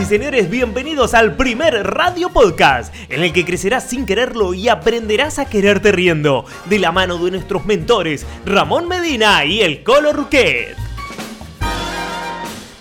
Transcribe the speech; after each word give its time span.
y 0.00 0.04
señores, 0.06 0.48
bienvenidos 0.48 1.12
al 1.12 1.36
primer 1.36 1.74
radio 1.86 2.30
podcast, 2.30 2.94
en 3.10 3.22
el 3.22 3.34
que 3.34 3.44
crecerás 3.44 3.84
sin 3.84 4.06
quererlo 4.06 4.54
y 4.54 4.68
aprenderás 4.68 5.38
a 5.38 5.44
quererte 5.44 5.92
riendo, 5.92 6.46
de 6.66 6.78
la 6.78 6.90
mano 6.90 7.18
de 7.18 7.32
nuestros 7.32 7.66
mentores, 7.66 8.24
Ramón 8.46 8.88
Medina 8.88 9.44
y 9.44 9.60
el 9.60 9.82
Colo 9.82 10.12
Ruquet. 10.14 10.74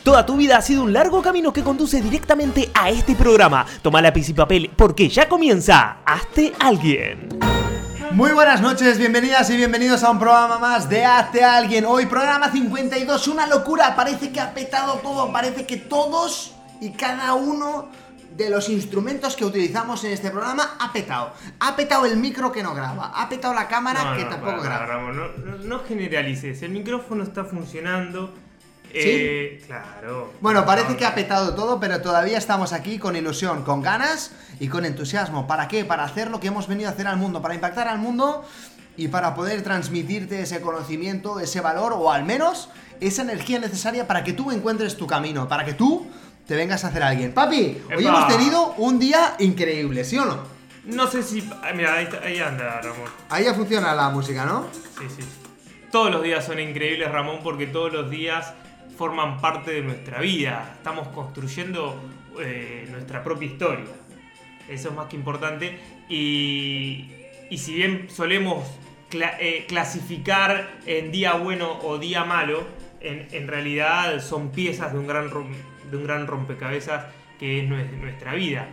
Toda 0.03 0.25
tu 0.25 0.37
vida 0.37 0.57
ha 0.57 0.61
sido 0.61 0.83
un 0.83 0.93
largo 0.93 1.21
camino 1.21 1.51
que 1.51 1.63
conduce 1.63 2.01
directamente 2.01 2.69
a 2.73 2.89
este 2.89 3.15
programa. 3.15 3.65
Toma 3.81 4.01
lápiz 4.01 4.29
y 4.29 4.33
papel 4.33 4.71
porque 4.73 5.09
ya 5.09 5.27
comienza 5.27 5.97
Hazte 6.05 6.53
Alguien. 6.57 7.27
Muy 8.11 8.31
buenas 8.31 8.61
noches, 8.61 8.97
bienvenidas 8.97 9.49
y 9.49 9.57
bienvenidos 9.57 10.03
a 10.03 10.11
un 10.11 10.19
programa 10.19 10.57
más 10.57 10.87
de 10.87 11.03
Hazte 11.03 11.43
Alguien. 11.43 11.85
Hoy 11.85 12.05
programa 12.05 12.49
52, 12.49 13.27
una 13.27 13.45
locura, 13.45 13.95
parece 13.95 14.31
que 14.31 14.39
ha 14.39 14.53
petado 14.53 14.93
todo, 14.99 15.31
parece 15.33 15.65
que 15.65 15.77
todos 15.77 16.53
y 16.81 16.91
cada 16.91 17.33
uno 17.33 17.89
de 18.35 18.49
los 18.49 18.69
instrumentos 18.69 19.35
que 19.35 19.43
utilizamos 19.43 20.03
en 20.03 20.11
este 20.11 20.29
programa 20.31 20.75
ha 20.79 20.93
petado. 20.93 21.33
Ha 21.59 21.75
petado 21.75 22.05
el 22.05 22.15
micro 22.17 22.51
que 22.51 22.61
no 22.63 22.73
graba, 22.75 23.11
ha 23.15 23.27
petado 23.27 23.53
la 23.53 23.67
cámara 23.67 24.03
No, 24.11 24.17
que 24.17 24.23
no, 24.23 24.29
tampoco 24.29 24.61
para, 24.61 24.85
graba. 24.85 25.11
No, 25.11 25.27
no- 25.63 25.79
generalices. 25.83 26.61
El 26.61 26.71
micrófono 26.71 27.23
está 27.23 27.43
funcionando. 27.43 28.33
Eh, 28.91 29.61
claro. 29.67 30.33
Bueno, 30.41 30.65
parece 30.65 30.95
que 30.97 31.05
ha 31.05 31.13
petado 31.13 31.53
todo, 31.53 31.79
pero 31.79 32.01
todavía 32.01 32.37
estamos 32.37 32.73
aquí 32.73 32.97
con 32.97 33.15
ilusión, 33.15 33.63
con 33.63 33.81
ganas 33.81 34.31
y 34.59 34.67
con 34.67 34.85
entusiasmo. 34.85 35.45
¿Para 35.47 35.67
qué? 35.67 35.85
Para 35.85 36.03
hacer 36.03 36.31
lo 36.31 36.39
que 36.39 36.47
hemos 36.47 36.67
venido 36.67 36.89
a 36.89 36.93
hacer 36.93 37.07
al 37.07 37.17
mundo, 37.17 37.41
para 37.41 37.53
impactar 37.55 37.87
al 37.87 37.99
mundo 37.99 38.43
y 38.97 39.07
para 39.07 39.35
poder 39.35 39.61
transmitirte 39.63 40.41
ese 40.41 40.59
conocimiento, 40.61 41.39
ese 41.39 41.61
valor 41.61 41.93
o 41.93 42.11
al 42.11 42.23
menos 42.25 42.69
esa 42.99 43.21
energía 43.21 43.59
necesaria 43.59 44.07
para 44.07 44.23
que 44.23 44.33
tú 44.33 44.51
encuentres 44.51 44.97
tu 44.97 45.05
camino, 45.07 45.47
para 45.47 45.65
que 45.65 45.73
tú 45.73 46.07
te 46.49 46.55
vengas 46.55 46.83
a 46.83 46.87
hacer 46.87 47.03
alguien. 47.03 47.31
Papi, 47.31 47.77
hoy 47.95 48.03
¡Epa! 48.03 48.09
hemos 48.09 48.27
tenido 48.27 48.73
un 48.77 48.97
día 48.97 49.35
increíble, 49.37 50.03
¿sí 50.03 50.17
o 50.17 50.25
no? 50.25 50.43
No 50.85 51.05
sé 51.05 51.21
si. 51.21 51.47
ah, 51.61 51.69
Mira, 51.75 51.93
ahí, 51.93 52.09
ahí 52.25 52.39
anda, 52.39 52.81
Ramón. 52.81 53.07
Ahí 53.29 53.43
ya 53.43 53.53
funciona 53.53 53.93
la 53.93 54.09
música, 54.09 54.45
¿no? 54.45 54.65
Sí, 54.97 55.05
sí. 55.15 55.23
Todos 55.91 56.09
los 56.11 56.23
días 56.23 56.43
son 56.43 56.59
increíbles, 56.59 57.11
Ramón, 57.11 57.41
porque 57.43 57.67
todos 57.67 57.93
los 57.93 58.09
días 58.09 58.51
forman 58.97 59.39
parte 59.39 59.69
de 59.71 59.81
nuestra 59.81 60.19
vida. 60.21 60.73
Estamos 60.77 61.09
construyendo 61.09 62.01
eh, 62.41 62.87
nuestra 62.89 63.23
propia 63.23 63.47
historia. 63.47 63.85
Eso 64.67 64.89
es 64.89 64.95
más 64.95 65.05
que 65.05 65.17
importante. 65.17 65.77
Y, 66.09 67.11
y 67.51 67.57
si 67.59 67.75
bien 67.75 68.07
solemos 68.09 68.65
cla- 69.11 69.35
eh, 69.39 69.65
clasificar 69.67 70.79
en 70.87 71.11
día 71.11 71.33
bueno 71.33 71.77
o 71.83 71.99
día 71.99 72.23
malo, 72.25 72.63
en, 73.01 73.27
en 73.31 73.47
realidad 73.47 74.19
son 74.21 74.49
piezas 74.49 74.93
de 74.93 74.97
un 74.99 75.05
gran, 75.07 75.29
de 75.89 75.97
un 75.97 76.03
gran 76.03 76.27
rompecabezas 76.27 77.05
que 77.39 77.59
es 77.59 77.69
nue- 77.69 77.89
nuestra 77.99 78.33
vida. 78.35 78.67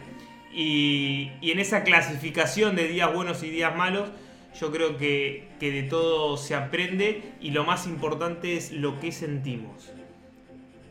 Y, 0.52 1.32
y 1.40 1.50
en 1.50 1.58
esa 1.58 1.82
clasificación 1.84 2.76
de 2.76 2.88
días 2.88 3.12
buenos 3.12 3.42
y 3.42 3.50
días 3.50 3.76
malos, 3.76 4.08
yo 4.58 4.72
creo 4.72 4.96
que, 4.96 5.48
que 5.60 5.70
de 5.70 5.82
todo 5.82 6.36
se 6.38 6.54
aprende 6.54 7.22
y 7.40 7.50
lo 7.50 7.64
más 7.64 7.86
importante 7.86 8.56
es 8.56 8.72
lo 8.72 8.98
que 9.00 9.12
sentimos. 9.12 9.90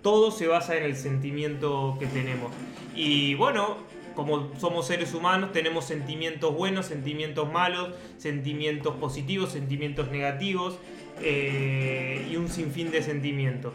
Todo 0.03 0.29
se 0.29 0.45
basa 0.47 0.77
en 0.77 0.83
el 0.83 0.95
sentimiento 0.95 1.97
que 1.99 2.05
tenemos. 2.05 2.51
Y 2.95 3.33
bueno, 3.33 3.77
como 4.13 4.51
somos 4.59 4.85
seres 4.85 5.15
humanos, 5.15 5.51
tenemos 5.51 5.85
sentimientos 5.85 6.53
buenos, 6.55 6.85
sentimientos 6.85 7.51
malos, 7.51 7.95
sentimientos 8.17 8.95
positivos, 8.97 9.51
sentimientos 9.51 10.11
negativos 10.11 10.77
eh, 11.21 12.25
y 12.31 12.35
un 12.35 12.49
sinfín 12.49 12.91
de 12.91 13.01
sentimientos. 13.01 13.73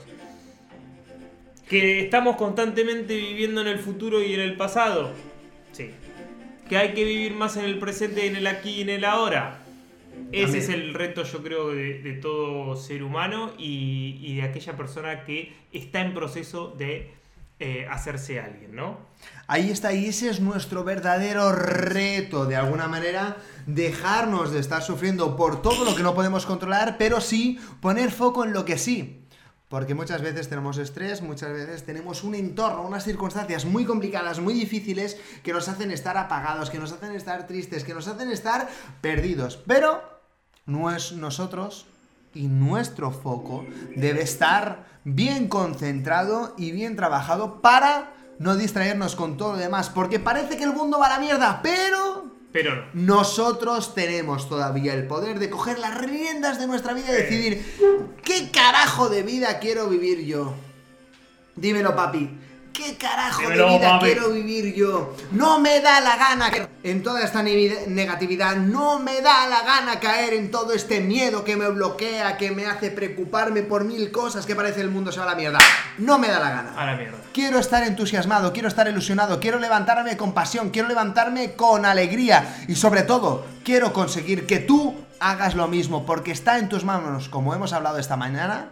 Que 1.70 2.00
estamos 2.00 2.36
constantemente 2.36 3.16
viviendo 3.16 3.62
en 3.62 3.68
el 3.68 3.78
futuro 3.78 4.22
y 4.22 4.34
en 4.34 4.40
el 4.40 4.56
pasado. 4.56 5.12
Sí. 5.72 5.90
Que 6.68 6.76
hay 6.76 6.92
que 6.92 7.04
vivir 7.04 7.34
más 7.34 7.56
en 7.56 7.64
el 7.64 7.78
presente, 7.78 8.26
en 8.26 8.36
el 8.36 8.46
aquí 8.46 8.70
y 8.72 8.80
en 8.82 8.90
el 8.90 9.04
ahora. 9.06 9.62
Ese 10.32 10.42
También. 10.42 10.62
es 10.62 10.68
el 10.68 10.94
reto, 10.94 11.22
yo 11.22 11.42
creo, 11.42 11.70
de, 11.70 12.00
de 12.00 12.12
todo 12.14 12.76
ser 12.76 13.02
humano 13.02 13.52
y, 13.56 14.18
y 14.20 14.36
de 14.36 14.42
aquella 14.42 14.76
persona 14.76 15.24
que 15.24 15.52
está 15.72 16.02
en 16.02 16.12
proceso 16.12 16.74
de 16.76 17.12
eh, 17.62 17.86
hacerse 17.90 18.40
alguien, 18.40 18.74
¿no? 18.74 18.98
Ahí 19.46 19.70
está, 19.70 19.92
y 19.92 20.06
ese 20.06 20.30
es 20.30 20.40
nuestro 20.40 20.82
verdadero 20.82 21.52
reto, 21.52 22.46
de 22.46 22.56
alguna 22.56 22.88
manera, 22.88 23.36
dejarnos 23.66 24.50
de 24.50 24.60
estar 24.60 24.82
sufriendo 24.82 25.36
por 25.36 25.60
todo 25.60 25.84
lo 25.84 25.94
que 25.94 26.02
no 26.02 26.14
podemos 26.14 26.46
controlar, 26.46 26.96
pero 26.98 27.20
sí 27.20 27.58
poner 27.80 28.10
foco 28.10 28.44
en 28.44 28.52
lo 28.52 28.64
que 28.64 28.78
sí. 28.78 29.19
Porque 29.70 29.94
muchas 29.94 30.20
veces 30.20 30.48
tenemos 30.48 30.78
estrés, 30.78 31.22
muchas 31.22 31.52
veces 31.52 31.86
tenemos 31.86 32.24
un 32.24 32.34
entorno, 32.34 32.82
unas 32.82 33.04
circunstancias 33.04 33.64
muy 33.64 33.84
complicadas, 33.84 34.40
muy 34.40 34.52
difíciles, 34.52 35.16
que 35.44 35.52
nos 35.52 35.68
hacen 35.68 35.92
estar 35.92 36.18
apagados, 36.18 36.70
que 36.70 36.80
nos 36.80 36.90
hacen 36.90 37.12
estar 37.12 37.46
tristes, 37.46 37.84
que 37.84 37.94
nos 37.94 38.08
hacen 38.08 38.32
estar 38.32 38.68
perdidos. 39.00 39.56
Pero 39.68 40.02
no 40.66 40.90
es 40.90 41.12
nosotros 41.12 41.86
y 42.34 42.48
nuestro 42.48 43.12
foco 43.12 43.64
debe 43.94 44.22
estar 44.22 44.86
bien 45.04 45.46
concentrado 45.46 46.52
y 46.58 46.72
bien 46.72 46.96
trabajado 46.96 47.62
para 47.62 48.12
no 48.40 48.56
distraernos 48.56 49.14
con 49.14 49.36
todo 49.36 49.52
lo 49.52 49.58
demás, 49.58 49.88
porque 49.88 50.18
parece 50.18 50.56
que 50.56 50.64
el 50.64 50.74
mundo 50.74 50.98
va 50.98 51.06
a 51.06 51.10
la 51.10 51.18
mierda, 51.20 51.60
pero 51.62 52.29
Pero 52.52 52.74
no. 52.94 53.16
nosotros 53.16 53.94
tenemos 53.94 54.48
todavía 54.48 54.94
el 54.94 55.06
poder 55.06 55.38
de 55.38 55.50
coger 55.50 55.78
las 55.78 55.96
riendas 55.96 56.58
de 56.58 56.66
nuestra 56.66 56.94
vida 56.94 57.10
y 57.10 57.22
decidir 57.22 57.64
qué 58.24 58.50
carajo 58.50 59.08
de 59.08 59.22
vida 59.22 59.60
quiero 59.60 59.88
vivir 59.88 60.24
yo. 60.24 60.54
Dímelo, 61.54 61.94
papi. 61.94 62.39
¿Qué 62.72 62.96
carajo 62.96 63.42
Dímelo, 63.42 63.68
de 63.68 63.78
vida 63.78 63.98
quiero 64.00 64.30
vivir 64.30 64.74
yo? 64.74 65.14
No 65.32 65.58
me 65.60 65.80
da 65.80 66.00
la 66.00 66.16
gana 66.16 66.50
que- 66.50 66.68
en 66.82 67.02
toda 67.02 67.22
esta 67.22 67.42
negatividad, 67.42 68.56
no 68.56 68.98
me 68.98 69.20
da 69.20 69.46
la 69.48 69.62
gana 69.62 70.00
caer 70.00 70.34
en 70.34 70.50
todo 70.50 70.72
este 70.72 71.00
miedo 71.00 71.44
que 71.44 71.56
me 71.56 71.68
bloquea, 71.68 72.36
que 72.36 72.50
me 72.52 72.66
hace 72.66 72.90
preocuparme 72.90 73.62
por 73.62 73.84
mil 73.84 74.10
cosas, 74.10 74.46
que 74.46 74.54
parece 74.54 74.80
el 74.80 74.90
mundo 74.90 75.12
se 75.12 75.18
va 75.18 75.26
a 75.26 75.30
la 75.30 75.34
mierda. 75.34 75.58
No 75.98 76.18
me 76.18 76.28
da 76.28 76.38
la 76.40 76.50
gana. 76.50 76.74
A 76.76 76.86
la 76.86 76.96
mierda. 76.96 77.18
Quiero 77.32 77.58
estar 77.58 77.82
entusiasmado, 77.82 78.52
quiero 78.52 78.68
estar 78.68 78.88
ilusionado, 78.88 79.40
quiero 79.40 79.58
levantarme 79.58 80.16
con 80.16 80.32
pasión, 80.32 80.70
quiero 80.70 80.88
levantarme 80.88 81.52
con 81.54 81.84
alegría 81.84 82.64
y 82.68 82.76
sobre 82.76 83.02
todo 83.02 83.44
quiero 83.64 83.92
conseguir 83.92 84.46
que 84.46 84.58
tú 84.58 84.94
hagas 85.18 85.54
lo 85.54 85.68
mismo 85.68 86.06
porque 86.06 86.32
está 86.32 86.58
en 86.58 86.68
tus 86.68 86.84
manos, 86.84 87.28
como 87.28 87.54
hemos 87.54 87.72
hablado 87.72 87.98
esta 87.98 88.16
mañana, 88.16 88.68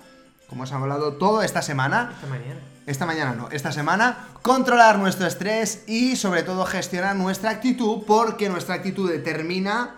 como 0.49 0.63
hemos 0.65 0.73
hablado 0.73 1.13
toda 1.15 1.45
esta 1.45 1.61
semana, 1.63 2.13
Esta 2.15 2.27
mañana. 2.27 2.61
Esta 2.89 3.05
mañana 3.05 3.35
no, 3.35 3.51
esta 3.51 3.71
semana, 3.71 4.29
controlar 4.41 4.99
nuestro 4.99 5.27
estrés 5.27 5.85
y 5.87 6.17
sobre 6.17 6.43
todo 6.43 6.65
gestionar 6.65 7.15
nuestra 7.17 7.51
actitud 7.51 8.05
porque 8.07 8.49
nuestra 8.49 8.77
actitud 8.77 9.11
determina 9.11 9.97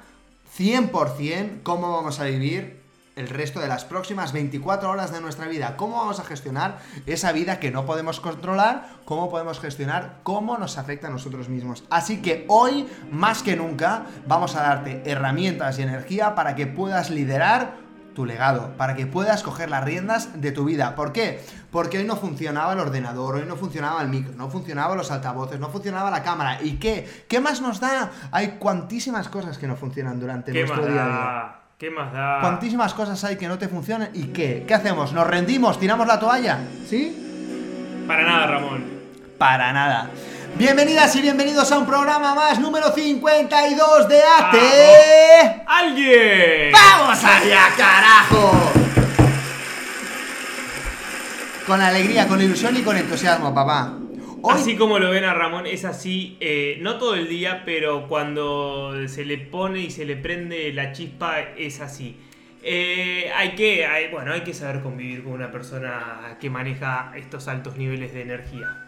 100% 0.58 1.62
cómo 1.62 1.92
vamos 1.92 2.18
a 2.18 2.24
vivir 2.24 2.80
el 3.14 3.28
resto 3.28 3.60
de 3.60 3.68
las 3.68 3.84
próximas 3.84 4.32
24 4.32 4.90
horas 4.90 5.12
de 5.12 5.20
nuestra 5.20 5.46
vida, 5.46 5.76
cómo 5.76 5.98
vamos 5.98 6.18
a 6.18 6.24
gestionar 6.24 6.80
esa 7.06 7.32
vida 7.32 7.60
que 7.60 7.70
no 7.70 7.86
podemos 7.86 8.18
controlar, 8.18 8.88
cómo 9.04 9.30
podemos 9.30 9.60
gestionar 9.60 10.18
cómo 10.22 10.58
nos 10.58 10.78
afecta 10.78 11.06
a 11.06 11.10
nosotros 11.10 11.48
mismos. 11.48 11.84
Así 11.90 12.22
que 12.22 12.44
hoy, 12.48 12.88
más 13.10 13.42
que 13.42 13.56
nunca, 13.56 14.06
vamos 14.26 14.56
a 14.56 14.62
darte 14.62 15.02
herramientas 15.04 15.78
y 15.78 15.82
energía 15.82 16.34
para 16.34 16.56
que 16.56 16.66
puedas 16.66 17.10
liderar 17.10 17.89
tu 18.14 18.26
legado, 18.26 18.70
para 18.76 18.94
que 18.96 19.06
puedas 19.06 19.42
coger 19.42 19.70
las 19.70 19.84
riendas 19.84 20.40
de 20.40 20.52
tu 20.52 20.64
vida. 20.64 20.94
¿Por 20.94 21.12
qué? 21.12 21.44
Porque 21.70 21.98
hoy 21.98 22.04
no 22.04 22.16
funcionaba 22.16 22.72
el 22.72 22.80
ordenador, 22.80 23.36
hoy 23.36 23.44
no 23.46 23.56
funcionaba 23.56 24.02
el 24.02 24.08
micro, 24.08 24.32
no 24.36 24.48
funcionaban 24.50 24.96
los 24.98 25.10
altavoces, 25.10 25.60
no 25.60 25.68
funcionaba 25.70 26.10
la 26.10 26.22
cámara. 26.22 26.58
¿Y 26.62 26.78
qué? 26.78 27.24
¿Qué 27.28 27.40
más 27.40 27.60
nos 27.60 27.80
da? 27.80 28.10
Hay 28.32 28.52
cuantísimas 28.58 29.28
cosas 29.28 29.58
que 29.58 29.66
no 29.66 29.76
funcionan 29.76 30.18
durante 30.18 30.52
¿Qué 30.52 30.62
más 30.64 30.70
nuestro 30.70 30.92
día 30.92 31.02
a 31.04 31.06
día. 31.06 31.14
da? 31.16 31.60
¿Qué 31.78 31.90
más 31.90 32.12
da? 32.12 32.40
Cuantísimas 32.40 32.92
cosas 32.94 33.22
hay 33.24 33.36
que 33.36 33.48
no 33.48 33.56
te 33.58 33.68
funcionan. 33.68 34.10
¿Y 34.12 34.24
qué? 34.28 34.64
¿Qué 34.66 34.74
hacemos? 34.74 35.12
¿Nos 35.12 35.26
rendimos? 35.26 35.78
¿Tiramos 35.78 36.06
la 36.06 36.18
toalla? 36.20 36.58
¿Sí? 36.86 38.04
Para 38.06 38.24
nada, 38.24 38.46
Ramón. 38.46 38.84
Para 39.38 39.72
nada. 39.72 40.10
Bienvenidas 40.56 41.16
y 41.16 41.22
bienvenidos 41.22 41.72
a 41.72 41.78
un 41.78 41.86
programa 41.86 42.34
más, 42.34 42.58
número 42.60 42.92
52 42.92 44.08
de 44.08 44.20
ATE. 44.22 45.62
¡Alguien! 45.66 46.72
¡Vamos 46.72 47.24
allá, 47.24 47.62
carajo! 47.76 48.72
Con 51.66 51.80
alegría, 51.80 52.26
con 52.28 52.40
ilusión 52.42 52.76
y 52.76 52.82
con 52.82 52.96
entusiasmo, 52.96 53.54
papá. 53.54 53.94
Hoy- 54.42 54.54
Así 54.54 54.76
como 54.76 54.98
lo 54.98 55.10
ven 55.10 55.24
a 55.24 55.32
Ramón, 55.34 55.66
es 55.66 55.84
así, 55.84 56.36
eh, 56.40 56.78
no 56.80 56.98
todo 56.98 57.14
el 57.14 57.28
día, 57.28 57.62
pero 57.64 58.06
cuando 58.08 58.92
se 59.08 59.24
le 59.24 59.38
pone 59.38 59.80
y 59.80 59.90
se 59.90 60.04
le 60.04 60.16
prende 60.16 60.72
la 60.72 60.92
chispa, 60.92 61.40
es 61.56 61.80
así. 61.80 62.18
Eh, 62.62 63.30
hay 63.34 63.54
que, 63.54 63.86
hay- 63.86 64.10
bueno, 64.10 64.32
hay 64.32 64.42
que 64.42 64.52
saber 64.52 64.82
convivir 64.82 65.22
con 65.24 65.32
una 65.32 65.50
persona 65.50 66.36
que 66.40 66.50
maneja 66.50 67.12
estos 67.16 67.48
altos 67.48 67.76
niveles 67.76 68.12
de 68.12 68.22
energía. 68.22 68.86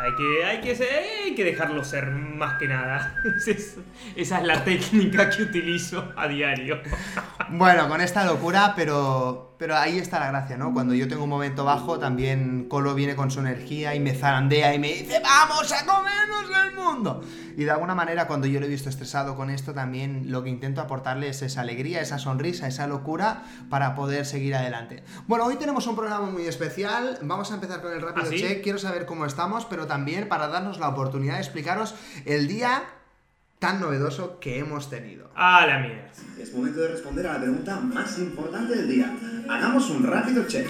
Hay 0.00 0.14
que, 0.14 0.44
hay 0.44 0.60
que, 0.60 0.84
hay 1.24 1.34
que 1.34 1.44
dejarlo 1.44 1.82
ser 1.84 2.10
más 2.10 2.56
que 2.58 2.68
nada. 2.68 3.16
Es- 3.46 3.76
esa 4.14 4.38
es 4.38 4.44
la 4.44 4.62
técnica 4.64 5.28
que 5.30 5.42
utilizo 5.42 6.12
a 6.16 6.28
diario. 6.28 6.80
Bueno, 7.50 7.88
con 7.88 8.00
esta 8.00 8.24
locura, 8.24 8.74
pero, 8.76 9.47
pero 9.58 9.76
ahí 9.76 9.98
está 9.98 10.20
la 10.20 10.28
gracia, 10.28 10.56
¿no? 10.56 10.72
Cuando 10.72 10.94
yo 10.94 11.08
tengo 11.08 11.24
un 11.24 11.30
momento 11.30 11.64
bajo, 11.64 11.98
también 11.98 12.68
Colo 12.68 12.94
viene 12.94 13.16
con 13.16 13.30
su 13.30 13.40
energía 13.40 13.94
y 13.94 14.00
me 14.00 14.14
zarandea 14.14 14.72
y 14.72 14.78
me 14.78 14.88
dice, 14.88 15.20
vamos 15.20 15.72
a 15.72 15.84
comernos 15.84 16.64
el 16.64 16.74
mundo. 16.76 17.22
Y 17.56 17.64
de 17.64 17.72
alguna 17.72 17.96
manera, 17.96 18.28
cuando 18.28 18.46
yo 18.46 18.60
lo 18.60 18.66
he 18.66 18.68
visto 18.68 18.88
estresado 18.88 19.34
con 19.34 19.50
esto, 19.50 19.74
también 19.74 20.30
lo 20.30 20.44
que 20.44 20.48
intento 20.48 20.80
aportarle 20.80 21.28
es 21.28 21.42
esa 21.42 21.62
alegría, 21.62 22.00
esa 22.00 22.18
sonrisa, 22.20 22.68
esa 22.68 22.86
locura 22.86 23.42
para 23.68 23.96
poder 23.96 24.26
seguir 24.26 24.54
adelante. 24.54 25.02
Bueno, 25.26 25.44
hoy 25.44 25.56
tenemos 25.56 25.88
un 25.88 25.96
programa 25.96 26.30
muy 26.30 26.46
especial. 26.46 27.18
Vamos 27.22 27.50
a 27.50 27.54
empezar 27.54 27.82
con 27.82 27.92
el 27.92 28.00
rápido 28.00 28.26
¿Ah, 28.28 28.30
sí? 28.30 28.38
check. 28.38 28.62
Quiero 28.62 28.78
saber 28.78 29.06
cómo 29.06 29.26
estamos, 29.26 29.64
pero 29.64 29.88
también 29.88 30.28
para 30.28 30.46
darnos 30.46 30.78
la 30.78 30.88
oportunidad 30.88 31.34
de 31.34 31.40
explicaros 31.40 31.96
el 32.26 32.46
día 32.46 32.84
tan 33.58 33.80
novedoso 33.80 34.38
que 34.40 34.58
hemos 34.58 34.88
tenido. 34.90 35.30
Ah, 35.34 35.64
la 35.66 35.78
mierda. 35.80 36.10
Es 36.40 36.52
momento 36.54 36.80
de 36.80 36.88
responder 36.88 37.26
a 37.26 37.34
la 37.34 37.40
pregunta 37.40 37.80
más 37.80 38.18
importante 38.18 38.74
del 38.76 38.88
día. 38.88 39.12
Hagamos 39.48 39.90
un 39.90 40.04
rápido 40.06 40.46
check. 40.46 40.66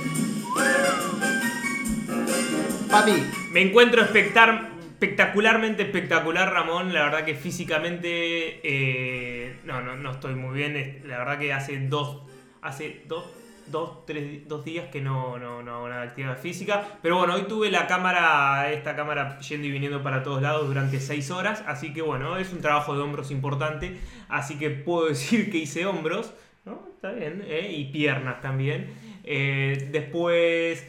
Papi, 2.91 3.13
Me 3.53 3.61
encuentro 3.63 4.03
espectar- 4.03 4.71
espectacularmente 4.93 5.83
espectacular, 5.83 6.51
Ramón. 6.53 6.93
La 6.95 7.05
verdad 7.05 7.25
que 7.25 7.35
físicamente 7.35 8.61
eh, 8.63 9.57
no, 9.65 9.81
no, 9.83 9.97
no 9.97 10.13
estoy 10.13 10.35
muy 10.35 10.57
bien. 10.57 11.03
La 11.07 11.19
verdad 11.19 11.39
que 11.39 11.53
hace 11.53 11.79
dos, 11.89 12.23
hace 12.63 13.05
dos, 13.07 13.25
dos, 13.71 14.05
tres, 14.07 14.47
dos 14.49 14.65
días 14.65 14.89
que 14.89 15.01
no, 15.01 15.39
no, 15.39 15.63
no 15.63 15.75
hago 15.77 15.89
nada 15.89 16.03
de 16.03 16.09
actividad 16.09 16.39
física. 16.39 16.99
Pero 17.03 17.19
bueno, 17.19 17.35
hoy 17.35 17.43
tuve 17.43 17.71
la 17.71 17.87
cámara, 17.87 18.73
esta 18.73 18.97
cámara 18.97 19.39
yendo 19.41 19.67
y 19.67 19.71
viniendo 19.71 20.03
para 20.03 20.23
todos 20.23 20.43
lados 20.43 20.67
durante 20.67 21.01
seis 21.01 21.31
horas. 21.31 21.63
Así 21.67 21.93
que 21.93 22.03
bueno, 22.03 22.37
es 22.37 22.53
un 22.53 22.61
trabajo 22.61 22.95
de 22.95 23.03
hombros 23.03 23.31
importante. 23.31 23.99
Así 24.29 24.59
que 24.59 24.71
puedo 24.71 25.07
decir 25.09 25.51
que 25.51 25.59
hice 25.59 25.87
hombros. 25.87 26.33
¿no? 26.65 26.81
Está 26.95 27.13
bien. 27.13 27.45
¿eh? 27.47 27.73
Y 27.73 27.87
piernas 27.87 28.41
también. 28.41 28.89
Eh, 29.25 29.89
después 29.91 30.87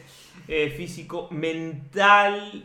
eh, 0.48 0.70
físico, 0.70 1.28
mental. 1.30 2.64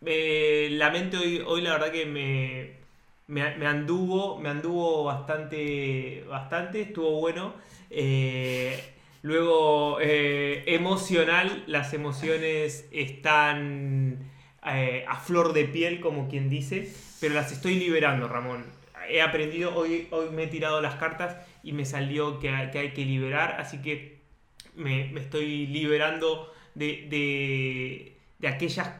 la 0.00 0.90
mente 0.90 1.16
hoy, 1.16 1.42
hoy 1.46 1.60
la 1.60 1.72
verdad 1.72 1.92
que 1.92 2.06
me, 2.06 2.80
me, 3.28 3.66
anduvo, 3.66 4.38
me 4.38 4.48
anduvo 4.48 5.04
bastante, 5.04 6.24
bastante, 6.28 6.82
estuvo 6.82 7.20
bueno. 7.20 7.54
Luego, 9.22 9.98
eh, 10.00 10.64
emocional, 10.66 11.64
las 11.66 11.92
emociones 11.94 12.86
están 12.92 14.30
eh, 14.66 15.04
a 15.08 15.16
flor 15.16 15.52
de 15.52 15.64
piel, 15.66 16.00
como 16.00 16.28
quien 16.28 16.48
dice, 16.48 16.92
pero 17.20 17.34
las 17.34 17.52
estoy 17.52 17.74
liberando, 17.76 18.28
Ramón. 18.28 18.64
He 19.08 19.22
aprendido, 19.22 19.74
hoy, 19.76 20.06
hoy 20.10 20.30
me 20.30 20.44
he 20.44 20.46
tirado 20.46 20.80
las 20.80 20.94
cartas 20.96 21.36
y 21.62 21.72
me 21.72 21.84
salió 21.84 22.38
que, 22.38 22.50
hay- 22.50 22.70
que 22.70 22.78
hay 22.78 22.90
que 22.92 23.04
liberar, 23.04 23.56
así 23.60 23.78
que 23.82 24.20
me, 24.76 25.06
me 25.12 25.20
estoy 25.20 25.66
liberando 25.66 26.52
de, 26.74 27.06
de, 27.10 28.16
de 28.38 28.48
aquellas 28.48 28.90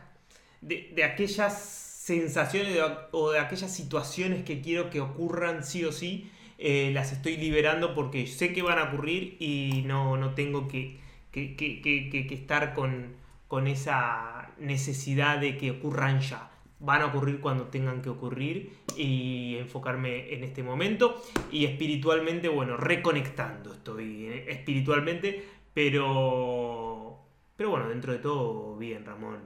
de, 0.61 0.91
de 0.95 1.05
aquellas 1.05 1.59
sensaciones 1.61 2.77
o 3.13 3.31
de 3.31 3.39
aquellas 3.39 3.75
situaciones 3.75 4.45
que 4.45 4.61
quiero 4.61 4.91
que 4.91 5.01
ocurran 5.01 5.65
sí 5.65 5.85
o 5.85 5.93
sí, 5.93 6.31
eh, 6.61 6.91
las 6.95 7.13
estoy 7.13 7.37
liberando 7.39 7.95
porque 7.95 8.27
sé 8.27 8.53
que 8.53 8.63
van 8.63 8.79
a 8.79 8.85
ocurrir 8.85 9.37
y 9.41 9.83
no, 9.87 10.17
no 10.17 10.35
tengo 10.35 10.69
que, 10.69 10.99
que, 11.33 11.57
que- 11.57 12.35
estar 12.35 12.75
con, 12.75 13.15
con 13.49 13.67
esa 13.67 14.51
necesidad 14.59 15.39
de 15.41 15.57
que 15.59 15.71
ocurran 15.73 16.21
ya. 16.21 16.51
Van 16.79 17.03
a 17.03 17.07
ocurrir 17.07 17.41
cuando 17.41 17.65
tengan 17.69 18.01
que 18.03 18.09
ocurrir 18.11 18.73
y 18.97 19.57
enfocarme 19.59 20.33
en 20.35 20.45
este 20.45 20.63
momento. 20.63 21.23
Y 21.53 21.65
espiritualmente, 21.67 22.49
bueno, 22.49 22.77
reconectando 22.77 23.73
estoy 23.75 24.27
eh, 24.27 24.47
espiritualmente, 24.51 25.45
pero... 25.75 27.19
Pero 27.57 27.71
bueno, 27.71 27.89
dentro 27.91 28.13
de 28.13 28.19
todo, 28.21 28.77
bien, 28.79 29.05
Ramón. 29.05 29.39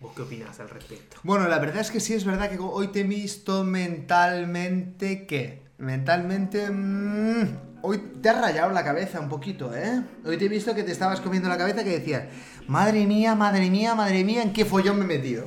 ¿Vos 0.00 0.12
qué 0.14 0.22
opinás 0.22 0.60
al 0.60 0.70
respecto? 0.70 1.16
Bueno, 1.24 1.48
la 1.48 1.58
verdad 1.58 1.80
es 1.80 1.90
que 1.90 1.98
sí 1.98 2.14
es 2.14 2.24
verdad 2.24 2.48
que 2.48 2.58
hoy 2.58 2.88
te 2.88 3.00
he 3.00 3.04
visto 3.04 3.64
mentalmente 3.64 5.26
¿qué? 5.26 5.62
Mentalmente 5.78 6.70
mm, 6.70 7.82
hoy 7.82 7.98
te 8.22 8.28
has 8.28 8.40
rayado 8.40 8.72
la 8.72 8.84
cabeza 8.84 9.18
un 9.18 9.28
poquito, 9.28 9.74
¿eh? 9.74 10.02
Hoy 10.24 10.36
te 10.36 10.44
he 10.44 10.48
visto 10.48 10.74
que 10.74 10.84
te 10.84 10.92
estabas 10.92 11.20
comiendo 11.20 11.48
la 11.48 11.58
cabeza 11.58 11.82
que 11.82 11.98
decías, 11.98 12.24
madre 12.68 13.06
mía, 13.06 13.34
madre 13.34 13.70
mía, 13.70 13.94
madre 13.96 14.22
mía, 14.22 14.42
¿en 14.42 14.52
qué 14.52 14.64
follón 14.64 14.98
me 14.98 15.04
he 15.04 15.18
metido? 15.18 15.44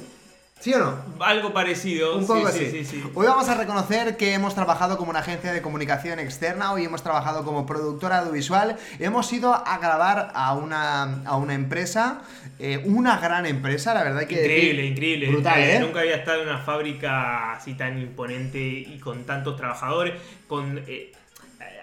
¿Sí 0.61 0.71
o 0.75 0.79
no? 0.79 0.95
Algo 1.25 1.51
parecido. 1.53 2.17
Un 2.17 2.27
poco 2.27 2.47
sí, 2.51 2.65
así. 2.65 2.71
sí, 2.71 2.85
sí. 2.85 3.03
Hoy 3.15 3.25
vamos 3.25 3.49
a 3.49 3.55
reconocer 3.55 4.15
que 4.15 4.33
hemos 4.35 4.53
trabajado 4.53 4.95
como 4.95 5.09
una 5.09 5.19
agencia 5.19 5.51
de 5.51 5.61
comunicación 5.63 6.19
externa, 6.19 6.71
hoy 6.71 6.85
hemos 6.85 7.01
trabajado 7.01 7.43
como 7.43 7.65
productora 7.65 8.19
audiovisual, 8.19 8.77
hemos 8.99 9.33
ido 9.33 9.55
a 9.55 9.77
grabar 9.79 10.31
a 10.35 10.53
una, 10.53 11.23
a 11.25 11.35
una 11.37 11.55
empresa, 11.55 12.21
eh, 12.59 12.79
una 12.85 13.17
gran 13.17 13.47
empresa, 13.47 13.95
la 13.95 14.03
verdad 14.03 14.27
que... 14.27 14.35
Increíble, 14.35 14.85
increíble. 14.85 15.27
Brutal, 15.29 15.59
Eh, 15.59 15.75
¿eh? 15.77 15.79
Nunca 15.79 16.01
había 16.01 16.15
estado 16.17 16.43
en 16.43 16.49
una 16.49 16.59
fábrica 16.59 17.53
así 17.53 17.73
tan 17.73 17.99
imponente 17.99 18.59
y 18.59 18.99
con 18.99 19.23
tantos 19.25 19.57
trabajadores. 19.57 20.13
Con, 20.47 20.83
eh, 20.87 21.11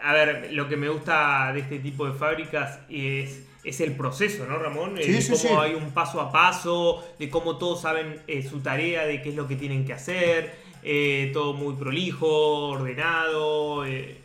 a 0.04 0.12
ver, 0.12 0.50
lo 0.52 0.68
que 0.68 0.76
me 0.76 0.88
gusta 0.88 1.50
de 1.52 1.60
este 1.60 1.80
tipo 1.80 2.06
de 2.08 2.16
fábricas 2.16 2.78
es, 2.88 3.40
es 3.68 3.80
el 3.80 3.92
proceso, 3.96 4.46
¿no, 4.46 4.58
Ramón? 4.58 4.96
Eh, 4.98 5.02
Sí, 5.04 5.12
de 5.12 5.20
sí, 5.22 5.32
cómo 5.32 5.42
sí. 5.42 5.48
hay 5.68 5.74
un 5.74 5.90
paso 5.92 6.20
a 6.20 6.30
paso, 6.32 7.04
de 7.18 7.28
cómo 7.28 7.56
todos 7.58 7.82
saben 7.82 8.20
eh, 8.26 8.42
su 8.48 8.60
tarea, 8.60 9.04
de 9.06 9.20
qué 9.22 9.30
es 9.30 9.34
lo 9.34 9.46
que 9.48 9.56
tienen 9.56 9.84
que 9.84 9.92
hacer. 9.92 10.66
eh, 10.84 11.30
todo 11.32 11.54
muy 11.54 11.74
prolijo, 11.74 12.68
ordenado. 12.68 13.84
eh, 13.86 14.18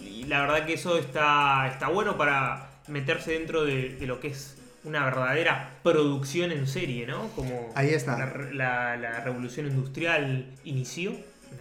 y 0.00 0.24
la 0.24 0.40
verdad 0.42 0.66
que 0.66 0.74
eso 0.74 0.98
está, 0.98 1.66
está 1.72 1.88
bueno 1.88 2.16
para 2.18 2.70
meterse 2.88 3.32
dentro 3.32 3.64
de, 3.64 3.90
de 3.94 4.06
lo 4.06 4.20
que 4.20 4.28
es 4.28 4.56
una 4.84 5.02
verdadera 5.04 5.78
producción 5.82 6.52
en 6.52 6.66
serie, 6.66 7.06
¿no? 7.06 7.28
Como 7.34 7.72
Ahí 7.74 7.88
está. 7.90 8.18
La, 8.18 8.26
la- 8.52 8.96
la 8.96 9.20
revolución 9.20 9.66
industrial 9.66 10.46
inició. 10.64 11.12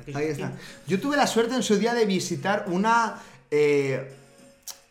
en 0.07 0.17
Ahí 0.17 0.25
está. 0.27 0.51
Yo 0.87 0.99
tuve 0.99 1.15
la 1.15 1.25
suerte 1.27 1.55
en 1.55 1.63
su 1.63 1.77
día 1.77 1.93
de 1.93 2.05
visitar 2.05 2.65
una. 2.67 3.21
eh, 3.49 4.11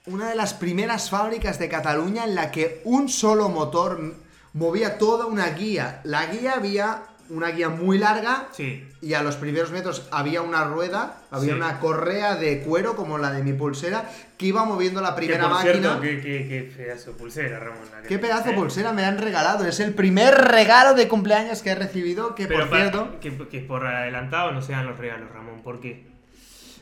una 0.06 0.28
de 0.28 0.34
las 0.34 0.54
primeras 0.54 1.10
fábricas 1.10 1.58
de 1.58 1.68
Cataluña 1.68 2.24
en 2.24 2.34
la 2.34 2.50
que 2.50 2.80
un 2.84 3.08
solo 3.08 3.48
motor 3.48 4.14
movía 4.52 4.98
toda 4.98 5.26
una 5.26 5.48
guía. 5.50 6.00
La 6.04 6.26
guía 6.26 6.54
había 6.54 7.04
una 7.30 7.48
guía 7.50 7.68
muy 7.70 7.96
larga 7.98 8.48
Sí. 8.52 8.86
y 9.00 9.14
a 9.14 9.22
los 9.22 9.36
primeros 9.36 9.70
metros 9.70 10.06
había 10.10 10.42
una 10.42 10.64
rueda, 10.64 11.22
había 11.30 11.52
Sí. 11.52 11.56
una 11.56 11.78
correa 11.80 12.34
de 12.34 12.60
cuero 12.60 12.94
como 12.94 13.16
la 13.16 13.32
de 13.32 13.42
mi 13.42 13.52
pulsera 13.54 14.10
que 14.36 14.46
iba 14.46 14.64
moviendo 14.64 15.00
la 15.00 15.10
Que 15.14 15.16
primera 15.22 15.44
por 15.44 15.52
máquina. 15.52 15.72
cierto, 15.72 16.00
qué, 16.00 16.20
qué- 16.20 16.48
qué 16.48 16.72
pedazo 16.76 17.12
de 17.12 17.16
pulsera, 17.16 17.58
Ramón. 17.60 17.78
que 18.02 18.08
Qué 18.08 18.18
pedazo 18.18 18.50
de 18.50 18.54
pulsera 18.56 18.92
me 18.92 19.04
han 19.04 19.16
regalado. 19.18 19.64
Es 19.64 19.80
el 19.80 19.94
primer 19.94 20.34
regalo 20.34 20.94
de 20.94 21.08
cumpleaños 21.08 21.62
que 21.62 21.70
he 21.70 21.74
recibido. 21.74 22.34
Que 22.34 22.48
Pero 22.48 22.68
por 22.68 22.76
cierto. 22.76 23.20
que, 23.20 23.34
que 23.48 23.60
por 23.60 23.86
adelantado 23.86 24.50
no 24.52 24.60
sean 24.60 24.84
los 24.84 24.98
regalos, 24.98 25.30
Ramón. 25.32 25.62
¿Por 25.62 25.80
qué 25.80 26.08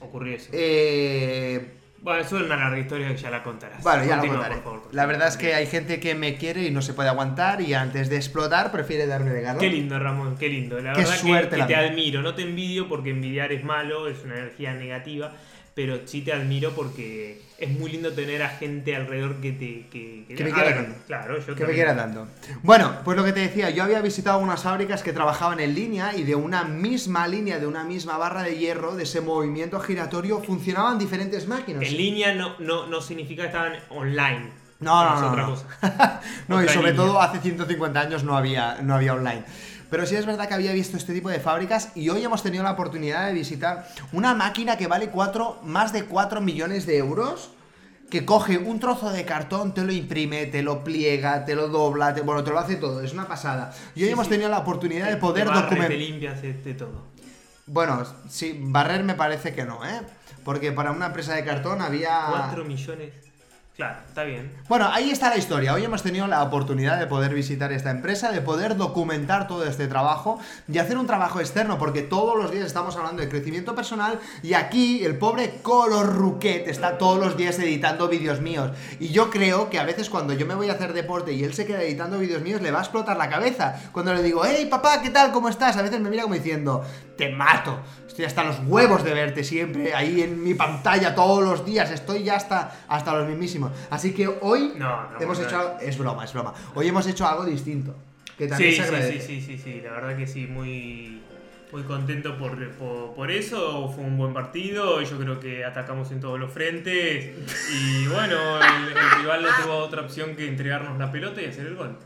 ocurrió 0.00 0.34
eso? 0.36 0.48
Eh, 0.52 1.76
Bueno, 2.02 2.20
eso 2.22 2.38
es 2.38 2.44
una 2.46 2.56
larga 2.56 2.78
historia 2.78 3.08
que 3.08 3.16
ya 3.16 3.30
la 3.30 3.42
contarás. 3.42 3.82
Bueno, 3.82 4.04
ya 4.04 4.16
Continúa, 4.16 4.36
contaré. 4.38 4.60
por 4.62 4.74
favor, 4.80 4.94
La 4.94 5.04
verdad 5.04 5.28
es 5.28 5.36
que 5.36 5.54
hay 5.54 5.66
gente 5.66 6.00
que 6.00 6.14
me 6.14 6.36
quiere 6.36 6.64
y 6.64 6.70
no 6.70 6.80
se 6.80 6.94
puede 6.94 7.10
aguantar 7.10 7.60
y 7.60 7.74
antes 7.74 8.08
de 8.08 8.16
explotar 8.16 8.72
prefiere 8.72 9.06
darme 9.06 9.30
regalo. 9.32 9.58
Qué 9.60 9.68
lindo, 9.68 9.98
Ramón, 9.98 10.36
qué 10.38 10.48
lindo. 10.48 10.80
La 10.80 10.94
Qué 10.94 11.00
verdad 11.00 11.12
que- 11.14 11.20
suerte 11.20 11.50
que, 11.50 11.56
la 11.58 11.66
te 11.66 11.76
admiro. 11.76 12.22
No 12.22 12.34
te 12.34 12.42
envidio 12.42 12.88
porque 12.88 13.10
envidiar 13.10 13.52
es 13.52 13.62
malo, 13.64 14.08
es 14.08 14.24
una 14.24 14.36
energía 14.36 14.72
negativa. 14.72 15.32
Pero 15.82 16.00
sí 16.04 16.20
te 16.20 16.30
admiro 16.34 16.72
porque 16.74 17.40
es 17.56 17.70
muy 17.70 17.90
lindo 17.90 18.12
tener 18.12 18.42
a 18.42 18.50
gente 18.50 18.94
alrededor 18.94 19.36
que 19.36 19.52
te. 19.52 19.86
Que, 19.88 20.26
Que 20.36 20.44
me 20.44 20.50
a 20.50 20.52
quiera 20.54 20.68
ver, 20.68 20.84
tanto. 20.84 21.00
Claro, 21.06 21.38
yo 21.38 21.44
Que 21.46 21.50
me 21.52 21.56
también. 21.56 21.74
quiera 21.74 21.96
tanto. 21.96 22.28
Bueno, 22.62 22.96
pues 23.02 23.16
lo 23.16 23.24
que 23.24 23.32
te 23.32 23.40
decía, 23.40 23.70
yo 23.70 23.82
había 23.84 24.02
visitado 24.02 24.36
unas 24.40 24.62
fábricas 24.62 25.02
que 25.02 25.14
trabajaban 25.14 25.58
en 25.58 25.74
línea 25.74 26.14
y 26.14 26.24
de 26.24 26.34
una 26.34 26.64
misma 26.64 27.26
línea, 27.28 27.58
de 27.58 27.66
una 27.66 27.82
misma 27.82 28.18
barra 28.18 28.42
de 28.42 28.58
hierro, 28.58 28.94
de 28.94 29.04
ese 29.04 29.22
movimiento 29.22 29.80
giratorio, 29.80 30.42
funcionaban 30.42 30.98
diferentes 30.98 31.48
máquinas. 31.48 31.82
En 31.82 31.96
línea 31.96 32.34
no, 32.34 32.58
no, 32.58 32.86
no 32.86 33.00
significa 33.00 33.44
que 33.44 33.48
estaban 33.48 33.72
online. 33.88 34.50
No, 34.80 35.02
no, 35.04 35.34
no, 35.34 35.36
no. 35.36 35.56
No, 36.48 36.62
y 36.62 36.68
sobre 36.68 36.90
línea. 36.90 36.96
todo 37.06 37.22
hace 37.22 37.38
150 37.40 37.98
años 38.00 38.22
no 38.24 38.36
había, 38.36 38.78
no 38.82 38.94
había 38.96 39.14
online. 39.14 39.44
Pero 39.90 40.06
sí 40.06 40.14
es 40.14 40.24
verdad 40.24 40.46
que 40.48 40.54
había 40.54 40.72
visto 40.72 40.96
este 40.96 41.12
tipo 41.12 41.28
de 41.30 41.40
fábricas 41.40 41.90
y 41.96 42.08
hoy 42.10 42.24
hemos 42.24 42.42
tenido 42.42 42.62
la 42.62 42.72
oportunidad 42.72 43.26
de 43.26 43.32
visitar 43.32 43.88
una 44.12 44.34
máquina 44.34 44.76
que 44.76 44.86
vale 44.86 45.08
cuatro, 45.08 45.58
más 45.64 45.92
de 45.92 46.04
4 46.04 46.40
millones 46.40 46.86
de 46.86 46.96
euros, 46.98 47.50
que 48.08 48.24
coge 48.24 48.58
un 48.58 48.78
trozo 48.80 49.10
de 49.10 49.24
cartón, 49.24 49.74
te 49.74 49.82
lo 49.84 49.92
imprime, 49.92 50.46
te 50.46 50.62
lo 50.62 50.82
pliega, 50.84 51.44
te 51.44 51.54
lo 51.54 51.68
dobla, 51.68 52.14
te, 52.14 52.20
bueno, 52.22 52.42
te 52.44 52.50
lo 52.50 52.58
hace 52.58 52.76
todo, 52.76 53.00
es 53.02 53.12
una 53.12 53.26
pasada. 53.26 53.72
Y 53.94 54.02
hoy 54.02 54.06
Sí, 54.08 54.12
hemos 54.12 54.26
sí. 54.26 54.30
tenido 54.32 54.48
la 54.48 54.58
oportunidad 54.58 55.08
de 55.08 55.16
poder 55.16 55.46
barre, 55.46 55.58
Te 55.58 55.62
documentar... 55.64 55.92
limpias 55.98 56.42
de 56.42 56.74
todo. 56.74 57.06
Bueno, 57.66 58.04
sí, 58.28 58.58
barrer 58.62 59.04
me 59.04 59.14
parece 59.14 59.54
que 59.54 59.64
no, 59.64 59.84
¿eh? 59.84 60.00
Porque 60.44 60.72
para 60.72 60.90
una 60.90 61.06
empresa 61.06 61.34
de 61.34 61.44
cartón 61.44 61.82
había... 61.82 62.26
4 62.30 62.64
millones. 62.64 63.12
Está 63.88 64.24
bien. 64.24 64.52
Bueno, 64.68 64.88
ahí 64.92 65.10
está 65.10 65.30
la 65.30 65.36
historia. 65.36 65.72
Hoy 65.72 65.84
hemos 65.84 66.02
tenido 66.02 66.26
la 66.26 66.42
oportunidad 66.42 66.98
de 66.98 67.06
poder 67.06 67.34
visitar 67.34 67.72
esta 67.72 67.90
empresa, 67.90 68.30
de 68.30 68.40
poder 68.40 68.76
documentar 68.76 69.48
todo 69.48 69.64
este 69.64 69.86
trabajo 69.86 70.38
y 70.68 70.78
hacer 70.78 70.98
un 70.98 71.06
trabajo 71.06 71.40
externo, 71.40 71.78
porque 71.78 72.02
todos 72.02 72.36
los 72.36 72.50
días 72.50 72.66
estamos 72.66 72.96
hablando 72.96 73.22
de 73.22 73.28
crecimiento 73.28 73.74
personal 73.74 74.20
y 74.42 74.54
aquí 74.54 75.04
el 75.04 75.16
pobre 75.16 75.60
Color 75.62 76.14
Ruquet 76.14 76.68
está 76.68 76.98
todos 76.98 77.18
los 77.18 77.36
días 77.36 77.58
editando 77.58 78.08
vídeos 78.08 78.40
míos. 78.40 78.70
Y 78.98 79.08
yo 79.08 79.30
creo 79.30 79.70
que 79.70 79.78
a 79.78 79.84
veces 79.84 80.10
cuando 80.10 80.34
yo 80.34 80.46
me 80.46 80.54
voy 80.54 80.68
a 80.68 80.74
hacer 80.74 80.92
deporte 80.92 81.32
y 81.32 81.44
él 81.44 81.54
se 81.54 81.66
queda 81.66 81.82
editando 81.82 82.18
vídeos 82.18 82.42
míos, 82.42 82.60
le 82.60 82.70
va 82.70 82.80
a 82.80 82.82
explotar 82.82 83.16
la 83.16 83.28
cabeza. 83.28 83.80
Cuando 83.92 84.12
le 84.14 84.22
digo, 84.22 84.42
hey 84.44 84.66
papá, 84.70 85.00
¿qué 85.02 85.10
tal? 85.10 85.32
¿Cómo 85.32 85.48
estás? 85.48 85.76
A 85.76 85.82
veces 85.82 86.00
me 86.00 86.10
mira 86.10 86.22
como 86.24 86.34
diciendo, 86.34 86.84
te 87.16 87.30
mato. 87.30 87.78
Estoy 88.06 88.24
hasta 88.24 88.42
los 88.42 88.56
huevos 88.66 89.04
de 89.04 89.14
verte 89.14 89.44
siempre 89.44 89.94
ahí 89.94 90.22
en 90.22 90.42
mi 90.42 90.54
pantalla 90.54 91.14
todos 91.14 91.44
los 91.44 91.64
días. 91.64 91.90
Estoy 91.90 92.24
ya 92.24 92.36
hasta, 92.36 92.72
hasta 92.88 93.14
los 93.14 93.28
mismísimos. 93.28 93.69
Así 93.90 94.12
que 94.14 94.28
hoy 94.40 94.74
No, 94.76 95.10
no, 95.10 95.20
hemos 95.20 95.38
no, 95.38 95.46
hecho 95.46 95.76
Es 95.80 95.98
broma, 95.98 96.24
es 96.24 96.32
broma. 96.32 96.54
Hoy 96.74 96.88
hemos 96.88 97.06
hecho 97.06 97.26
algo 97.26 97.44
distinto. 97.44 97.94
Que 98.36 98.46
también 98.46 98.70
Sí, 98.72 98.76
se 98.78 98.82
sí, 98.82 98.88
agradece. 98.88 99.20
sí, 99.20 99.40
sí, 99.40 99.56
sí, 99.56 99.62
sí, 99.62 99.80
la 99.84 99.92
verdad 99.92 100.16
que 100.16 100.26
sí, 100.26 100.46
muy, 100.46 101.20
muy 101.72 101.82
contento 101.82 102.38
por, 102.38 102.70
por, 102.72 103.14
por 103.14 103.30
eso, 103.30 103.92
fue 103.94 104.02
un 104.04 104.16
buen 104.16 104.32
partido, 104.32 105.02
yo 105.02 105.18
creo 105.18 105.38
que 105.38 105.62
atacamos 105.64 106.10
en 106.10 106.20
todos 106.20 106.40
los 106.40 106.50
frentes 106.50 107.32
y 107.74 108.06
bueno, 108.06 108.56
el, 108.58 108.88
el 108.96 109.10
rival 109.20 109.42
no 109.42 109.48
tuvo 109.62 109.76
otra 109.76 110.00
opción 110.02 110.34
que 110.36 110.48
entregarnos 110.48 110.98
la 110.98 111.12
pelota 111.12 111.42
y 111.42 111.46
hacer 111.46 111.66
el 111.66 111.76
gol. 111.76 111.96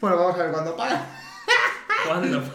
Bueno, 0.00 0.16
vamos 0.16 0.34
a 0.34 0.42
ver 0.44 0.52
cuándo 0.52 0.76
paga. 0.76 1.06
¿Cuándo? 2.06 2.42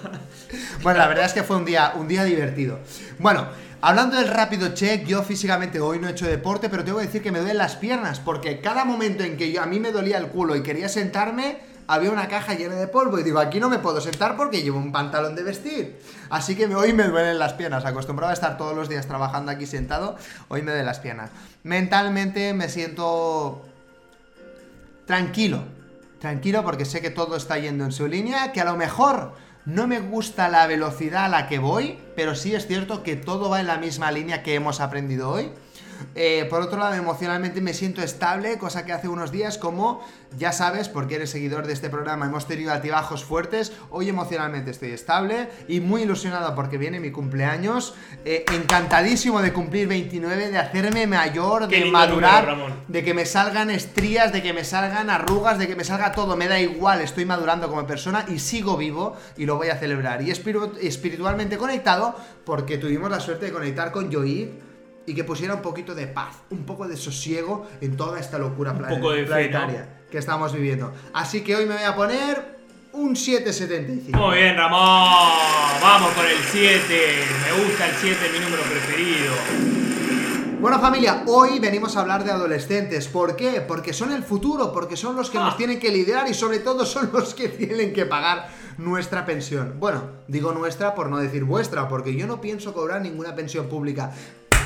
Bueno, 0.82 1.00
la 1.00 1.08
verdad 1.08 1.26
es 1.26 1.34
que 1.34 1.44
fue 1.44 1.58
un 1.58 1.66
día, 1.66 1.92
un 1.96 2.08
día 2.08 2.24
divertido. 2.24 2.80
Bueno, 3.20 3.48
hablando 3.82 4.18
del 4.18 4.28
rápido 4.28 4.74
check, 4.74 5.06
yo 5.06 5.24
físicamente 5.24 5.80
hoy 5.80 6.00
no 6.00 6.08
he 6.08 6.12
hecho 6.12 6.28
deporte, 6.28 6.70
pero 6.70 6.84
tengo 6.84 7.00
que 7.00 7.06
decir 7.06 7.22
que 7.22 7.32
me 7.32 7.40
duelen 7.40 7.58
las 7.58 7.76
piernas, 7.76 8.20
porque 8.20 8.62
cada 8.62 8.86
momento 8.86 9.24
en 9.24 9.38
que 9.38 9.52
yo, 9.52 9.62
a 9.62 9.66
mí 9.66 9.80
me 9.80 9.92
dolía 9.92 10.18
el 10.18 10.28
culo 10.28 10.56
y 10.56 10.64
quería 10.64 10.90
sentarme, 10.90 11.60
había 11.88 12.12
una 12.12 12.28
caja 12.28 12.54
llena 12.54 12.76
de 12.76 12.88
polvo 12.88 13.18
y 13.18 13.24
digo, 13.24 13.40
aquí 13.40 13.60
no 13.60 13.70
me 13.70 13.80
puedo 13.80 14.02
sentar 14.02 14.36
porque 14.36 14.62
llevo 14.62 14.78
un 14.78 14.92
pantalón 14.92 15.36
de 15.36 15.44
vestir. 15.44 16.00
Así 16.30 16.56
que 16.56 16.66
hoy 16.66 16.92
me 16.92 17.06
duelen 17.06 17.40
las 17.40 17.54
piernas, 17.54 17.86
acostumbrado 17.86 18.32
a 18.32 18.34
estar 18.34 18.58
todos 18.58 18.76
los 18.76 18.90
días 18.90 19.08
trabajando 19.08 19.52
aquí 19.52 19.66
sentado, 19.66 20.18
hoy 20.50 20.62
me 20.62 20.72
duelen 20.72 20.86
las 20.86 21.00
piernas. 21.00 21.32
Mentalmente 21.64 22.54
me 22.54 22.68
siento 22.68 23.66
tranquilo. 25.06 25.64
Tranquilo 26.20 26.64
porque 26.64 26.84
sé 26.84 27.00
que 27.00 27.12
todo 27.12 27.38
está 27.38 27.58
yendo 27.58 27.86
en 27.86 27.92
su 27.92 28.08
línea, 28.08 28.52
que 28.52 28.60
a 28.60 28.66
lo 28.66 28.76
mejor 28.76 29.34
no 29.68 29.86
me 29.86 30.00
gusta 30.00 30.48
la 30.48 30.66
velocidad 30.66 31.26
a 31.26 31.28
la 31.28 31.50
que 31.50 31.60
voy, 31.60 31.98
pero 32.16 32.36
sí 32.36 32.56
es 32.56 32.68
cierto 32.68 33.04
que 33.04 33.18
todo 33.18 33.50
va 33.50 33.60
en 33.60 33.68
la 33.68 33.78
misma 33.78 34.14
línea 34.14 34.42
que 34.42 34.56
hemos 34.56 34.80
aprendido 34.80 35.30
hoy. 35.30 35.52
Eh, 36.16 36.46
por 36.50 36.62
otro 36.62 36.80
lado, 36.80 36.94
emocionalmente 36.96 37.62
me 37.62 37.74
siento 37.74 38.02
estable, 38.02 38.58
cosa 38.58 38.86
que 38.86 38.94
hace 38.94 39.08
unos 39.08 39.32
días, 39.32 39.58
como 39.58 40.02
ya 40.38 40.52
sabes, 40.52 40.90
porque 40.90 41.16
eres 41.16 41.30
seguidor 41.30 41.68
de 41.68 41.74
este 41.74 41.90
programa, 41.90 42.26
hemos 42.26 42.48
tenido 42.48 42.72
altibajos 42.72 43.24
fuertes. 43.24 43.72
Hoy 43.90 44.10
emocionalmente 44.10 44.72
estoy 44.72 44.92
estable 44.92 45.50
y 45.68 45.80
muy 45.80 46.04
ilusionado 46.04 46.54
porque 46.56 46.78
viene 46.78 47.00
mi 47.00 47.12
cumpleaños. 47.12 47.94
Eh, 48.26 48.44
encantadísimo 48.54 49.42
de 49.42 49.54
cumplir 49.54 49.88
29, 49.88 50.50
de 50.50 50.58
hacerme 50.58 51.08
mayor, 51.08 51.68
Qué 51.68 51.80
de 51.86 51.92
madurar, 51.92 52.48
número, 52.48 52.76
de 52.88 53.04
que 53.04 53.14
me 53.14 53.26
salgan 53.26 53.70
estrías, 53.72 54.32
de 54.34 54.42
que 54.44 54.54
me 54.54 54.64
salgan 54.64 55.10
arrugas, 55.10 55.58
de 55.60 55.68
que 55.68 55.76
me 55.76 55.84
salga 55.84 56.12
todo. 56.12 56.36
Me 56.36 56.48
da 56.48 56.60
igual, 56.60 57.02
estoy 57.02 57.26
madurando 57.26 57.70
como 57.70 57.86
persona 57.88 58.26
y 58.28 58.40
sigo 58.40 58.78
vivo 58.78 59.16
y 59.38 59.46
lo 59.46 59.56
voy 59.58 59.70
a 59.70 59.78
celebrar. 59.78 60.22
Y 60.22 60.32
espiritu- 60.32 60.78
espiritualmente 60.82 61.58
conectado 61.58 62.16
porque 62.46 62.78
tuvimos 62.78 63.10
la 63.10 63.20
suerte 63.20 63.48
de 63.48 63.52
conectar 63.54 63.92
con 63.92 64.12
Joid 64.12 64.48
y 65.08 65.16
que 65.16 65.24
pusiera 65.24 65.56
un 65.56 65.62
poquito 65.62 65.96
de 65.96 66.06
paz, 66.06 66.36
un 66.52 66.66
poco 66.66 66.88
de 66.88 66.96
sosiego 66.98 67.66
en 67.82 67.98
toda 67.98 68.20
esta 68.20 68.38
locura 68.38 68.72
Un 68.74 68.78
plane- 68.80 68.96
poco 68.98 69.12
de 69.14 69.22
fe, 69.22 69.28
planetaria 69.28 69.90
que 70.12 70.18
estamos 70.20 70.54
viviendo. 70.54 70.94
Así 71.14 71.42
que 71.42 71.56
hoy 71.56 71.66
me 71.66 71.74
voy 71.76 71.84
a 71.84 71.96
poner 71.96 72.58
un 72.94 73.16
775. 73.16 74.18
Muy 74.20 74.38
bien, 74.38 74.56
Ramón, 74.58 75.30
vamos 75.82 76.12
con 76.14 76.26
el 76.26 76.38
7, 76.52 76.80
me 77.46 77.64
gusta 77.64 77.88
el 77.90 77.96
7, 77.96 78.18
mi 78.34 78.40
número 78.40 78.62
preferido. 78.64 79.34
Bueno 80.60 80.80
familia, 80.80 81.24
hoy 81.28 81.60
venimos 81.60 81.96
a 81.96 82.02
hablar 82.02 82.24
de 82.24 82.32
adolescentes. 82.32 83.08
¿Por 83.08 83.36
qué? 83.36 83.62
Porque 83.62 83.94
son 83.94 84.12
el 84.12 84.24
futuro, 84.24 84.74
porque 84.74 84.98
son 84.98 85.16
los 85.16 85.30
que 85.30 85.38
Ah. 85.38 85.44
nos 85.46 85.58
tienen 85.58 85.80
que 85.80 85.92
liderar 85.92 86.28
y 86.30 86.34
sobre 86.34 86.60
todo 86.60 86.86
son 86.86 87.12
los 87.14 87.34
que 87.36 87.48
tienen 87.50 87.94
que 87.94 88.06
pagar 88.06 88.50
nuestra 88.78 89.26
pensión. 89.26 89.76
Bueno, 89.80 90.04
digo 90.28 90.52
nuestra 90.54 90.96
por 90.96 91.10
no 91.10 91.18
decir 91.18 91.44
vuestra, 91.44 91.88
porque 91.88 92.16
yo 92.16 92.26
no 92.26 92.42
pienso 92.42 92.74
cobrar 92.74 93.02
ninguna 93.02 93.36
pensión 93.36 93.68
pública. 93.70 94.12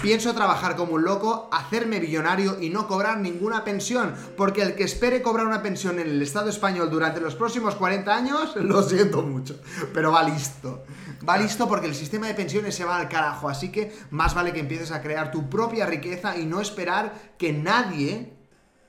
Pienso 0.02 0.34
trabajar 0.34 0.76
como 0.76 0.94
un 0.94 1.04
loco, 1.04 1.48
hacerme 1.52 2.00
billonario 2.00 2.60
y 2.60 2.72
no 2.72 2.88
cobrar 2.88 3.20
ninguna 3.20 3.64
pensión, 3.64 4.16
porque 4.36 4.64
el 4.64 4.74
que 4.74 4.84
espere 4.84 5.22
cobrar 5.22 5.46
una 5.46 5.62
pensión 5.62 6.00
en 6.00 6.08
el 6.08 6.22
Estado 6.24 6.50
español 6.50 6.90
durante 6.90 7.22
los 7.22 7.36
próximos 7.36 7.76
40 7.76 8.16
años, 8.16 8.56
lo 8.56 8.82
siento 8.82 9.22
mucho, 9.22 9.62
pero 9.94 10.12
va 10.12 10.24
listo. 10.24 10.84
Va 11.28 11.38
listo 11.38 11.68
porque 11.68 11.86
el 11.86 11.94
sistema 11.94 12.26
de 12.26 12.34
pensiones 12.34 12.74
se 12.74 12.84
va 12.84 12.98
al 12.98 13.10
carajo, 13.10 13.48
así 13.48 13.72
que 13.72 13.96
más 14.10 14.34
vale 14.34 14.54
que 14.54 14.60
empieces 14.60 14.92
a 14.92 15.04
crear 15.04 15.30
tu 15.30 15.48
propia 15.52 15.86
riqueza 15.86 16.36
y 16.36 16.48
no 16.48 16.62
esperar 16.62 17.14
que 17.38 17.54
nadie, 17.54 18.34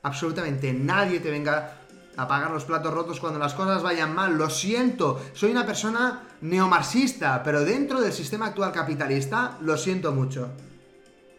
absolutamente 0.01 0.73
nadie 0.73 1.19
te 1.19 1.29
venga 1.29 1.77
a 2.17 2.27
pagar 2.27 2.49
los 2.49 2.65
platos 2.65 2.91
rotos 2.91 3.19
cuando 3.19 3.37
las 3.37 3.53
cosas 3.53 3.83
vayan 3.83 4.15
mal. 4.15 4.35
Lo 4.35 4.49
siento, 4.49 5.21
soy 5.33 5.51
una 5.51 5.67
persona 5.67 6.23
neomarxista, 6.41 7.43
pero 7.43 7.63
dentro 7.63 8.01
del 8.01 8.13
sistema 8.13 8.47
actual 8.47 8.71
capitalista, 8.71 9.59
lo 9.61 9.77
siento 9.77 10.11
mucho. 10.11 10.49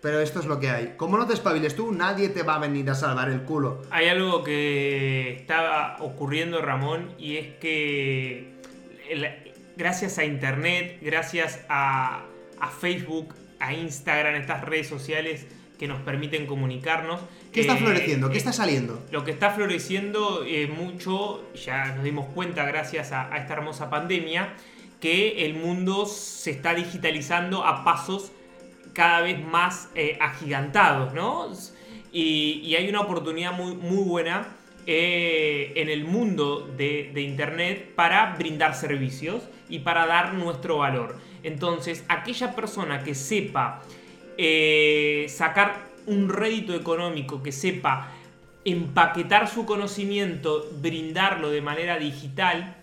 Pero 0.04 0.20
esto 0.20 0.38
es 0.38 0.44
lo 0.44 0.60
que 0.60 0.68
hay. 0.68 0.94
Como 0.98 1.16
no 1.16 1.26
te 1.26 1.32
espabiles 1.32 1.74
tú, 1.74 1.90
nadie 1.90 2.28
te 2.28 2.42
va 2.42 2.56
a 2.56 2.58
venir 2.58 2.90
a 2.90 2.94
salvar 2.94 3.30
el 3.30 3.40
culo. 3.40 3.80
Hay 3.90 4.06
algo 4.08 4.44
que 4.44 5.32
está 5.32 5.96
ocurriendo, 5.98 6.60
Ramón, 6.60 7.14
y 7.18 7.38
es 7.38 7.54
que 7.54 8.52
gracias 9.78 10.18
a 10.18 10.26
Internet, 10.26 10.98
gracias 11.00 11.64
a, 11.70 12.26
a 12.60 12.68
Facebook, 12.68 13.34
a 13.58 13.72
Instagram, 13.72 14.34
estas 14.34 14.60
redes 14.60 14.88
sociales 14.88 15.46
que 15.78 15.88
nos 15.88 16.02
permiten 16.02 16.44
comunicarnos. 16.44 17.22
¿Qué 17.50 17.62
está 17.62 17.72
eh, 17.72 17.78
floreciendo? 17.78 18.28
¿Qué 18.28 18.34
eh, 18.34 18.38
está 18.40 18.52
saliendo? 18.52 19.02
Lo 19.10 19.24
que 19.24 19.30
está 19.30 19.52
floreciendo 19.52 20.44
eh, 20.46 20.66
mucho, 20.66 21.50
ya 21.54 21.94
nos 21.94 22.04
dimos 22.04 22.26
cuenta 22.34 22.66
gracias 22.66 23.10
a, 23.12 23.32
a 23.32 23.38
esta 23.38 23.54
hermosa 23.54 23.88
pandemia, 23.88 24.52
que 25.00 25.46
el 25.46 25.54
mundo 25.54 26.04
se 26.04 26.50
está 26.50 26.74
digitalizando 26.74 27.64
a 27.64 27.84
pasos 27.84 28.32
cada 28.94 29.20
vez 29.20 29.44
más 29.44 29.90
eh, 29.94 30.16
agigantados, 30.20 31.12
¿no? 31.12 31.50
Y, 32.12 32.74
hay 32.76 32.88
una 32.88 33.00
oportunidad 33.00 33.52
muy, 33.52 33.74
muy 33.74 34.04
buena 34.04 34.46
eh, 34.86 35.72
en 35.76 35.88
el 35.88 36.04
mundo 36.04 36.72
de, 36.76 37.12
Internet 37.20 37.92
para 37.94 38.36
brindar 38.36 38.74
servicios 38.74 39.42
y 39.68 39.80
para 39.80 40.06
dar 40.06 40.34
nuestro 40.34 40.78
valor. 40.78 41.18
Entonces, 41.42 42.04
aquella 42.08 42.54
persona 42.54 43.02
que 43.02 43.14
sepa 43.14 43.82
eh, 44.38 45.26
sacar 45.28 45.86
un 46.06 46.28
rédito 46.28 46.74
económico, 46.74 47.42
que 47.42 47.50
sepa 47.50 48.12
empaquetar 48.64 49.48
su 49.48 49.66
conocimiento, 49.66 50.70
brindarlo 50.80 51.50
de 51.50 51.60
manera 51.60 51.98
digital, 51.98 52.76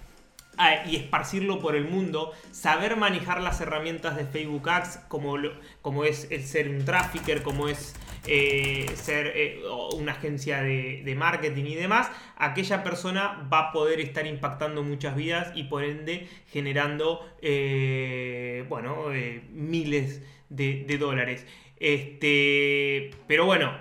y 0.85 0.95
esparcirlo 0.95 1.59
por 1.59 1.75
el 1.75 1.85
mundo, 1.85 2.31
saber 2.51 2.97
manejar 2.97 3.41
las 3.41 3.61
herramientas 3.61 4.15
de 4.15 4.25
Facebook 4.25 4.69
Ads, 4.69 4.97
como, 5.07 5.35
como 5.81 6.03
es 6.03 6.27
el 6.31 6.43
ser 6.43 6.69
un 6.69 6.85
trafficker, 6.85 7.43
como 7.43 7.67
es 7.67 7.95
eh, 8.27 8.85
ser 8.95 9.31
eh, 9.35 9.63
una 9.95 10.11
agencia 10.11 10.61
de, 10.61 11.15
marketing 11.17 11.65
y 11.65 11.75
demás, 11.75 12.09
aquella 12.37 12.83
persona 12.83 13.47
va 13.51 13.69
a 13.69 13.71
poder 13.71 13.99
estar 13.99 14.27
impactando 14.27 14.83
muchas 14.83 15.15
vidas 15.15 15.51
y 15.55 15.63
por 15.63 15.83
ende 15.83 16.27
generando, 16.47 17.27
eh, 17.41 18.65
bueno, 18.69 19.07
miles 19.51 20.21
de, 20.49 20.85
de 20.87 20.97
dólares. 20.97 21.45
Este, 21.79 23.09
pero 23.27 23.45
bueno, 23.45 23.75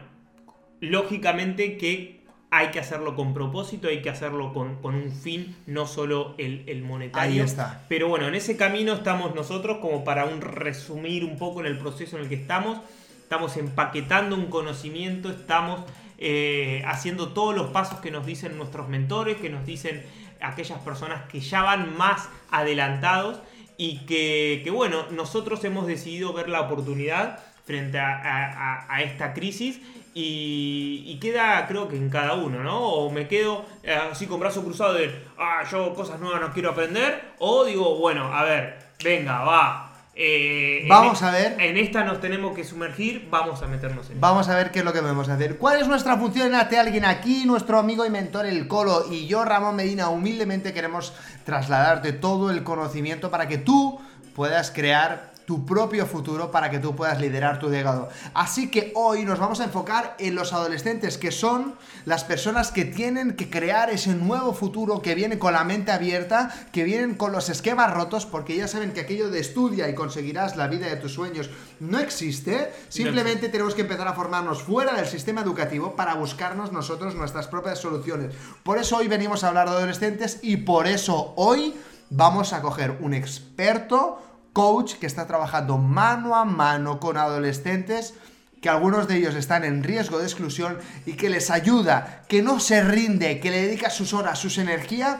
lógicamente 0.80 1.76
que 1.76 2.19
hay 2.52 2.68
que 2.68 2.80
hacerlo 2.80 3.14
con 3.14 3.32
propósito, 3.32 3.88
hay 3.88 4.02
que 4.02 4.10
hacerlo 4.10 4.52
con, 4.52 4.76
con 4.82 4.94
un 4.96 5.12
fin, 5.12 5.56
no 5.66 5.86
solo 5.86 6.34
el, 6.38 6.64
el 6.66 6.82
monetario. 6.82 7.32
Ahí 7.42 7.48
está. 7.48 7.84
Pero 7.88 8.08
bueno, 8.08 8.26
en 8.26 8.34
ese 8.34 8.56
camino 8.56 8.92
estamos 8.92 9.34
nosotros 9.34 9.78
como 9.78 10.02
para 10.04 10.24
un 10.24 10.40
resumir 10.40 11.24
un 11.24 11.38
poco 11.38 11.60
en 11.60 11.66
el 11.66 11.78
proceso 11.78 12.16
en 12.16 12.22
el 12.24 12.28
que 12.28 12.34
estamos. 12.34 12.78
Estamos 13.22 13.56
empaquetando 13.56 14.34
un 14.34 14.46
conocimiento, 14.46 15.30
estamos 15.30 15.82
eh, 16.18 16.82
haciendo 16.86 17.28
todos 17.28 17.54
los 17.54 17.68
pasos 17.68 18.00
que 18.00 18.10
nos 18.10 18.26
dicen 18.26 18.58
nuestros 18.58 18.88
mentores, 18.88 19.36
que 19.36 19.48
nos 19.48 19.64
dicen 19.64 20.02
aquellas 20.40 20.80
personas 20.80 21.28
que 21.30 21.38
ya 21.40 21.62
van 21.62 21.96
más 21.96 22.28
adelantados 22.50 23.38
y 23.76 23.98
que, 24.06 24.60
que, 24.64 24.70
bueno, 24.70 25.04
nosotros 25.12 25.62
hemos 25.64 25.86
decidido 25.86 26.32
ver 26.32 26.48
la 26.48 26.62
oportunidad 26.62 27.38
frente 27.64 27.98
a, 28.00 28.08
a- 28.16 28.52
a- 28.86 28.94
a 28.94 29.02
esta 29.02 29.32
crisis 29.32 29.80
y, 30.14 31.04
y 31.06 31.18
queda 31.20 31.66
creo 31.66 31.88
que 31.88 31.96
en 31.96 32.10
cada 32.10 32.34
uno, 32.34 32.62
¿no? 32.62 32.78
O 32.80 33.10
me 33.10 33.28
quedo 33.28 33.64
eh, 33.82 33.94
así 33.94 34.26
con 34.26 34.40
brazo 34.40 34.62
cruzado 34.64 34.94
de, 34.94 35.24
ah, 35.38 35.62
yo 35.70 35.94
cosas 35.94 36.20
nuevas 36.20 36.40
no 36.40 36.52
quiero 36.52 36.70
aprender, 36.70 37.32
o 37.38 37.64
digo, 37.64 37.96
bueno, 37.98 38.32
a 38.34 38.42
ver, 38.44 38.78
venga, 39.02 39.40
va, 39.42 39.86
Eh, 40.22 40.84
Vamos 40.88 41.22
en- 41.22 41.28
a 41.28 41.30
ver. 41.30 41.56
En 41.60 41.76
esta 41.78 42.04
nos 42.04 42.20
tenemos 42.20 42.54
que 42.54 42.64
sumergir, 42.64 43.28
vamos 43.30 43.62
a 43.62 43.66
meternos 43.68 44.10
en 44.10 44.20
Vamos 44.20 44.48
a 44.50 44.56
ver 44.56 44.70
qué 44.70 44.80
es 44.80 44.84
lo 44.84 44.92
que 44.92 45.00
vamos 45.00 45.28
a 45.30 45.34
hacer. 45.34 45.56
¿Cuál 45.56 45.80
es 45.80 45.86
nuestra 45.88 46.18
función? 46.18 46.54
Hazte 46.54 46.78
alguien 46.78 47.06
aquí, 47.06 47.44
nuestro 47.46 47.78
amigo 47.78 48.04
y 48.04 48.10
mentor 48.10 48.44
El 48.44 48.66
Colo 48.68 49.06
y 49.10 49.26
yo, 49.28 49.44
Ramón 49.46 49.76
Medina, 49.76 50.08
humildemente 50.10 50.74
queremos 50.74 51.14
trasladarte 51.46 52.12
todo 52.12 52.50
el 52.50 52.64
conocimiento 52.64 53.30
para 53.30 53.48
que 53.48 53.56
tú 53.58 53.98
puedas 54.34 54.70
crear 54.72 55.32
tu 55.46 55.66
propio 55.66 56.06
futuro, 56.06 56.50
para 56.50 56.70
que 56.70 56.78
tú 56.78 56.94
puedas 56.94 57.20
liderar 57.20 57.58
tu 57.58 57.68
legado. 57.68 58.08
Así 58.34 58.70
que 58.70 58.92
hoy 58.94 59.24
nos 59.24 59.38
vamos 59.38 59.60
a 59.60 59.64
enfocar 59.64 60.14
en 60.18 60.34
los 60.34 60.52
adolescentes, 60.52 61.18
que 61.18 61.32
son 61.32 61.74
las 62.04 62.24
personas 62.24 62.70
que 62.70 62.84
tienen 62.84 63.34
que 63.34 63.50
crear 63.50 63.90
ese 63.90 64.14
nuevo 64.14 64.52
futuro, 64.54 65.02
que 65.02 65.14
vienen 65.14 65.38
con 65.38 65.52
la 65.52 65.64
mente 65.64 65.92
abierta, 65.92 66.54
que 66.72 66.84
vienen 66.84 67.14
con 67.14 67.32
los 67.32 67.48
esquemas 67.48 67.92
rotos, 67.92 68.26
porque 68.26 68.56
ya 68.56 68.68
saben 68.68 68.92
que 68.92 69.00
aquello 69.00 69.30
de 69.30 69.40
estudia 69.40 69.88
y 69.88 69.94
conseguirás 69.94 70.56
la 70.56 70.68
vida 70.68 70.86
de 70.86 70.96
tus 70.96 71.14
sueños 71.14 71.50
no 71.80 71.98
existe. 71.98 72.72
Simplemente 72.88 73.48
tenemos 73.48 73.74
que 73.74 73.82
empezar 73.82 74.06
a 74.08 74.12
formarnos 74.12 74.62
fuera 74.62 74.94
del 74.94 75.06
sistema 75.06 75.40
educativo 75.40 75.96
para 75.96 76.14
buscarnos 76.14 76.72
nosotros 76.72 77.14
nuestras 77.14 77.48
propias 77.48 77.78
soluciones. 77.78 78.34
Por 78.62 78.78
eso 78.78 78.98
hoy 78.98 79.08
venimos 79.08 79.44
a 79.44 79.48
hablar 79.48 79.68
de 79.68 79.76
adolescentes 79.76 80.38
y 80.42 80.58
por 80.58 80.86
eso 80.86 81.32
hoy 81.36 81.74
vamos 82.10 82.52
a 82.52 82.60
coger 82.60 82.98
un 83.00 83.14
experto 83.14 84.20
coach 84.52 84.94
que 84.94 85.06
está 85.06 85.26
trabajando 85.26 85.78
mano 85.78 86.34
a 86.36 86.44
mano 86.44 86.98
con 87.00 87.16
adolescentes 87.16 88.14
que 88.60 88.68
algunos 88.68 89.08
de 89.08 89.16
ellos 89.16 89.34
están 89.36 89.64
en 89.64 89.82
riesgo 89.82 90.18
de 90.18 90.24
exclusión 90.26 90.78
y 91.06 91.14
que 91.14 91.30
les 91.30 91.50
ayuda, 91.50 92.24
que 92.28 92.42
no 92.42 92.60
se 92.60 92.82
rinde, 92.82 93.40
que 93.40 93.50
le 93.50 93.62
dedica 93.62 93.88
sus 93.88 94.12
horas, 94.12 94.38
sus 94.38 94.58
energías 94.58 95.16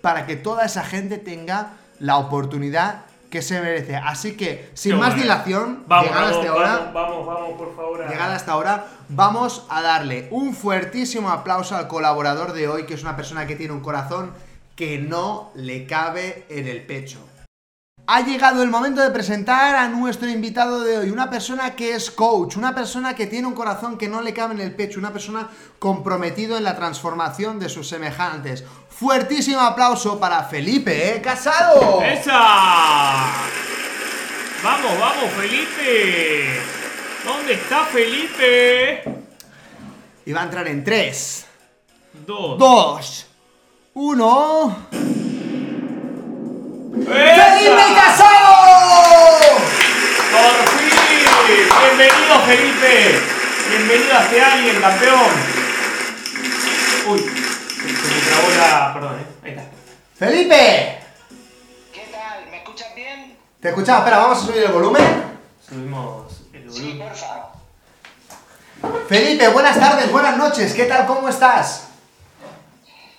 para 0.00 0.24
que 0.26 0.36
toda 0.36 0.64
esa 0.64 0.84
gente 0.84 1.18
tenga 1.18 1.72
la 1.98 2.16
oportunidad 2.16 3.02
que 3.30 3.42
se 3.42 3.60
merece. 3.60 3.94
Así 3.96 4.36
que, 4.38 4.70
sin 4.72 4.92
Qué 4.92 4.98
más 4.98 5.08
bueno. 5.10 5.22
dilación, 5.22 5.84
Vamos, 5.86 6.06
llegada 6.06 6.24
vamos, 6.30 6.38
hasta 6.38 6.50
ahora, 6.52 6.90
vamos, 6.94 7.26
vamos, 7.26 7.50
por 7.58 7.76
favor. 7.76 8.02
a- 8.04 8.08
Llegada 8.08 8.34
hasta 8.36 8.52
ahora, 8.52 8.86
vamos 9.10 9.66
a 9.68 9.82
darle 9.82 10.28
un 10.30 10.54
fuertísimo 10.54 11.28
aplauso 11.28 11.76
al 11.76 11.88
colaborador 11.88 12.54
de 12.54 12.68
hoy, 12.68 12.86
que 12.86 12.94
es 12.94 13.02
una 13.02 13.16
persona 13.16 13.46
que 13.46 13.54
tiene 13.54 13.74
un 13.74 13.80
corazón 13.80 14.32
que 14.76 14.96
no 14.98 15.50
le 15.54 15.86
cabe 15.86 16.46
en 16.48 16.66
el 16.68 16.86
pecho. 16.86 17.18
Ha 18.10 18.22
llegado 18.22 18.62
el 18.62 18.70
momento 18.70 19.02
de 19.02 19.10
presentar 19.10 19.76
a 19.76 19.86
nuestro 19.86 20.30
invitado 20.30 20.80
de 20.80 20.96
hoy, 20.96 21.10
una 21.10 21.28
persona 21.28 21.76
que 21.76 21.94
es 21.94 22.10
coach, 22.10 22.56
una 22.56 22.74
persona 22.74 23.14
que 23.14 23.26
tiene 23.26 23.46
un 23.46 23.52
corazón 23.52 23.98
que 23.98 24.08
no 24.08 24.22
le 24.22 24.32
cabe 24.32 24.54
en 24.54 24.60
el 24.60 24.74
pecho, 24.74 24.98
una 24.98 25.12
persona 25.12 25.50
comprometido 25.78 26.56
en 26.56 26.64
la 26.64 26.74
transformación 26.74 27.58
de 27.58 27.68
sus 27.68 27.86
semejantes. 27.86 28.64
Fuertísimo 28.88 29.60
aplauso 29.60 30.18
para 30.18 30.42
Felipe 30.44 31.16
¿eh? 31.16 31.20
Casado. 31.20 32.00
¡Esa! 32.02 32.32
Vamos, 34.64 34.98
vamos, 34.98 35.30
Felipe. 35.36 36.60
¿Dónde 37.26 37.52
está 37.52 37.84
Felipe? 37.84 39.02
Y 40.24 40.32
va 40.32 40.40
a 40.40 40.44
entrar 40.44 40.66
en 40.66 40.82
3, 40.82 41.46
Dos. 42.26 42.58
2, 42.58 43.26
1... 43.92 45.17
¡Felipe 47.08 47.94
Casado! 47.94 49.48
¡Por 50.30 50.68
fin! 50.78 50.90
¡Bienvenido, 51.82 52.40
Felipe! 52.44 53.20
¡Bienvenido 53.70 54.14
a 54.18 54.22
este 54.24 54.42
alguien, 54.42 54.80
campeón! 54.80 55.30
Uy, 57.08 57.20
se 57.20 58.14
me 58.14 58.20
trabó 58.20 58.48
la. 58.58 58.92
Perdón, 58.94 59.20
eh. 59.20 59.26
Ahí 59.42 59.50
está. 59.52 59.64
¡Felipe! 60.18 60.98
¿Qué 61.94 62.08
tal? 62.12 62.46
¿Me 62.50 62.58
escuchas 62.58 62.94
bien? 62.94 63.38
¿Te 63.60 63.68
escuchaba? 63.70 63.98
Espera, 64.00 64.18
vamos 64.18 64.38
a 64.42 64.46
subir 64.46 64.62
el 64.64 64.72
volumen. 64.72 65.38
Subimos 65.66 66.42
el 66.52 66.70
Sí, 66.70 66.82
volumen. 66.92 67.08
porfa. 67.08 67.46
Felipe, 69.08 69.48
buenas 69.48 69.80
tardes, 69.80 70.12
buenas 70.12 70.36
noches. 70.36 70.74
¿Qué 70.74 70.84
tal? 70.84 71.06
¿Cómo 71.06 71.28
estás? 71.30 71.84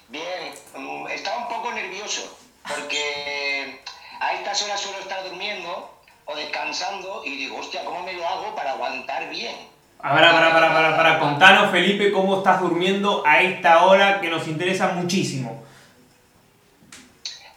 Bien, 0.10 0.54
mm, 0.76 1.08
estaba 1.08 1.38
un 1.38 1.48
poco 1.48 1.72
nervioso 1.72 2.38
porque 2.68 3.82
a 4.20 4.34
estas 4.34 4.62
horas 4.64 4.80
suelo 4.80 5.00
estar 5.00 5.24
durmiendo 5.24 6.00
o 6.26 6.36
descansando 6.36 7.24
y 7.26 7.38
digo, 7.38 7.58
hostia, 7.58 7.84
¿cómo 7.84 8.04
me 8.04 8.14
lo 8.14 8.28
hago 8.28 8.56
para 8.56 8.72
aguantar 8.72 9.30
bien? 9.30 9.56
A 10.02 10.14
ver, 10.14 10.32
para, 10.32 10.52
para, 10.52 10.74
para, 10.74 10.96
para. 10.96 11.20
Contanos, 11.20 11.72
Felipe, 11.72 12.12
cómo 12.12 12.38
estás 12.38 12.62
durmiendo 12.62 13.24
a 13.26 13.42
esta 13.42 13.84
hora 13.86 14.22
que 14.22 14.30
nos 14.30 14.48
interesa 14.48 14.90
muchísimo. 14.90 15.64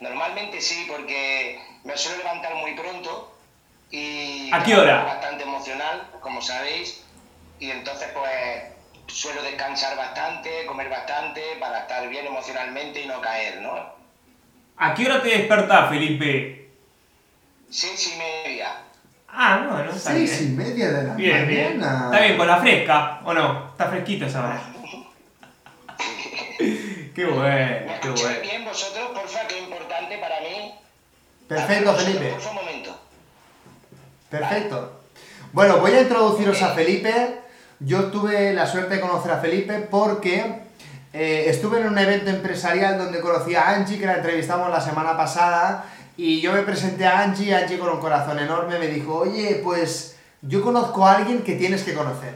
Normalmente 0.01 0.61
sí, 0.61 0.87
porque 0.91 1.61
me 1.85 1.97
suelo 1.97 2.19
levantar 2.19 2.57
muy 2.57 2.75
pronto 2.75 3.37
y... 3.91 4.51
¿A 4.53 4.63
qué 4.65 4.75
hora? 4.75 5.05
Bastante 5.05 5.45
emocional, 5.45 6.09
como 6.21 6.43
sabéis, 6.43 7.05
y 7.61 7.71
entonces 7.71 8.09
pues 8.13 8.73
suelo 9.07 9.43
descansar 9.43 9.97
bastante, 9.97 10.67
comer 10.67 10.89
bastante 10.89 11.43
para 11.61 11.81
estar 11.81 12.09
bien 12.09 12.27
emocionalmente 12.27 13.03
y 13.03 13.07
no 13.07 13.21
caer, 13.21 13.61
¿no? 13.61 14.02
¿A 14.77 14.95
qué 14.95 15.07
hora 15.07 15.23
te 15.23 15.29
despertás, 15.29 15.89
Felipe? 15.91 16.71
Seis 17.71 18.15
y 18.15 18.19
media. 18.19 18.79
Ah, 19.29 19.63
no, 19.65 19.83
no 19.85 19.91
está 19.91 20.11
Seis 20.13 20.41
y 20.43 20.45
bien. 20.47 20.57
media 20.57 20.91
de 20.93 21.03
la 21.05 21.15
Bien, 21.15 21.49
bien. 21.49 21.79
mañana. 21.81 22.05
Está 22.07 22.21
bien, 22.25 22.37
con 22.37 22.47
la 22.47 22.57
fresca, 22.59 23.21
¿o 23.25 23.33
no? 23.33 23.69
Está 23.71 23.87
fresquito 23.89 24.27
esa 24.27 24.45
hora. 24.45 24.63
qué 26.59 27.25
¿Me 27.25 27.25
bueno, 27.33 27.93
qué 28.03 28.09
bueno. 28.11 28.41
bien 28.43 28.65
vosotros, 28.65 29.11
porfa? 29.15 29.47
Que 29.47 29.59
es 29.59 29.65
importante 29.65 30.19
para 30.19 30.41
mí. 30.41 30.75
Perfecto, 31.49 31.95
Felipe. 31.95 32.31
Porfa, 32.31 32.51
un 32.51 32.55
momento. 32.57 33.01
Perfecto. 34.31 35.01
Bueno, 35.53 35.79
voy 35.79 35.93
a 35.93 36.03
introduciros 36.03 36.61
a 36.63 36.75
Felipe. 36.75 37.39
Yo 37.81 38.05
tuve 38.11 38.53
la 38.55 38.67
suerte 38.67 38.95
de 38.97 39.01
conocer 39.01 39.33
a 39.33 39.39
Felipe 39.41 39.79
porque 39.91 40.61
eh, 41.13 41.45
estuve 41.49 41.81
en 41.81 41.87
un 41.87 41.99
evento 41.99 42.31
empresarial 42.31 42.99
donde 42.99 43.21
conocí 43.21 43.55
a 43.55 43.71
Angie, 43.71 43.99
que 43.99 44.07
la 44.07 44.15
entrevistamos 44.15 44.71
la 44.71 44.81
semana 44.81 45.17
pasada, 45.17 45.85
y 46.17 46.41
yo 46.41 46.53
me 46.53 46.63
presenté 46.63 47.07
a 47.07 47.21
Angie, 47.21 47.55
Angie 47.55 47.79
con 47.79 47.91
un 47.91 48.01
corazón 48.01 48.39
enorme 48.39 48.79
me 48.79 48.89
dijo, 48.89 49.19
oye, 49.19 49.61
pues 49.63 50.17
yo 50.41 50.63
conozco 50.63 51.07
a 51.07 51.17
alguien 51.17 51.43
que 51.43 51.55
tienes 51.55 51.83
que 51.83 51.95
conocer. 51.95 52.35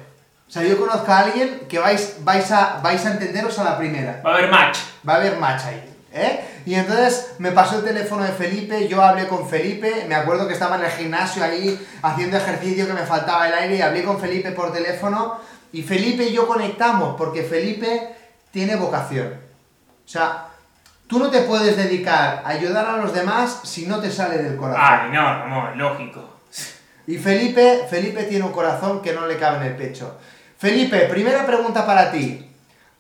O 0.49 0.51
sea, 0.51 0.62
yo 0.62 0.79
conozco 0.79 1.11
a 1.11 1.19
alguien 1.21 1.62
que 1.69 1.79
vais, 1.79 2.19
vais, 2.21 2.51
a, 2.53 2.81
vais 2.83 3.05
a 3.05 3.12
entenderos 3.12 3.59
a 3.59 3.65
la 3.65 3.79
primera. 3.79 4.23
Va 4.25 4.31
a 4.31 4.35
haber 4.35 4.51
match. 4.51 4.79
Va 5.07 5.15
a 5.15 5.17
haber 5.17 5.37
match 5.39 5.65
ahí. 5.65 5.97
¿eh? 6.12 6.41
Y 6.65 6.75
entonces 6.75 7.35
me 7.39 7.53
pasó 7.53 7.79
el 7.79 7.85
teléfono 7.85 8.25
de 8.25 8.33
Felipe, 8.33 8.89
yo 8.89 9.03
hablé 9.03 9.29
con 9.29 9.49
Felipe, 9.49 10.05
me 10.09 10.15
acuerdo 10.15 10.49
que 10.49 10.55
estaba 10.55 10.77
en 10.77 10.85
el 10.85 10.91
gimnasio 10.91 11.45
ahí 11.45 11.79
haciendo 12.03 12.37
ejercicio 12.37 12.87
que 12.87 12.93
me 12.93 13.03
faltaba 13.03 13.49
el 13.49 13.55
aire 13.55 13.77
y 13.77 13.83
hablé 13.83 14.03
con 14.03 14.19
Felipe 14.19 14.51
por 14.53 14.73
teléfono 14.73 15.39
y 15.73 15.83
Felipe 15.83 16.25
y 16.25 16.33
yo 16.33 16.47
conectamos 16.47 17.17
porque 17.17 17.43
Felipe 17.43 18.15
tiene 18.57 18.75
vocación. 18.77 19.38
O 20.07 20.09
sea, 20.09 20.47
tú 21.07 21.19
no 21.19 21.31
te 21.31 21.42
puedes 21.42 21.77
dedicar 21.77 22.42
a 22.42 22.49
ayudar 22.49 22.87
a 22.87 22.97
los 22.97 23.12
demás 23.12 23.61
si 23.64 23.85
no 23.85 24.01
te 24.01 24.11
sale 24.11 24.38
del 24.38 24.57
corazón. 24.57 24.83
Ay, 24.83 25.11
no, 25.12 25.23
Ramón, 25.23 25.77
lógico. 25.77 26.27
Y 27.07 27.19
Felipe, 27.19 27.87
Felipe 27.90 28.23
tiene 28.23 28.47
un 28.47 28.53
corazón 28.53 29.03
que 29.03 29.12
no 29.12 29.27
le 29.27 29.37
cabe 29.37 29.59
en 29.59 29.73
el 29.73 29.77
pecho. 29.77 30.16
Felipe, 30.57 31.01
primera 31.01 31.45
pregunta 31.45 31.85
para 31.85 32.11
ti. 32.11 32.51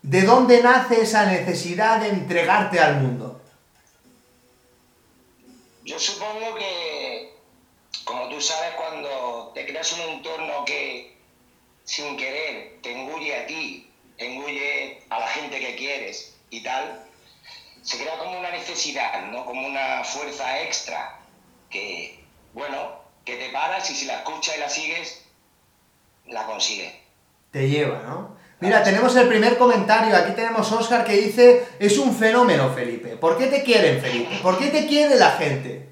¿De 0.02 0.22
dónde 0.24 0.62
nace 0.62 1.00
esa 1.00 1.24
necesidad 1.24 2.00
de 2.00 2.10
entregarte 2.10 2.78
al 2.78 3.00
mundo? 3.00 3.40
Yo 5.84 5.98
supongo 5.98 6.54
que, 6.56 7.34
como 8.04 8.28
tú 8.28 8.42
sabes, 8.42 8.74
cuando 8.74 9.52
te 9.54 9.64
creas 9.64 9.90
un 9.94 10.00
entorno 10.00 10.66
que 10.66 11.16
sin 11.82 12.14
querer 12.18 12.76
te 12.82 12.92
engulle 12.92 13.42
a 13.42 13.46
ti, 13.46 13.85
engulle 14.18 15.02
a 15.10 15.20
la 15.20 15.28
gente 15.28 15.58
que 15.60 15.76
quieres 15.76 16.36
y 16.50 16.62
tal, 16.62 17.04
se 17.82 17.98
crea 17.98 18.18
como 18.18 18.38
una 18.38 18.50
necesidad, 18.50 19.26
¿no? 19.26 19.44
Como 19.44 19.66
una 19.66 20.02
fuerza 20.04 20.62
extra 20.62 21.20
que, 21.70 22.24
bueno, 22.52 23.00
que 23.24 23.36
te 23.36 23.50
paras 23.50 23.88
y 23.90 23.94
si 23.94 24.06
la 24.06 24.18
escuchas 24.18 24.56
y 24.56 24.60
la 24.60 24.68
sigues, 24.68 25.24
la 26.26 26.46
consigues. 26.46 26.92
Te 27.50 27.68
lleva, 27.68 28.02
¿no? 28.02 28.36
Mira, 28.58 28.82
tenemos 28.82 29.14
el 29.16 29.28
primer 29.28 29.58
comentario. 29.58 30.16
Aquí 30.16 30.32
tenemos 30.32 30.70
Oscar 30.72 31.04
que 31.04 31.12
dice, 31.12 31.68
es 31.78 31.98
un 31.98 32.16
fenómeno, 32.16 32.72
Felipe. 32.74 33.16
¿Por 33.16 33.36
qué 33.36 33.46
te 33.46 33.62
quieren, 33.62 34.00
Felipe? 34.00 34.38
¿Por 34.42 34.58
qué 34.58 34.68
te 34.68 34.86
quiere 34.86 35.16
la 35.16 35.32
gente? 35.32 35.88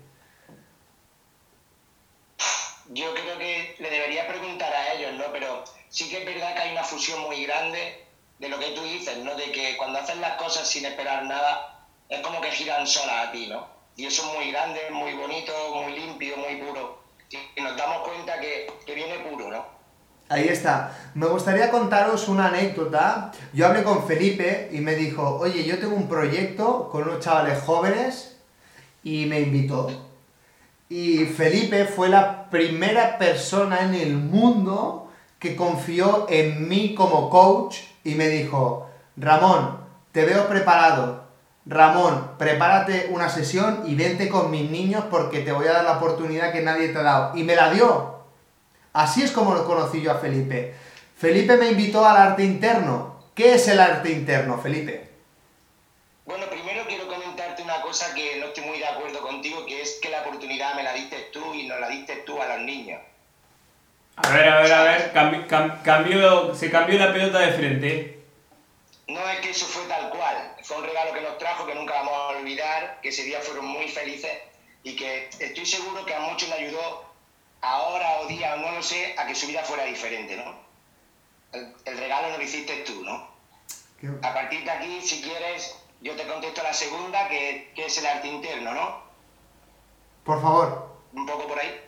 Yo 2.88 3.12
creo 3.12 3.38
que 3.38 3.76
le 3.78 3.90
debería 3.90 4.26
preguntar 4.26 4.72
a 4.72 4.94
ellos, 4.94 5.12
¿no? 5.14 5.24
Pero 5.32 5.64
sí 5.90 6.08
que 6.08 6.20
es 6.20 6.24
verdad 6.24 6.54
que 6.54 6.60
hay 6.60 6.72
una 6.72 6.84
fusión 6.84 7.20
muy 7.20 7.44
grande 7.44 8.04
de 8.44 8.50
lo 8.50 8.58
que 8.58 8.72
tú 8.72 8.82
dices, 8.82 9.16
¿no? 9.24 9.34
De 9.36 9.50
que 9.50 9.74
cuando 9.78 9.98
haces 9.98 10.18
las 10.18 10.36
cosas 10.36 10.68
sin 10.68 10.84
esperar 10.84 11.24
nada, 11.24 11.86
es 12.10 12.20
como 12.20 12.42
que 12.42 12.50
giran 12.50 12.86
solas 12.86 13.28
a 13.28 13.32
ti, 13.32 13.46
¿no? 13.46 13.66
Y 13.96 14.04
eso 14.04 14.22
es 14.26 14.36
muy 14.36 14.52
grande, 14.52 14.80
muy 14.92 15.14
bonito, 15.14 15.52
muy 15.74 15.98
limpio, 15.98 16.36
muy 16.36 16.56
puro. 16.56 17.02
Y 17.56 17.60
nos 17.62 17.74
damos 17.76 18.06
cuenta 18.06 18.38
que, 18.38 18.70
que 18.84 18.94
viene 18.94 19.18
puro, 19.20 19.48
¿no? 19.50 19.64
Ahí 20.28 20.48
está. 20.48 21.10
Me 21.14 21.26
gustaría 21.26 21.70
contaros 21.70 22.28
una 22.28 22.48
anécdota. 22.48 23.32
Yo 23.54 23.66
hablé 23.66 23.82
con 23.82 24.06
Felipe 24.06 24.68
y 24.72 24.78
me 24.80 24.94
dijo, 24.94 25.38
oye, 25.40 25.64
yo 25.64 25.78
tengo 25.78 25.96
un 25.96 26.08
proyecto 26.08 26.90
con 26.90 27.04
unos 27.04 27.20
chavales 27.20 27.62
jóvenes 27.62 28.36
y 29.02 29.24
me 29.24 29.40
invitó. 29.40 29.90
Y 30.90 31.24
Felipe 31.24 31.86
fue 31.86 32.10
la 32.10 32.50
primera 32.50 33.16
persona 33.16 33.80
en 33.84 33.94
el 33.94 34.16
mundo 34.16 35.10
que 35.38 35.56
confió 35.56 36.26
en 36.28 36.68
mí 36.68 36.94
como 36.94 37.30
coach 37.30 37.78
y 38.04 38.14
me 38.14 38.28
dijo, 38.28 38.88
Ramón, 39.16 39.80
te 40.12 40.24
veo 40.24 40.46
preparado. 40.48 41.24
Ramón, 41.66 42.32
prepárate 42.38 43.08
una 43.10 43.30
sesión 43.30 43.84
y 43.86 43.94
vente 43.94 44.28
con 44.28 44.50
mis 44.50 44.70
niños 44.70 45.04
porque 45.10 45.40
te 45.40 45.52
voy 45.52 45.66
a 45.66 45.72
dar 45.72 45.84
la 45.84 45.96
oportunidad 45.96 46.52
que 46.52 46.60
nadie 46.60 46.88
te 46.88 46.98
ha 46.98 47.02
dado. 47.02 47.36
Y 47.36 47.42
me 47.42 47.56
la 47.56 47.70
dio. 47.70 48.20
Así 48.92 49.22
es 49.22 49.32
como 49.32 49.54
lo 49.54 49.64
conocí 49.64 50.02
yo 50.02 50.12
a 50.12 50.18
Felipe. 50.18 50.74
Felipe 51.16 51.56
me 51.56 51.70
invitó 51.70 52.06
al 52.06 52.16
arte 52.16 52.44
interno. 52.44 53.14
¿Qué 53.34 53.54
es 53.54 53.66
el 53.68 53.80
arte 53.80 54.12
interno, 54.12 54.58
Felipe? 54.58 55.10
Bueno, 56.26 56.46
primero 56.48 56.84
quiero 56.86 57.08
comentarte 57.08 57.62
una 57.62 57.80
cosa 57.80 58.14
que 58.14 58.38
no 58.40 58.46
estoy 58.46 58.64
muy 58.64 58.78
de 58.78 58.86
acuerdo 58.86 59.20
contigo, 59.20 59.64
que 59.66 59.82
es 59.82 59.98
que 60.00 60.10
la 60.10 60.20
oportunidad 60.20 60.74
me 60.74 60.82
la 60.82 60.92
diste 60.92 61.30
tú 61.32 61.54
y 61.54 61.66
no 61.66 61.78
la 61.78 61.88
diste 61.88 62.16
tú 62.26 62.40
a 62.40 62.46
los 62.46 62.60
niños. 62.60 63.00
A 64.16 64.28
ver, 64.30 64.48
a 64.48 64.60
ver, 64.60 64.72
a 64.72 64.82
ver, 64.84 65.12
cambi- 65.12 65.46
cam- 65.48 65.82
cambió, 65.82 66.54
se 66.54 66.70
cambió 66.70 66.98
la 66.98 67.12
pelota 67.12 67.40
de 67.40 67.52
frente. 67.52 68.24
No 69.08 69.28
es 69.28 69.40
que 69.40 69.50
eso 69.50 69.66
fue 69.66 69.84
tal 69.86 70.08
cual, 70.10 70.56
fue 70.62 70.78
un 70.78 70.84
regalo 70.84 71.12
que 71.12 71.20
nos 71.20 71.36
trajo 71.38 71.66
que 71.66 71.74
nunca 71.74 71.94
vamos 71.94 72.12
a 72.14 72.26
olvidar, 72.38 73.00
que 73.02 73.08
ese 73.10 73.24
día 73.24 73.40
fueron 73.40 73.66
muy 73.66 73.88
felices 73.88 74.30
y 74.82 74.96
que 74.96 75.28
estoy 75.40 75.66
seguro 75.66 76.06
que 76.06 76.14
a 76.14 76.20
muchos 76.20 76.48
nos 76.48 76.58
ayudó 76.58 77.04
ahora 77.60 78.20
o 78.20 78.26
día, 78.26 78.54
o 78.54 78.56
no 78.58 78.72
lo 78.72 78.82
sé, 78.82 79.14
a 79.18 79.26
que 79.26 79.34
su 79.34 79.46
vida 79.46 79.62
fuera 79.62 79.84
diferente, 79.84 80.36
¿no? 80.36 80.58
El, 81.52 81.74
el 81.84 81.98
regalo 81.98 82.30
no 82.30 82.36
lo 82.38 82.42
hiciste 82.42 82.76
tú, 82.86 83.02
¿no? 83.04 83.28
¿Qué- 84.00 84.08
A 84.22 84.32
partir 84.32 84.64
de 84.64 84.70
aquí, 84.70 85.00
si 85.02 85.20
quieres, 85.22 85.76
yo 86.00 86.14
te 86.16 86.26
contesto 86.26 86.62
la 86.62 86.72
segunda, 86.72 87.28
que, 87.28 87.72
que 87.74 87.86
es 87.86 87.98
el 87.98 88.06
arte 88.06 88.28
interno, 88.28 88.72
¿no? 88.72 89.02
Por 90.24 90.40
favor. 90.40 90.94
un 91.12 91.26
poco 91.26 91.46
por 91.46 91.58
ahí. 91.58 91.80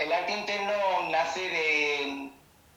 El 0.00 0.12
arte 0.12 0.32
interno 0.32 0.72
nace 1.10 1.40
de, 1.40 2.30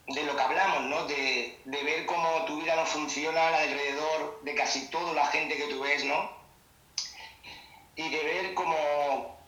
de 0.08 0.24
lo 0.24 0.36
que 0.36 0.42
hablamos, 0.42 0.82
¿no? 0.84 1.06
De, 1.06 1.58
de 1.64 1.84
ver 1.84 2.06
cómo 2.06 2.44
tu 2.46 2.58
vida 2.62 2.76
no 2.76 2.86
funciona 2.86 3.48
alrededor 3.48 4.40
de 4.44 4.54
casi 4.56 4.90
toda 4.90 5.14
la 5.14 5.26
gente 5.28 5.56
que 5.56 5.68
tú 5.68 5.80
ves, 5.80 6.04
¿no? 6.04 6.30
Y 7.96 8.10
de 8.10 8.24
ver 8.24 8.54
cómo 8.54 8.76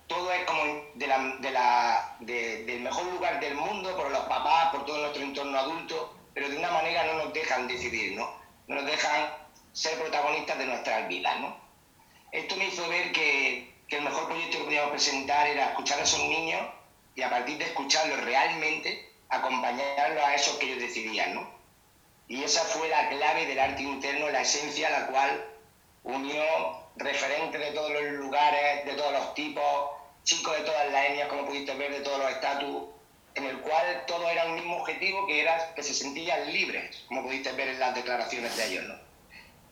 todo 0.08 0.32
es 0.32 0.46
como 0.46 0.64
de 0.94 1.08
la, 1.08 1.18
de 1.40 1.52
la, 1.52 2.16
de- 2.20 2.64
del 2.64 2.80
mejor 2.82 3.06
lugar 3.08 3.40
del 3.42 3.56
mundo, 3.56 3.96
por 3.98 4.10
los 4.10 4.24
papás, 4.26 4.70
por 4.72 4.86
todo 4.86 5.00
nuestro 5.00 5.24
entorno 5.24 5.58
adulto, 5.58 6.16
pero 6.34 6.48
de 6.48 6.58
una 6.58 6.72
manera 6.72 7.04
no 7.04 7.14
nos 7.16 7.34
dejan 7.34 7.68
decidir, 7.68 8.14
¿no? 8.14 8.30
No 8.68 8.76
nos 8.76 8.86
dejan 8.86 9.30
ser 9.74 10.00
protagonistas 10.00 10.58
de 10.58 10.66
nuestras 10.66 11.08
vidas, 11.10 11.40
¿no? 11.40 11.54
Esto 12.32 12.56
me 12.56 12.68
hizo 12.68 12.88
ver 12.88 13.12
que, 13.12 13.84
que 13.90 13.98
el 13.98 14.04
mejor 14.04 14.28
proyecto 14.28 14.60
que 14.60 14.64
podíamos 14.66 14.92
presentar 14.92 15.48
era 15.48 15.66
escuchar 15.66 16.00
a 16.00 16.04
esos 16.04 16.22
niños 16.22 16.66
y 17.16 17.22
a 17.22 17.30
partir 17.30 17.58
de 17.58 17.66
escucharlos 17.66 18.22
realmente, 18.24 19.10
acompañarlos 19.30 20.24
a 20.24 20.36
esos 20.36 20.58
que 20.58 20.68
ellos 20.68 20.80
decidían, 20.80 21.34
¿no? 21.34 21.50
Y 22.28 22.44
esa 22.44 22.62
fue 22.62 22.90
la 22.90 23.10
clave 23.10 23.46
del 23.46 23.60
arte 23.60 23.84
interno, 23.84 24.30
la 24.30 24.42
esencia, 24.42 24.90
la 24.90 25.08
cual 25.08 25.46
unió 26.04 26.44
referentes 26.98 27.60
de 27.60 27.72
todos 27.72 27.92
los 27.92 28.04
lugares, 28.14 28.86
de 28.86 28.94
todos 28.94 29.12
los 29.12 29.34
tipos, 29.36 29.64
chicos 30.24 30.58
de 30.58 30.64
todas 30.64 30.92
las 30.92 31.06
etnias, 31.06 31.28
como 31.28 31.46
pudiste 31.46 31.74
ver, 31.76 31.92
de 31.92 32.02
todos 32.02 32.20
los 32.20 32.32
estatus, 32.32 32.84
en 33.36 33.44
el 33.44 33.60
cual 33.60 34.04
todo 34.08 34.28
era 34.30 34.46
un 34.46 34.56
mismo 34.56 34.78
objetivo, 34.78 35.28
que 35.28 35.42
era 35.42 35.74
que 35.76 35.84
se 35.84 35.94
sentían 35.94 36.52
libres, 36.52 37.04
como 37.08 37.24
pudiste 37.24 37.52
ver 37.52 37.70
en 37.70 37.80
las 37.80 37.94
declaraciones 37.94 38.56
de 38.58 38.66
ellos, 38.68 38.86
¿no? 38.86 38.96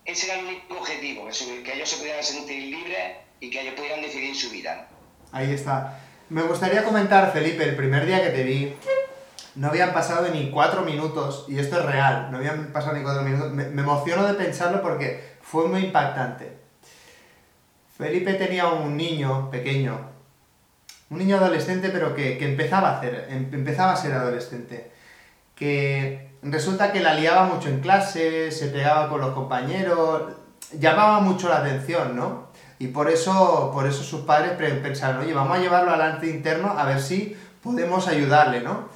Ese 0.05 0.27
era 0.27 0.39
el 0.39 0.45
único 0.45 0.77
objetivo, 0.77 1.27
que, 1.27 1.73
ellos 1.73 1.89
se 1.89 1.97
pudieran 1.97 2.23
sentir 2.23 2.61
libres 2.63 3.17
y 3.39 3.49
que 3.49 3.61
ellos 3.61 3.73
pudieran 3.75 4.01
decidir 4.01 4.35
su 4.35 4.49
vida. 4.49 4.87
Ahí 5.31 5.53
está. 5.53 5.97
Me 6.33 6.41
gustaría 6.41 6.83
comentar, 6.83 7.31
Felipe, 7.31 7.63
el 7.63 7.75
primer 7.75 8.07
día 8.07 8.23
que 8.23 8.31
te 8.31 8.43
vi, 8.43 8.75
no 9.53 9.67
habían 9.67 9.93
pasado 9.93 10.27
ni 10.29 10.49
cuatro 10.49 10.81
minutos, 10.81 11.45
y 11.47 11.59
esto 11.59 11.79
es 11.79 11.85
real, 11.85 12.29
no 12.31 12.37
habían 12.37 12.73
pasado 12.73 12.97
ni 12.97 13.03
cuatro 13.03 13.21
minutos. 13.21 13.51
Me, 13.51 13.65
me 13.65 13.83
emociono 13.83 14.25
de 14.25 14.33
pensarlo 14.33 14.81
porque 14.81 15.35
fue 15.43 15.67
muy 15.67 15.81
impactante. 15.85 16.57
Felipe 17.95 18.33
tenía 18.33 18.65
un 18.65 18.97
niño 18.97 19.51
pequeño, 19.51 20.09
un 21.11 21.19
niño 21.19 21.37
adolescente, 21.37 21.89
pero 21.89 22.15
que, 22.15 22.39
que 22.39 22.45
empezaba, 22.45 22.99
a 22.99 23.05
em- 23.05 23.53
empezaba 23.53 23.91
a 23.93 23.95
ser 23.95 24.13
adolescente, 24.13 24.91
que 25.53 26.31
resulta 26.41 26.91
que 26.91 27.01
la 27.01 27.13
liaba 27.13 27.43
mucho 27.45 27.69
en 27.69 27.79
clase, 27.79 28.49
se 28.51 28.69
pegaba 28.69 29.07
con 29.07 29.21
los 29.21 29.35
compañeros, 29.35 30.33
llamaba 30.79 31.19
mucho 31.19 31.47
la 31.47 31.57
atención, 31.57 32.15
¿no? 32.15 32.51
Y 32.83 32.87
por 32.87 33.09
eso, 33.09 33.71
por 33.73 33.87
eso 33.87 34.03
sus 34.03 34.21
padres 34.23 34.51
pensaron, 34.57 35.21
oye, 35.21 35.33
vamos 35.33 35.57
a 35.57 35.61
llevarlo 35.61 35.93
al 35.93 36.01
arte 36.01 36.29
interno 36.29 36.77
a 36.77 36.83
ver 36.83 37.01
si 37.01 37.33
podemos 37.63 38.09
ayudarle, 38.09 38.59
¿no? 38.59 38.89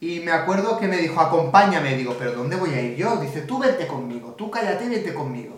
Y 0.00 0.20
me 0.20 0.32
acuerdo 0.32 0.78
que 0.78 0.86
me 0.86 0.98
dijo, 0.98 1.18
acompáñame, 1.18 1.96
digo, 1.96 2.14
pero 2.18 2.34
¿dónde 2.34 2.56
voy 2.56 2.74
a 2.74 2.82
ir 2.82 2.94
yo? 2.94 3.16
Dice, 3.16 3.40
tú 3.40 3.58
vente 3.58 3.86
conmigo, 3.86 4.34
tú 4.36 4.50
cállate 4.50 4.84
y 4.84 4.90
vente 4.90 5.14
conmigo. 5.14 5.56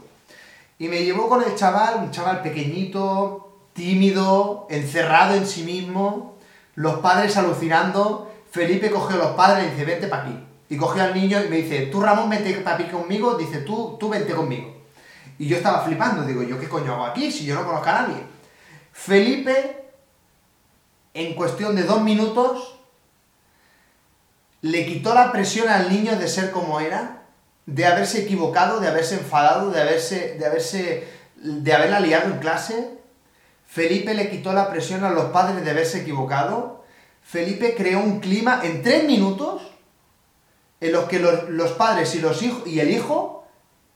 Y 0.79 0.87
me 0.87 1.03
llevó 1.03 1.29
con 1.29 1.43
el 1.43 1.57
chaval, 1.57 1.97
un 2.05 2.13
chaval 2.13 2.43
pequeñito, 2.43 3.49
tímido, 3.73 4.69
encerrado 4.71 5.35
en 5.35 5.45
sí 5.45 5.65
mismo, 5.65 6.37
los 6.77 7.01
padres 7.01 7.37
alucinando. 7.37 8.31
Felipe 8.53 8.89
cogió 8.89 9.17
a 9.17 9.25
los 9.25 9.35
padres 9.35 9.67
y 9.67 9.71
dice, 9.71 9.85
vente 9.85 10.07
para 10.07 10.23
aquí. 10.23 10.39
Y 10.69 10.77
cogió 10.77 11.03
al 11.03 11.13
niño 11.13 11.43
y 11.45 11.49
me 11.49 11.57
dice, 11.57 11.87
tú 11.87 12.01
Ramón, 12.01 12.31
vente 12.31 12.53
para 12.61 12.77
aquí 12.77 12.85
conmigo, 12.85 13.35
dice, 13.35 13.63
tú, 13.63 13.97
tú 13.99 14.11
vente 14.11 14.33
conmigo. 14.33 14.74
Y 15.39 15.49
yo 15.49 15.57
estaba 15.57 15.85
flipando, 15.85 16.25
digo, 16.25 16.43
¿yo 16.43 16.59
qué 16.59 16.69
coño 16.69 16.95
hago 16.95 17.07
aquí 17.07 17.31
si 17.33 17.45
yo 17.45 17.55
no 17.55 17.65
conozco 17.65 17.89
a 17.89 18.03
nadie? 18.03 18.23
Felipe, 18.93 19.85
en 21.13 21.35
cuestión 21.35 21.75
de 21.75 21.83
dos 21.83 22.03
minutos, 22.03 22.79
le 24.63 24.87
quitó 24.87 25.15
la 25.15 25.33
presión 25.33 25.69
al 25.69 25.91
niño 25.91 26.17
de 26.17 26.29
ser 26.29 26.53
como 26.53 26.81
era, 26.81 27.25
de 27.67 27.87
haberse 27.87 28.23
equivocado, 28.23 28.81
de 28.81 28.89
haberse 28.89 29.17
enfadado, 29.17 29.71
de 29.71 29.81
haberse, 29.81 30.37
de 30.39 30.47
haberse, 30.47 31.09
de 31.37 31.75
haberla 31.75 32.01
liado 32.01 32.33
en 32.33 32.39
clase. 32.39 32.99
Felipe 33.67 34.15
le 34.15 34.31
quitó 34.31 34.53
la 34.53 34.71
presión 34.71 35.05
a 35.05 35.11
los 35.11 35.27
padres 35.27 35.65
de 35.65 35.71
haberse 35.71 36.03
equivocado. 36.03 36.85
Felipe 37.23 37.75
creó 37.75 38.01
un 38.01 38.21
clima 38.21 38.61
en 38.63 38.83
tres 38.83 39.05
minutos 39.05 39.63
en 40.81 40.93
los 40.93 41.05
que 41.07 41.19
los, 41.19 41.49
los 41.49 41.73
padres 41.73 42.15
y, 42.15 42.21
los 42.21 42.43
hijos, 42.43 42.67
y 42.67 42.81
el 42.81 42.91
hijo 42.91 43.34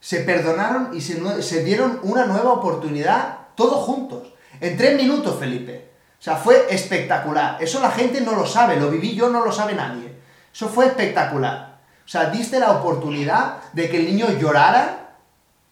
se 0.00 0.20
perdonaron 0.20 0.90
y 0.94 1.00
se, 1.00 1.42
se 1.42 1.64
dieron 1.64 2.00
una 2.02 2.26
nueva 2.26 2.52
oportunidad 2.52 3.38
todos 3.54 3.84
juntos. 3.84 4.32
En 4.60 4.76
tres 4.76 4.96
minutos, 4.96 5.38
Felipe. 5.38 5.90
O 6.18 6.22
sea, 6.22 6.36
fue 6.36 6.66
espectacular. 6.70 7.58
Eso 7.60 7.80
la 7.80 7.90
gente 7.90 8.20
no 8.20 8.32
lo 8.32 8.46
sabe, 8.46 8.76
lo 8.76 8.90
viví 8.90 9.14
yo, 9.14 9.28
no 9.28 9.44
lo 9.44 9.52
sabe 9.52 9.74
nadie. 9.74 10.16
Eso 10.52 10.68
fue 10.68 10.86
espectacular. 10.86 11.78
O 12.04 12.08
sea, 12.08 12.30
diste 12.30 12.58
la 12.58 12.72
oportunidad 12.72 13.62
de 13.72 13.88
que 13.88 13.98
el 13.98 14.06
niño 14.06 14.30
llorara, 14.38 15.10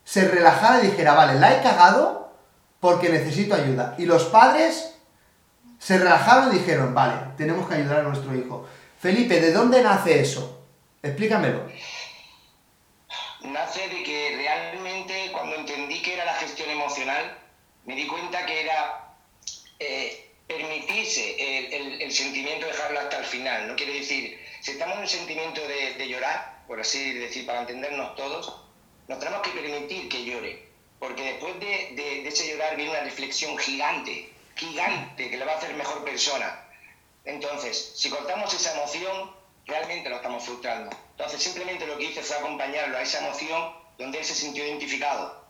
se 0.05 0.29
relajara 0.29 0.83
y 0.83 0.89
dijera, 0.89 1.15
vale, 1.15 1.41
la 1.41 1.57
he 1.57 1.62
cagado 1.62 2.33
porque 2.79 3.09
necesito 3.09 3.55
ayuda. 3.55 3.95
Y 3.99 4.05
los 4.05 4.25
padres 4.25 4.95
se 5.79 5.99
relajaron 5.99 6.55
y 6.55 6.59
dijeron, 6.59 6.95
vale, 6.95 7.15
tenemos 7.37 7.69
que 7.69 7.75
ayudar 7.75 8.01
a 8.01 8.03
nuestro 8.05 8.35
hijo. 8.35 8.67
Felipe, 9.01 9.41
¿de 9.41 9.53
dónde 9.53 9.83
nace 9.83 10.21
eso? 10.21 10.65
Explícamelo. 11.03 11.62
nace 13.43 13.89
de 13.89 14.03
que 14.03 14.15
me 17.85 17.95
di 17.95 18.07
cuenta 18.07 18.45
que 18.47 18.61
era 18.62 19.14
eh, 19.79 20.35
permitirse 20.47 22.03
el, 22.03 22.12
sentimiento, 22.12 22.66
dejarlo 22.66 23.01
hasta 23.01 23.19
el 23.19 23.25
final. 23.25 23.69
No 23.69 23.77
quiere 23.77 23.95
decir, 23.95 24.38
si 24.61 24.73
estamos 24.73 24.97
en 24.97 25.03
un 25.03 25.09
sentimiento 25.09 25.61
de, 25.66 25.95
de 25.95 26.09
llorar, 26.09 26.64
por 26.66 26.81
así 26.81 27.12
decir, 27.12 27.47
para 27.47 27.61
entendernos 27.61 28.14
todos, 28.16 28.62
nos 29.09 29.19
tenemos 29.19 29.40
que 29.42 29.51
permitir 29.51 30.09
que 30.09 30.25
llore, 30.25 30.69
porque 30.99 31.23
después 31.23 31.59
de, 31.61 31.66
de- 31.95 32.23
de 32.23 32.29
ese 32.29 32.49
llorar 32.49 32.77
viene 32.77 32.90
una 32.90 33.01
reflexión 33.01 33.57
gigante, 33.59 34.33
gigante, 34.57 35.31
que 35.31 35.37
le 35.37 35.45
va 35.45 35.53
a 35.53 35.57
hacer 35.59 35.75
mejor 35.75 36.05
persona. 36.05 36.62
Entonces, 37.25 37.92
si 37.97 38.09
cortamos 38.11 38.53
esa 38.55 38.75
emoción, 38.75 39.33
realmente 39.66 40.09
lo 40.09 40.16
estamos 40.16 40.45
frustrando. 40.45 40.97
Entonces, 41.12 41.42
simplemente 41.42 41.87
lo 41.87 41.99
que 41.99 42.05
hice 42.05 42.23
fue 42.23 42.37
acompañarlo 42.37 42.97
a 42.97 43.03
esa 43.03 43.19
emoción 43.19 43.73
donde 43.99 44.19
él 44.19 44.25
se 44.25 44.35
sintió 44.35 44.64
identificado. 44.64 45.46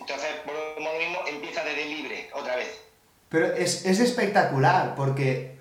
Entonces, 0.00 0.28
por 0.44 0.54
lo 0.54 0.98
mismo, 0.98 1.18
empieza 1.28 1.62
desde 1.62 1.84
libre, 1.84 2.30
otra 2.34 2.56
vez. 2.56 2.80
Pero 3.28 3.54
es, 3.54 3.84
es 3.86 4.00
espectacular 4.00 4.94
porque 4.96 5.58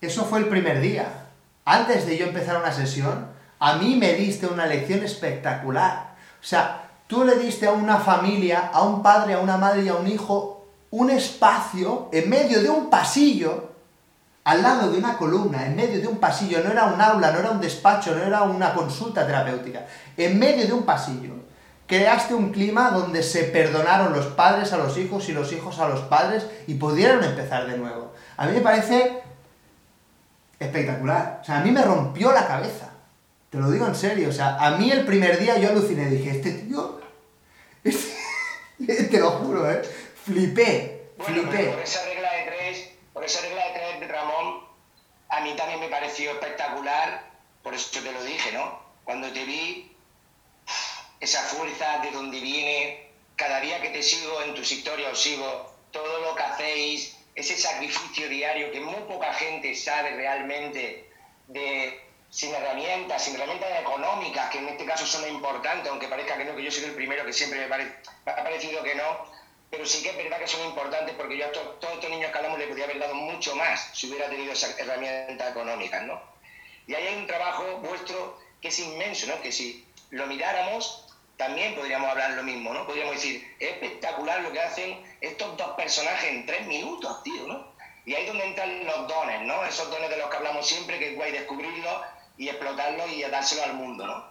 eso 0.00 0.24
fue 0.24 0.40
el 0.40 0.48
primer 0.48 0.80
día. 0.80 1.06
Antes 1.64 2.06
de 2.06 2.16
yo 2.16 2.26
empezar 2.26 2.56
una 2.56 2.72
sesión, 2.72 3.28
a 3.60 3.76
mí 3.76 3.94
me 3.96 4.14
diste 4.14 4.46
una 4.48 4.66
lección 4.66 5.04
espectacular. 5.04 6.16
O 6.40 6.44
sea, 6.44 6.90
tú 7.06 7.24
le 7.24 7.36
diste 7.36 7.68
a 7.68 7.72
una 7.72 7.98
familia, 7.98 8.70
a 8.72 8.82
un 8.82 9.02
padre, 9.02 9.34
a 9.34 9.38
una 9.38 9.56
madre 9.56 9.82
y 9.82 9.88
a 9.88 9.94
un 9.94 10.08
hijo, 10.08 10.66
un 10.90 11.10
espacio 11.10 12.08
en 12.12 12.28
medio 12.28 12.60
de 12.60 12.68
un 12.68 12.90
pasillo, 12.90 13.70
al 14.42 14.62
lado 14.62 14.90
de 14.90 14.98
una 14.98 15.16
columna, 15.16 15.64
en 15.64 15.76
medio 15.76 16.00
de 16.00 16.08
un 16.08 16.18
pasillo. 16.18 16.64
No 16.64 16.72
era 16.72 16.86
un 16.86 17.00
aula, 17.00 17.30
no 17.30 17.38
era 17.38 17.50
un 17.52 17.60
despacho, 17.60 18.16
no 18.16 18.24
era 18.24 18.42
una 18.42 18.74
consulta 18.74 19.24
terapéutica. 19.24 19.86
En 20.16 20.38
medio 20.38 20.66
de 20.66 20.72
un 20.72 20.82
pasillo. 20.82 21.34
Creaste 21.92 22.32
un 22.32 22.52
clima 22.52 22.90
donde 22.90 23.22
se 23.22 23.44
perdonaron 23.44 24.14
los 24.14 24.24
padres 24.28 24.72
a 24.72 24.78
los 24.78 24.96
hijos 24.96 25.28
y 25.28 25.32
los 25.32 25.52
hijos 25.52 25.78
a 25.78 25.88
los 25.88 26.00
padres 26.00 26.46
y 26.66 26.76
pudieron 26.76 27.22
empezar 27.22 27.66
de 27.66 27.76
nuevo. 27.76 28.14
A 28.38 28.46
mí 28.46 28.52
me 28.54 28.62
parece 28.62 29.20
espectacular. 30.58 31.40
O 31.42 31.44
sea, 31.44 31.58
a 31.58 31.60
mí 31.60 31.70
me 31.70 31.82
rompió 31.82 32.32
la 32.32 32.46
cabeza. 32.46 32.94
Te 33.50 33.58
lo 33.58 33.70
digo 33.70 33.86
en 33.86 33.94
serio. 33.94 34.30
O 34.30 34.32
sea, 34.32 34.56
a 34.56 34.78
mí 34.78 34.90
el 34.90 35.04
primer 35.04 35.38
día 35.38 35.58
yo 35.58 35.68
aluciné. 35.68 36.06
Dije, 36.06 36.30
este 36.30 36.52
tío... 36.52 36.98
te 38.86 39.18
lo 39.18 39.32
juro, 39.32 39.70
¿eh? 39.70 39.82
Flipé. 40.24 41.10
Bueno, 41.18 41.42
flipé. 41.42 41.72
por 41.72 41.80
esa 41.80 42.06
regla 42.06 42.32
de 42.32 42.42
tres, 42.44 42.88
por 43.12 43.22
esa 43.22 43.42
regla 43.42 43.66
de 43.66 43.98
tres, 43.98 44.10
Ramón, 44.10 44.64
a 45.28 45.40
mí 45.40 45.54
también 45.58 45.78
me 45.78 45.88
pareció 45.88 46.30
espectacular, 46.30 47.30
por 47.62 47.74
eso 47.74 48.00
te 48.00 48.12
lo 48.12 48.24
dije, 48.24 48.52
¿no? 48.52 48.80
Cuando 49.04 49.30
te 49.30 49.44
vi, 49.44 49.91
esa 51.22 51.40
fuerza 51.42 51.98
de 52.02 52.10
donde 52.10 52.40
viene, 52.40 53.06
cada 53.36 53.60
día 53.60 53.80
que 53.80 53.90
te 53.90 54.02
sigo 54.02 54.42
en 54.42 54.54
tus 54.54 54.70
historias 54.72 55.12
os 55.12 55.20
sigo, 55.22 55.72
todo 55.90 56.20
lo 56.20 56.34
que 56.34 56.42
hacéis, 56.42 57.16
ese 57.34 57.56
sacrificio 57.56 58.28
diario 58.28 58.70
que 58.72 58.80
muy 58.80 59.00
poca 59.08 59.32
gente 59.32 59.74
sabe 59.74 60.10
realmente 60.16 61.08
de 61.46 62.00
sin 62.28 62.52
herramientas, 62.54 63.22
sin 63.24 63.34
herramientas 63.36 63.68
económicas, 63.80 64.50
que 64.50 64.58
en 64.58 64.68
este 64.70 64.84
caso 64.84 65.06
son 65.06 65.28
importantes, 65.28 65.88
aunque 65.90 66.08
parezca 66.08 66.36
que 66.36 66.44
no, 66.44 66.56
que 66.56 66.64
yo 66.64 66.70
soy 66.70 66.84
el 66.84 66.94
primero 66.94 67.24
que 67.24 67.32
siempre 67.32 67.60
me, 67.60 67.66
pare- 67.68 67.92
me 68.26 68.32
ha 68.32 68.36
parecido 68.36 68.82
que 68.82 68.94
no, 68.94 69.26
pero 69.70 69.86
sí 69.86 70.02
que 70.02 70.10
es 70.10 70.16
verdad 70.16 70.38
que 70.38 70.46
son 70.48 70.64
importantes 70.66 71.14
porque 71.16 71.36
yo 71.38 71.46
a 71.46 71.52
to- 71.52 71.76
todos 71.80 71.94
estos 71.94 72.10
niños 72.10 72.30
que 72.32 72.38
hablamos 72.38 72.58
le 72.58 72.66
podría 72.66 72.84
haber 72.86 72.98
dado 72.98 73.14
mucho 73.14 73.54
más 73.54 73.90
si 73.94 74.08
hubiera 74.08 74.28
tenido 74.28 74.52
esas 74.52 74.78
herramientas 74.78 75.50
económicas, 75.50 76.02
¿no? 76.04 76.20
Y 76.86 76.94
ahí 76.94 77.06
hay 77.06 77.16
un 77.16 77.26
trabajo 77.26 77.64
vuestro 77.78 78.38
que 78.60 78.68
es 78.68 78.78
inmenso, 78.80 79.26
¿no? 79.28 79.40
Que 79.40 79.52
si 79.52 79.86
lo 80.10 80.26
miráramos, 80.26 81.06
también 81.42 81.74
podríamos 81.74 82.08
hablar 82.08 82.32
lo 82.32 82.42
mismo, 82.44 82.72
¿no? 82.72 82.86
Podríamos 82.86 83.16
decir, 83.16 83.44
es 83.58 83.70
espectacular 83.70 84.42
lo 84.42 84.52
que 84.52 84.60
hacen 84.60 85.00
estos 85.20 85.56
dos 85.56 85.70
personajes 85.76 86.30
en 86.30 86.46
tres 86.46 86.66
minutos, 86.66 87.22
tío, 87.24 87.48
¿no? 87.48 87.66
Y 88.04 88.14
ahí 88.14 88.22
es 88.22 88.28
donde 88.28 88.46
entran 88.46 88.86
los 88.86 89.08
dones, 89.08 89.42
¿no? 89.46 89.64
Esos 89.64 89.90
dones 89.90 90.08
de 90.10 90.18
los 90.18 90.30
que 90.30 90.36
hablamos 90.36 90.66
siempre, 90.66 90.98
que 90.98 91.10
es 91.10 91.16
guay 91.16 91.32
descubrirlos 91.32 91.94
y 92.36 92.48
explotarlos 92.48 93.10
y 93.12 93.22
dárselo 93.22 93.64
al 93.64 93.74
mundo, 93.74 94.06
¿no? 94.06 94.24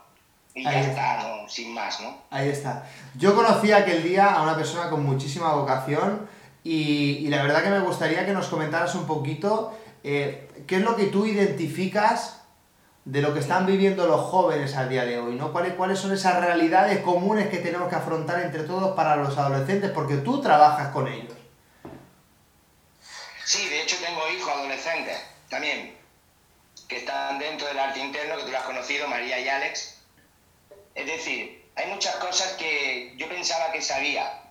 Y 0.54 0.64
ya 0.64 0.70
Ahí 0.70 0.86
está, 0.86 1.24
¿no? 1.24 1.50
Sin 1.50 1.74
más, 1.74 2.00
¿no? 2.02 2.18
Ahí 2.30 2.50
está. 2.50 2.88
Yo 3.16 3.36
conocí 3.36 3.72
aquel 3.72 4.04
día 4.04 4.34
a 4.34 4.42
una 4.42 4.56
persona 4.56 4.90
con 4.90 5.06
muchísima 5.06 5.54
vocación 5.54 6.30
y, 6.64 7.18
y 7.20 7.28
la 7.28 7.44
verdad 7.44 7.64
que 7.64 7.70
me 7.70 7.80
gustaría 7.80 8.26
que 8.26 8.34
nos 8.34 8.48
comentaras 8.48 8.96
un 8.96 9.06
poquito 9.06 9.78
eh, 10.04 10.50
qué 10.68 10.78
es 10.78 10.82
lo 10.82 10.96
que 10.96 11.06
tú 11.06 11.26
identificas 11.26 12.41
de 13.06 13.22
lo 13.22 13.34
que 13.34 13.40
están 13.40 13.66
viviendo 13.66 14.06
los 14.06 14.22
jóvenes 14.22 14.76
al 14.76 14.90
día 14.90 15.06
de 15.06 15.18
hoy, 15.18 15.36
¿no? 15.36 15.52
¿Cuáles, 15.52 15.74
cuáles 15.74 16.00
son 16.00 16.14
esas 16.14 16.40
realidades 16.40 17.00
comunes 17.00 17.50
que 17.50 17.58
tenemos 17.58 17.90
que 17.90 17.96
afrontar 17.96 18.42
entre 18.42 18.64
todos 18.64 18.96
para 18.96 19.16
los 19.16 19.38
adolescentes? 19.38 19.90
Porque 19.92 20.18
tú 20.18 20.42
trabajas 20.42 20.90
con 20.90 21.08
ellos. 21.08 21.34
Sí, 23.44 23.68
de 23.70 23.82
hecho 23.82 23.98
tengo 24.06 24.22
hijos 24.30 24.54
adolescentes 24.54 25.18
también, 25.50 25.98
que 26.88 26.98
están 26.98 27.40
dentro 27.40 27.68
del 27.68 27.80
arte 27.80 28.00
interno, 28.00 28.38
que 28.38 28.44
tú 28.44 28.52
lo 28.52 28.58
has 28.58 28.64
conocido, 28.64 29.08
María 29.08 29.40
y 29.40 29.50
Alex. 29.50 29.98
Es 30.94 31.06
decir, 31.06 31.66
hay 31.76 31.88
muchas 31.88 32.16
cosas 32.16 32.54
que 32.54 33.16
yo 33.18 33.28
pensaba 33.28 33.72
que 33.72 33.82
sabía 33.82 34.42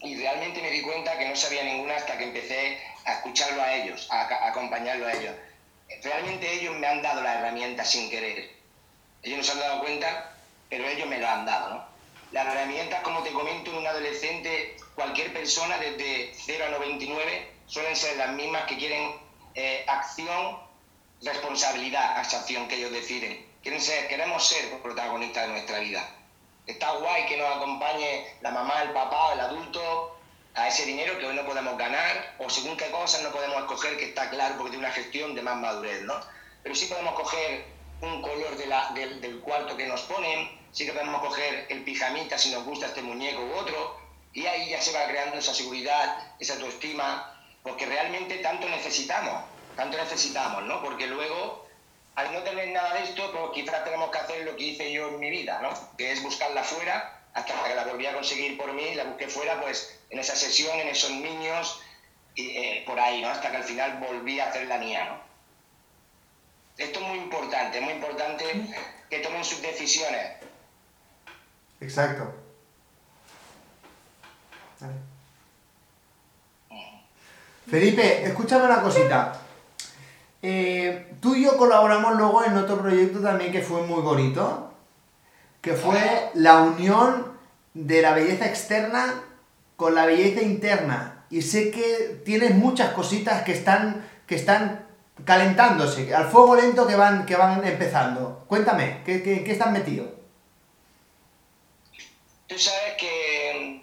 y 0.00 0.16
realmente 0.16 0.60
me 0.60 0.70
di 0.70 0.82
cuenta 0.82 1.18
que 1.18 1.28
no 1.28 1.34
sabía 1.34 1.64
ninguna 1.64 1.96
hasta 1.96 2.18
que 2.18 2.24
empecé 2.24 2.78
a 3.06 3.14
escucharlo 3.14 3.62
a 3.62 3.72
ellos, 3.74 4.06
a, 4.10 4.22
a 4.22 4.48
acompañarlo 4.48 5.06
a 5.06 5.12
ellos. 5.12 5.34
Realmente 6.02 6.52
ellos 6.52 6.76
me 6.76 6.86
han 6.86 7.02
dado 7.02 7.22
las 7.22 7.36
herramientas 7.36 7.90
sin 7.90 8.10
querer. 8.10 8.50
Ellos 9.22 9.38
no 9.38 9.44
se 9.44 9.52
han 9.52 9.60
dado 9.60 9.80
cuenta, 9.80 10.34
pero 10.68 10.86
ellos 10.86 11.08
me 11.08 11.18
lo 11.18 11.28
han 11.28 11.44
dado, 11.44 11.74
¿no? 11.74 11.84
Las 12.32 12.46
herramientas, 12.46 13.02
como 13.02 13.22
te 13.22 13.32
comento, 13.32 13.72
en 13.72 13.78
un 13.78 13.86
adolescente, 13.86 14.76
cualquier 14.94 15.32
persona 15.32 15.78
desde 15.78 16.32
0 16.34 16.64
a 16.66 16.70
99 16.70 17.50
suelen 17.66 17.96
ser 17.96 18.16
las 18.16 18.30
mismas 18.30 18.64
que 18.64 18.78
quieren 18.78 19.12
eh, 19.54 19.84
acción, 19.88 20.58
responsabilidad, 21.22 22.18
acción 22.18 22.68
que 22.68 22.76
ellos 22.76 22.92
deciden. 22.92 23.44
Quieren 23.62 23.80
ser, 23.80 24.06
queremos 24.08 24.46
ser 24.46 24.78
protagonistas 24.80 25.48
de 25.48 25.52
nuestra 25.52 25.80
vida. 25.80 26.08
Está 26.66 26.92
guay 26.92 27.26
que 27.26 27.36
nos 27.36 27.56
acompañe 27.56 28.26
la 28.42 28.52
mamá, 28.52 28.82
el 28.82 28.90
papá, 28.90 29.32
el 29.34 29.40
adulto 29.40 30.19
a 30.54 30.68
ese 30.68 30.84
dinero 30.84 31.18
que 31.18 31.26
hoy 31.26 31.36
no 31.36 31.44
podemos 31.46 31.78
ganar 31.78 32.34
o 32.38 32.50
según 32.50 32.76
qué 32.76 32.90
cosas 32.90 33.22
no 33.22 33.30
podemos 33.30 33.58
escoger, 33.58 33.96
que 33.96 34.06
está 34.06 34.30
claro 34.30 34.56
porque 34.56 34.72
tiene 34.72 34.84
una 34.86 34.94
gestión 34.94 35.34
de 35.34 35.42
más 35.42 35.56
madurez, 35.56 36.02
¿no? 36.02 36.14
Pero 36.62 36.74
sí 36.74 36.86
podemos 36.86 37.14
coger 37.14 37.64
un 38.02 38.20
color 38.22 38.56
de 38.56 38.66
la- 38.66 38.90
del, 38.94 39.40
cuarto 39.40 39.76
que 39.76 39.86
nos 39.86 40.02
ponen, 40.02 40.50
sí 40.72 40.86
que 40.86 40.92
podemos 40.92 41.20
coger 41.20 41.66
el 41.68 41.84
pijamita 41.84 42.38
si 42.38 42.50
nos 42.50 42.64
gusta 42.64 42.86
este 42.86 43.02
muñeco 43.02 43.42
u 43.42 43.52
otro, 43.54 44.00
y 44.32 44.46
ahí 44.46 44.70
ya 44.70 44.80
se 44.80 44.92
va 44.92 45.06
creando 45.06 45.36
esa 45.36 45.54
seguridad, 45.54 46.16
esa 46.38 46.54
autoestima, 46.54 47.36
porque 47.62 47.86
realmente 47.86 48.36
tanto 48.38 48.68
necesitamos, 48.68 49.44
tanto 49.76 49.96
necesitamos, 49.98 50.62
¿no? 50.64 50.82
Porque 50.82 51.06
luego, 51.06 51.66
al 52.14 52.32
no 52.32 52.40
tener 52.42 52.68
nada 52.68 52.94
de 52.94 53.04
esto, 53.04 53.30
pues 53.32 53.50
quizás 53.54 53.84
tenemos 53.84 54.10
que 54.10 54.18
hacer 54.18 54.44
lo 54.44 54.56
que 54.56 54.64
hice 54.64 54.92
yo 54.92 55.08
en 55.08 55.20
mi 55.20 55.30
vida, 55.30 55.58
¿no? 55.62 55.70
Que 55.96 56.12
es 56.12 56.22
buscarla 56.22 56.62
fuera, 56.64 57.19
hasta 57.34 57.64
que 57.64 57.74
la 57.74 57.84
volví 57.84 58.06
a 58.06 58.14
conseguir 58.14 58.56
por 58.56 58.72
mí, 58.72 58.94
la 58.94 59.04
busqué 59.04 59.28
fuera, 59.28 59.60
pues 59.60 59.98
en 60.10 60.18
esa 60.18 60.34
sesión, 60.34 60.78
en 60.78 60.88
esos 60.88 61.10
niños, 61.10 61.80
y 62.34 62.56
eh, 62.56 62.84
por 62.86 62.98
ahí, 62.98 63.20
¿no? 63.22 63.28
Hasta 63.28 63.50
que 63.50 63.56
al 63.58 63.64
final 63.64 63.98
volví 63.98 64.40
a 64.40 64.48
hacer 64.48 64.66
la 64.66 64.78
mía, 64.78 65.04
¿no? 65.04 65.20
Esto 66.76 67.00
es 67.00 67.06
muy 67.06 67.18
importante, 67.18 67.78
es 67.78 67.84
muy 67.84 67.92
importante 67.94 68.44
que 69.08 69.18
tomen 69.18 69.44
sus 69.44 69.60
decisiones. 69.60 70.36
Exacto. 71.80 72.32
Vale. 74.80 74.94
Felipe, 77.70 78.24
escúchame 78.24 78.64
una 78.64 78.82
cosita. 78.82 79.40
Eh, 80.42 81.14
tú 81.20 81.34
y 81.34 81.44
yo 81.44 81.56
colaboramos 81.56 82.16
luego 82.16 82.44
en 82.44 82.56
otro 82.56 82.80
proyecto 82.80 83.20
también 83.20 83.52
que 83.52 83.60
fue 83.60 83.82
muy 83.82 84.00
bonito, 84.00 84.69
que 85.60 85.74
fue 85.74 86.30
la 86.34 86.62
unión 86.62 87.38
de 87.74 88.02
la 88.02 88.12
belleza 88.12 88.46
externa 88.46 89.22
con 89.76 89.94
la 89.94 90.06
belleza 90.06 90.42
interna. 90.42 91.24
Y 91.30 91.42
sé 91.42 91.70
que 91.70 92.20
tienes 92.24 92.54
muchas 92.54 92.90
cositas 92.92 93.42
que 93.42 93.52
están, 93.52 94.08
que 94.26 94.34
están 94.34 94.86
calentándose, 95.24 96.14
al 96.14 96.28
fuego 96.30 96.56
lento 96.56 96.86
que 96.86 96.96
van, 96.96 97.26
que 97.26 97.36
van 97.36 97.64
empezando. 97.66 98.44
Cuéntame, 98.48 99.02
¿qué, 99.04 99.22
qué, 99.22 99.44
qué 99.44 99.52
estás 99.52 99.70
metido? 99.70 100.20
Tú 102.46 102.58
sabes 102.58 102.94
que, 102.98 103.82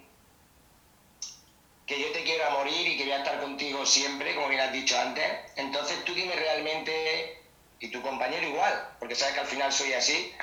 que 1.86 2.02
yo 2.02 2.12
te 2.12 2.24
quiero 2.24 2.46
a 2.48 2.50
morir 2.50 2.88
y 2.88 2.98
que 2.98 3.04
voy 3.04 3.14
a 3.14 3.20
estar 3.20 3.40
contigo 3.40 3.86
siempre, 3.86 4.36
como 4.36 4.50
bien 4.50 4.62
has 4.62 4.74
dicho 4.74 5.00
antes. 5.00 5.24
Entonces 5.56 6.04
tú 6.04 6.14
dime 6.14 6.36
realmente, 6.36 7.42
y 7.80 7.90
tu 7.90 8.02
compañero 8.02 8.46
igual, 8.46 8.90
porque 9.00 9.16
sabes 9.16 9.36
que 9.36 9.40
al 9.40 9.48
final 9.48 9.72
soy 9.72 9.94
así, 9.94 10.34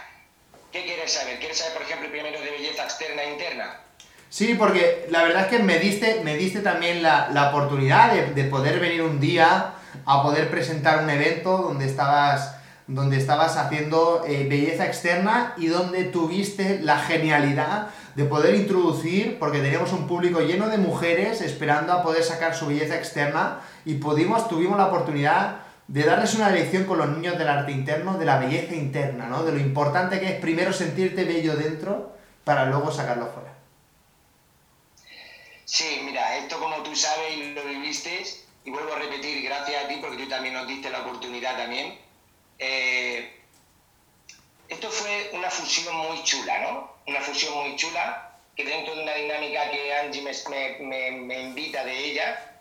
¿qué 0.74 0.82
quieres 0.82 1.12
saber? 1.12 1.38
¿Quieres 1.38 1.58
saber, 1.58 1.74
por 1.74 1.82
ejemplo, 1.82 2.10
primero 2.10 2.40
de 2.40 2.50
belleza 2.50 2.82
externa 2.82 3.22
e 3.22 3.30
interna? 3.30 3.76
Sí, 4.28 4.56
porque 4.58 5.06
la 5.08 5.22
verdad 5.22 5.42
es 5.42 5.46
que 5.46 5.60
me 5.60 5.78
diste, 5.78 6.22
me 6.24 6.36
diste 6.36 6.60
también 6.60 7.00
la, 7.00 7.30
la 7.32 7.50
oportunidad 7.50 8.12
de, 8.12 8.34
de 8.34 8.44
poder 8.50 8.80
venir 8.80 9.02
un 9.02 9.20
día 9.20 9.74
a 10.04 10.22
poder 10.24 10.50
presentar 10.50 11.04
un 11.04 11.08
evento 11.08 11.58
donde 11.58 11.86
estabas, 11.86 12.56
donde 12.88 13.18
estabas 13.18 13.56
haciendo 13.56 14.24
eh, 14.26 14.48
belleza 14.50 14.84
externa 14.84 15.54
y 15.56 15.68
donde 15.68 16.06
tuviste 16.06 16.80
la 16.82 16.98
genialidad 16.98 17.90
de 18.16 18.24
poder 18.24 18.56
introducir, 18.56 19.38
porque 19.38 19.60
teníamos 19.60 19.92
un 19.92 20.08
público 20.08 20.40
lleno 20.40 20.68
de 20.68 20.78
mujeres 20.78 21.40
esperando 21.40 21.92
a 21.92 22.02
poder 22.02 22.24
sacar 22.24 22.56
su 22.56 22.66
belleza 22.66 22.96
externa 22.96 23.60
y 23.84 23.94
pudimos, 23.94 24.48
tuvimos 24.48 24.76
la 24.76 24.86
oportunidad 24.86 25.58
de 25.86 26.02
darles 26.04 26.34
una 26.34 26.50
lección 26.50 26.84
con 26.84 26.98
los 26.98 27.08
niños 27.08 27.36
del 27.38 27.48
arte 27.48 27.72
interno, 27.72 28.16
de 28.18 28.24
la 28.24 28.38
belleza 28.38 28.74
interna, 28.74 29.26
¿no? 29.26 29.42
De 29.44 29.52
lo 29.52 29.58
importante 29.58 30.18
que 30.20 30.26
es 30.30 30.40
primero 30.40 30.72
sentirte 30.72 31.24
bello 31.24 31.56
dentro 31.56 32.12
para 32.44 32.64
luego 32.66 32.90
sacarlo 32.90 33.26
fuera. 33.28 33.52
Sí, 35.64 36.00
mira, 36.04 36.36
esto 36.36 36.58
como 36.58 36.82
tú 36.82 36.94
sabes 36.94 37.36
y 37.36 37.52
lo 37.52 37.64
viviste, 37.64 38.22
y 38.64 38.70
vuelvo 38.70 38.94
a 38.94 38.98
repetir, 38.98 39.42
gracias 39.44 39.84
a 39.84 39.88
ti 39.88 39.96
porque 40.00 40.22
tú 40.22 40.28
también 40.28 40.54
nos 40.54 40.66
diste 40.68 40.90
la 40.90 41.00
oportunidad 41.00 41.56
también. 41.56 41.98
eh, 42.58 43.30
esto 44.68 44.88
fue 44.90 45.30
una 45.34 45.50
fusión 45.50 45.94
muy 45.96 46.22
chula, 46.24 46.58
¿no? 46.60 46.90
Una 47.06 47.20
fusión 47.20 47.52
muy 47.54 47.76
chula, 47.76 48.30
que 48.56 48.64
dentro 48.64 48.94
de 48.96 49.02
una 49.02 49.14
dinámica 49.14 49.70
que 49.70 49.94
Angie 49.94 50.22
me, 50.22 50.32
me- 50.48 50.78
me- 50.80 51.10
me 51.20 51.42
invita 51.42 51.84
de 51.84 51.98
ella, 52.10 52.53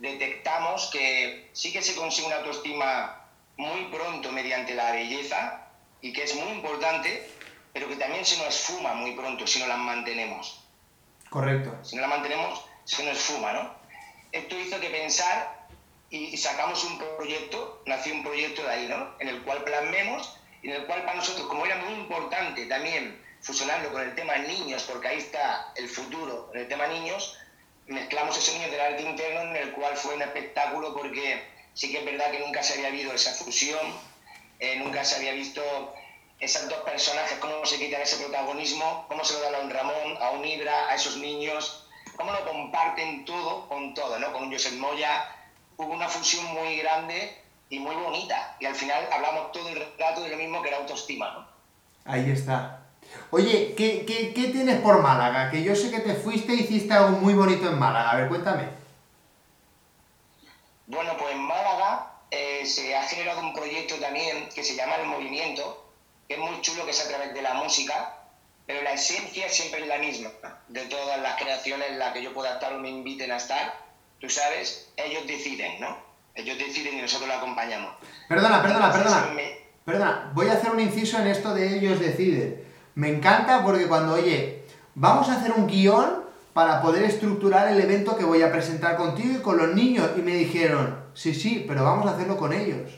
detectamos 0.00 0.90
que 0.90 1.50
sí 1.52 1.72
que 1.72 1.82
se 1.82 1.94
consigue 1.94 2.26
una 2.26 2.36
autoestima 2.36 3.28
muy 3.56 3.84
pronto 3.86 4.32
mediante 4.32 4.74
la 4.74 4.92
belleza, 4.92 5.66
y 6.00 6.12
que 6.12 6.24
es 6.24 6.34
muy 6.34 6.52
importante, 6.52 7.30
pero 7.72 7.88
que 7.88 7.96
también 7.96 8.24
se 8.24 8.38
nos 8.38 8.48
esfuma 8.48 8.94
muy 8.94 9.12
pronto 9.12 9.46
si 9.46 9.60
no 9.60 9.66
las 9.66 9.78
mantenemos 9.78 10.64
Correcto. 11.28 11.78
si 11.82 11.96
no 11.96 12.02
la 12.02 12.08
mantenemos, 12.08 12.64
se 12.84 13.04
nos 13.04 13.18
fuma, 13.18 13.52
¿no? 13.52 13.74
Esto 14.32 14.58
hizo 14.58 14.80
que 14.80 14.90
pensar 14.90 15.60
y 16.08 16.34
y 16.34 16.36
sacamos 16.36 16.82
un 16.84 16.98
proyecto, 16.98 17.82
nació 17.86 18.14
un 18.14 18.24
proyecto 18.24 18.62
de 18.62 18.70
ahí, 18.70 18.88
¿no? 18.88 19.14
En 19.20 19.28
el 19.28 19.42
cual 19.42 19.62
plasmemos 19.62 20.36
y 20.62 20.70
en 20.70 20.76
el 20.76 20.86
cual 20.86 21.04
para 21.04 21.16
nosotros, 21.16 21.46
como 21.46 21.66
era 21.66 21.76
muy 21.76 21.94
importante 21.94 22.66
también 22.66 23.22
fusionarlo 23.40 23.92
con 23.92 24.02
el 24.02 24.14
tema 24.14 24.36
niños, 24.38 24.82
porque 24.90 25.08
ahí 25.08 25.18
está 25.18 25.72
el 25.76 25.88
futuro, 25.88 26.50
en 26.52 26.60
el 26.60 26.68
tema 26.68 26.86
niños, 26.88 27.38
mezclamos 27.86 28.36
ese 28.36 28.52
niño 28.58 28.70
del 28.70 28.80
arte 28.80 29.02
interno 29.02 29.40
en 29.50 29.56
el 29.56 29.72
cual 29.72 29.96
fue 29.96 30.14
un 30.14 30.22
espectáculo 30.22 30.94
porque 30.94 31.42
sí 31.74 31.90
que 31.90 31.98
es 31.98 32.04
verdad 32.04 32.30
que 32.30 32.40
nunca 32.40 32.62
se 32.62 32.74
había 32.74 32.88
habido 32.88 33.12
esa 33.12 33.32
fusión, 33.32 33.80
eh, 34.58 34.76
nunca 34.76 35.04
se 35.04 35.16
había 35.16 35.32
visto 35.32 35.62
esas 36.38 36.68
dos 36.68 36.78
personajes, 36.80 37.38
cómo 37.38 37.64
se 37.66 37.78
quitan 37.78 38.00
ese 38.00 38.16
protagonismo, 38.16 39.04
cómo 39.08 39.24
se 39.24 39.34
lo 39.34 39.40
dan 39.40 39.54
a 39.54 39.58
un 39.58 39.70
Ramón, 39.70 40.16
a 40.20 40.30
un 40.30 40.44
Ibra, 40.44 40.88
a 40.88 40.94
esos 40.94 41.16
niños, 41.18 41.86
cómo 42.16 42.32
lo 42.32 42.44
comparten 42.46 43.24
todo 43.24 43.68
con 43.68 43.94
todo, 43.94 44.18
¿no? 44.18 44.32
Con 44.32 44.50
Josep 44.50 44.74
Moya 44.74 45.36
hubo 45.76 45.92
una 45.92 46.08
fusión 46.08 46.44
muy 46.46 46.76
grande 46.78 47.36
y 47.68 47.78
muy 47.78 47.94
bonita. 47.94 48.56
Y 48.60 48.66
al 48.66 48.74
final 48.74 49.06
hablamos 49.12 49.52
todo 49.52 49.68
el 49.68 49.82
rato 49.98 50.22
de 50.22 50.30
lo 50.30 50.36
mismo 50.36 50.62
que 50.62 50.68
era 50.68 50.78
autoestima, 50.78 51.30
¿no? 51.32 51.46
Ahí 52.04 52.30
está. 52.30 52.79
Oye, 53.30 53.74
¿qué, 53.76 54.04
qué, 54.06 54.32
qué 54.34 54.48
tienes 54.48 54.80
por 54.80 55.00
Málaga? 55.02 55.50
Que 55.50 55.62
yo 55.62 55.74
sé 55.76 55.90
que 55.90 56.00
te 56.00 56.14
fuiste 56.14 56.52
y 56.54 56.60
hiciste 56.60 56.92
algo 56.94 57.10
muy 57.18 57.34
bonito 57.34 57.68
en 57.68 57.78
Málaga. 57.78 58.10
A 58.10 58.16
ver, 58.16 58.28
cuéntame. 58.28 58.64
Bueno, 60.86 61.12
pues 61.18 61.32
en 61.34 61.40
Málaga 61.40 62.12
eh, 62.30 62.62
se 62.66 62.96
ha 62.96 63.02
generado 63.04 63.40
un 63.40 63.54
proyecto 63.54 63.94
también 63.96 64.48
que 64.54 64.64
se 64.64 64.74
llama 64.74 64.96
El 64.96 65.06
Movimiento, 65.06 65.92
que 66.28 66.34
es 66.34 66.40
muy 66.40 66.60
chulo, 66.60 66.84
que 66.84 66.90
es 66.90 67.04
a 67.04 67.08
través 67.08 67.32
de 67.34 67.42
la 67.42 67.54
música, 67.54 68.16
pero 68.66 68.82
la 68.82 68.92
esencia 68.92 69.48
siempre 69.48 69.82
es 69.82 69.86
la 69.88 69.98
misma. 69.98 70.30
De 70.68 70.82
todas 70.86 71.20
las 71.20 71.40
creaciones 71.40 71.88
en 71.90 71.98
las 71.98 72.12
que 72.12 72.22
yo 72.22 72.32
pueda 72.32 72.54
estar 72.54 72.72
o 72.72 72.78
me 72.78 72.88
inviten 72.88 73.30
a 73.32 73.36
estar, 73.36 73.74
tú 74.20 74.28
sabes, 74.28 74.90
ellos 74.96 75.26
deciden, 75.26 75.80
¿no? 75.80 75.96
Ellos 76.34 76.58
deciden 76.58 76.98
y 76.98 77.02
nosotros 77.02 77.28
lo 77.28 77.34
acompañamos. 77.34 77.92
Perdona, 78.28 78.62
perdona, 78.62 78.86
Entonces, 78.86 79.12
perdona. 79.12 79.32
me- 79.34 79.60
Perdona, 79.84 80.30
voy 80.34 80.46
a 80.48 80.52
hacer 80.52 80.70
un 80.70 80.78
inciso 80.80 81.18
en 81.18 81.26
esto 81.28 81.54
de 81.54 81.76
ellos 81.78 81.98
deciden. 81.98 82.64
Me 83.00 83.08
encanta 83.16 83.62
porque 83.64 83.86
cuando, 83.86 84.14
oye, 84.14 84.62
vamos 84.94 85.28
a 85.28 85.36
hacer 85.36 85.52
un 85.56 85.66
guion 85.66 86.08
para 86.52 86.82
poder 86.82 87.02
estructurar 87.04 87.68
el 87.72 87.80
evento 87.80 88.16
que 88.16 88.24
voy 88.24 88.42
a 88.42 88.52
presentar 88.52 88.96
contigo 88.96 89.34
y 89.38 89.42
con 89.42 89.56
los 89.56 89.74
niños. 89.74 90.10
Y 90.18 90.20
me 90.22 90.34
dijeron, 90.34 90.96
sí, 91.14 91.34
sí, 91.34 91.64
pero 91.66 91.84
vamos 91.84 92.06
a 92.06 92.10
hacerlo 92.14 92.36
con 92.36 92.52
ellos. 92.52 92.90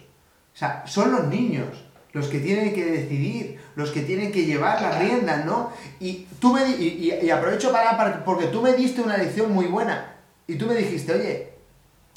O 0.55 0.59
sea, 0.59 0.83
son 0.87 1.13
los 1.13 1.25
niños 1.29 1.69
los 2.13 2.27
que 2.29 2.41
tienen 2.41 2.75
que 2.75 2.85
decidir, 2.85 3.59
los 3.75 3.91
que 3.91 4.03
tienen 4.03 4.33
que 4.33 4.45
llevar 4.45 4.83
las 4.83 4.99
riendas, 4.99 5.47
¿no? 5.47 5.71
Y 5.99 6.27
tú 6.41 6.53
me 6.53 6.69
y, 6.69 6.85
y- 7.23 7.25
y 7.27 7.31
aprovecho 7.31 7.73
para, 7.73 7.97
para- 7.97 8.23
porque 8.25 8.47
tú 8.49 8.61
me 8.61 8.75
diste 8.75 9.01
una 9.01 9.17
lección 9.17 9.51
muy 9.53 9.65
buena. 9.67 10.15
Y 10.47 10.57
tú 10.57 10.67
me 10.67 10.75
dijiste, 10.75 11.13
oye, 11.15 11.53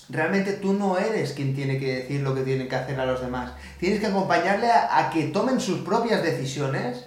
realmente 0.09 0.53
tú 0.53 0.73
no 0.73 0.97
eres 0.97 1.31
quien 1.33 1.55
tiene 1.55 1.79
que 1.79 1.95
decir 1.95 2.21
lo 2.21 2.35
que 2.35 2.41
tienen 2.41 2.67
que 2.67 2.75
hacer 2.75 2.99
a 2.99 3.05
los 3.05 3.21
demás. 3.21 3.51
Tienes 3.79 3.99
que 4.01 4.07
acompañarle 4.07 4.69
a, 4.69 4.97
a 4.97 5.09
que 5.11 5.25
tomen 5.27 5.59
sus 5.61 5.79
propias 5.79 6.21
decisiones, 6.23 7.05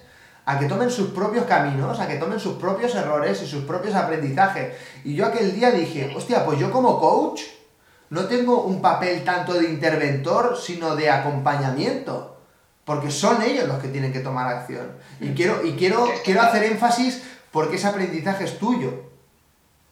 a 0.49 0.59
que 0.59 0.65
tomen 0.65 0.91
sus 0.91 1.11
propios 1.11 1.45
caminos, 1.45 2.01
a 2.01 2.09
que 2.09 2.15
tomen 2.15 2.41
sus 2.41 2.55
propios 2.55 2.95
errores 2.95 3.43
y 3.43 3.47
sus 3.47 3.65
propios 3.65 3.95
aprendizajes. 3.95 4.73
Y 5.05 5.15
yo 5.15 5.27
aquel 5.27 5.55
día 5.55 5.71
dije, 5.71 6.11
hostia, 6.17 6.47
pues 6.47 6.59
yo 6.59 6.71
como 6.73 6.99
coach 6.99 7.43
no 8.09 8.25
tengo 8.25 8.63
un 8.63 8.81
papel 8.81 9.25
tanto 9.25 9.53
de 9.53 9.69
interventor, 9.69 10.57
sino 10.57 10.97
de 10.97 11.11
acompañamiento. 11.11 12.39
Porque 12.87 13.11
son 13.11 13.43
ellos 13.43 13.69
los 13.69 13.79
que 13.79 13.89
tienen 13.89 14.11
que 14.11 14.21
tomar 14.21 14.49
acción. 14.49 14.93
Y 15.21 15.35
quiero, 15.35 15.63
y 15.67 15.73
quiero, 15.73 16.09
quiero 16.25 16.41
hacer 16.41 16.63
énfasis 16.63 17.23
porque 17.53 17.77
ese 17.77 17.89
aprendizaje 17.89 18.45
es 18.45 18.59
tuyo. 18.59 19.03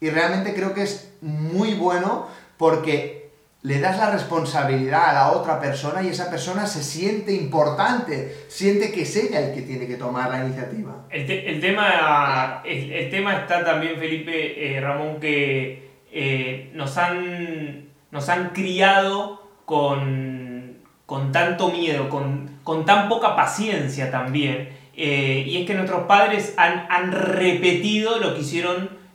Y 0.00 0.08
realmente 0.08 0.54
creo 0.54 0.72
que 0.72 0.84
es 0.84 1.10
muy 1.20 1.74
bueno 1.74 2.28
porque 2.56 3.25
le 3.66 3.80
das 3.80 3.98
la 3.98 4.10
responsabilidad 4.10 5.10
a 5.10 5.12
la 5.12 5.32
otra 5.32 5.58
persona 5.60 6.00
y 6.00 6.08
esa 6.08 6.30
persona 6.30 6.66
se 6.66 6.84
siente 6.84 7.32
importante, 7.32 8.32
siente 8.46 8.92
que 8.92 9.02
es 9.02 9.16
ella 9.16 9.40
el 9.40 9.54
que 9.54 9.62
tiene 9.62 9.88
que 9.88 9.96
tomar 9.96 10.30
la 10.30 10.44
iniciativa. 10.44 10.92
El, 11.10 11.28
el 11.28 11.60
tema, 11.60 12.62
el, 12.64 12.92
el 12.92 13.10
tema 13.10 13.34
está 13.40 13.64
también, 13.64 13.98
Felipe, 13.98 14.76
eh, 14.76 14.80
Ramón, 14.80 15.18
que 15.18 15.90
eh, 16.12 16.70
nos, 16.74 16.96
han, 16.96 17.88
nos 18.12 18.28
han 18.28 18.50
criado 18.50 19.42
con, 19.64 20.78
con 21.04 21.32
tanto 21.32 21.70
miedo, 21.70 22.08
con, 22.08 22.60
con 22.62 22.84
tan 22.84 23.08
poca 23.08 23.34
paciencia 23.34 24.12
también. 24.12 24.68
eh, 24.96 25.42
y 25.44 25.60
es 25.60 25.66
que 25.66 25.74
nuestros 25.74 26.04
padres 26.06 26.54
han, 26.56 26.86
han 26.88 27.10
repetido 27.10 28.20
lo 28.20 28.32
que 28.34 28.42
hicieron 28.42 29.06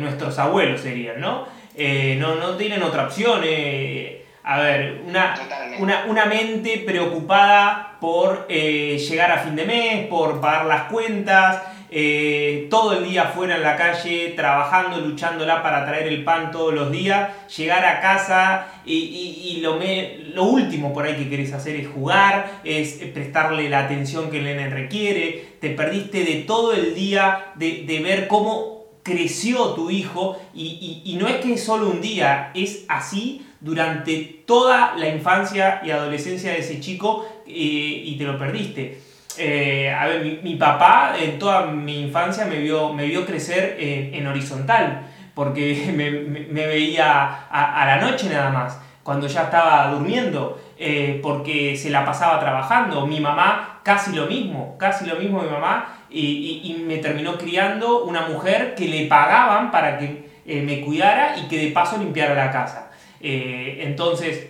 nuestros 0.00 0.38
abuelos, 0.38 0.82
serían, 0.82 1.18
¿no? 1.18 1.55
Eh, 1.76 2.16
no, 2.18 2.36
no 2.36 2.56
tienen 2.56 2.82
otra 2.82 3.04
opción. 3.04 3.40
eh, 3.44 4.22
a 4.48 4.60
ver, 4.60 5.02
una, 5.04 5.34
una, 5.80 6.04
una 6.06 6.24
mente 6.26 6.84
preocupada 6.86 7.96
por 8.00 8.46
eh, 8.48 8.96
llegar 8.98 9.32
a 9.32 9.38
fin 9.38 9.56
de 9.56 9.64
mes, 9.64 10.06
por 10.06 10.40
pagar 10.40 10.66
las 10.66 10.82
cuentas, 10.84 11.62
eh, 11.90 12.68
todo 12.70 12.92
el 12.96 13.04
día 13.08 13.24
fuera 13.24 13.56
en 13.56 13.62
la 13.62 13.76
calle, 13.76 14.34
trabajando, 14.36 14.98
luchándola 15.00 15.64
para 15.64 15.84
traer 15.84 16.06
el 16.06 16.22
pan 16.22 16.52
todos 16.52 16.72
los 16.72 16.92
días, 16.92 17.28
llegar 17.56 17.84
a 17.84 18.00
casa 18.00 18.68
y, 18.84 18.94
y- 18.98 19.48
y 19.56 19.60
lo, 19.62 19.76
me- 19.78 20.18
lo 20.32 20.44
último 20.44 20.92
por 20.92 21.06
ahí 21.06 21.14
que 21.14 21.28
querés 21.28 21.52
hacer 21.52 21.74
es 21.74 21.88
jugar, 21.88 22.60
es 22.62 23.00
prestarle 23.14 23.68
la 23.68 23.80
atención 23.80 24.30
que 24.30 24.38
el 24.38 24.44
nene 24.44 24.68
requiere, 24.70 25.44
te 25.60 25.70
perdiste 25.70 26.22
de 26.24 26.34
todo 26.46 26.72
el 26.72 26.94
día 26.94 27.46
de, 27.56 27.82
de 27.84 27.98
ver 28.00 28.28
cómo 28.28 28.75
creció 29.06 29.68
tu 29.74 29.88
hijo 29.88 30.36
y, 30.52 31.02
y- 31.04 31.14
no 31.14 31.28
es 31.28 31.36
que 31.36 31.56
solo 31.56 31.88
un 31.88 32.00
día, 32.00 32.50
es 32.54 32.84
así 32.88 33.46
durante 33.60 34.42
toda 34.44 34.94
la 34.96 35.08
infancia 35.08 35.80
y 35.84 35.92
adolescencia 35.92 36.50
de 36.50 36.58
ese 36.58 36.80
chico 36.80 37.24
eh, 37.46 37.50
y 37.52 38.18
te 38.18 38.24
lo 38.24 38.36
perdiste. 38.36 39.00
Eh, 39.38 39.94
a 39.96 40.06
ver, 40.06 40.40
mi, 40.42 40.56
papá 40.56 41.14
en 41.20 41.38
toda 41.38 41.66
mi 41.66 42.00
infancia 42.00 42.46
me 42.46 42.58
vio, 42.58 42.92
me 42.92 43.06
vio 43.06 43.24
crecer 43.24 43.76
en, 43.78 44.26
horizontal, 44.26 45.06
porque 45.34 45.92
me, 46.50 46.66
veía 46.66 47.46
a, 47.48 47.82
a 47.82 47.86
la 47.86 48.10
noche 48.10 48.28
nada 48.28 48.50
más, 48.50 48.80
cuando 49.04 49.28
ya 49.28 49.44
estaba 49.44 49.88
durmiendo, 49.92 50.60
eh, 50.76 51.20
porque 51.22 51.76
se 51.76 51.90
la 51.90 52.04
pasaba 52.04 52.40
trabajando. 52.40 53.06
Mi 53.06 53.20
mamá 53.20 53.80
casi 53.84 54.12
lo 54.16 54.26
mismo, 54.26 54.76
casi 54.78 55.06
lo 55.06 55.14
mismo 55.14 55.40
mi 55.42 55.48
mamá, 55.48 55.95
y, 56.10 56.60
y- 56.64 56.74
me 56.86 56.98
terminó 56.98 57.36
criando 57.38 58.04
una 58.04 58.28
mujer 58.28 58.74
que 58.76 58.86
le 58.88 59.06
pagaban 59.06 59.70
para 59.70 59.98
que 59.98 60.26
eh, 60.46 60.62
me 60.62 60.80
cuidara 60.80 61.36
y 61.38 61.48
que 61.48 61.58
de 61.58 61.70
paso 61.72 61.98
limpiara 61.98 62.34
la 62.34 62.50
casa. 62.50 62.90
Eh, 63.20 63.78
entonces, 63.82 64.46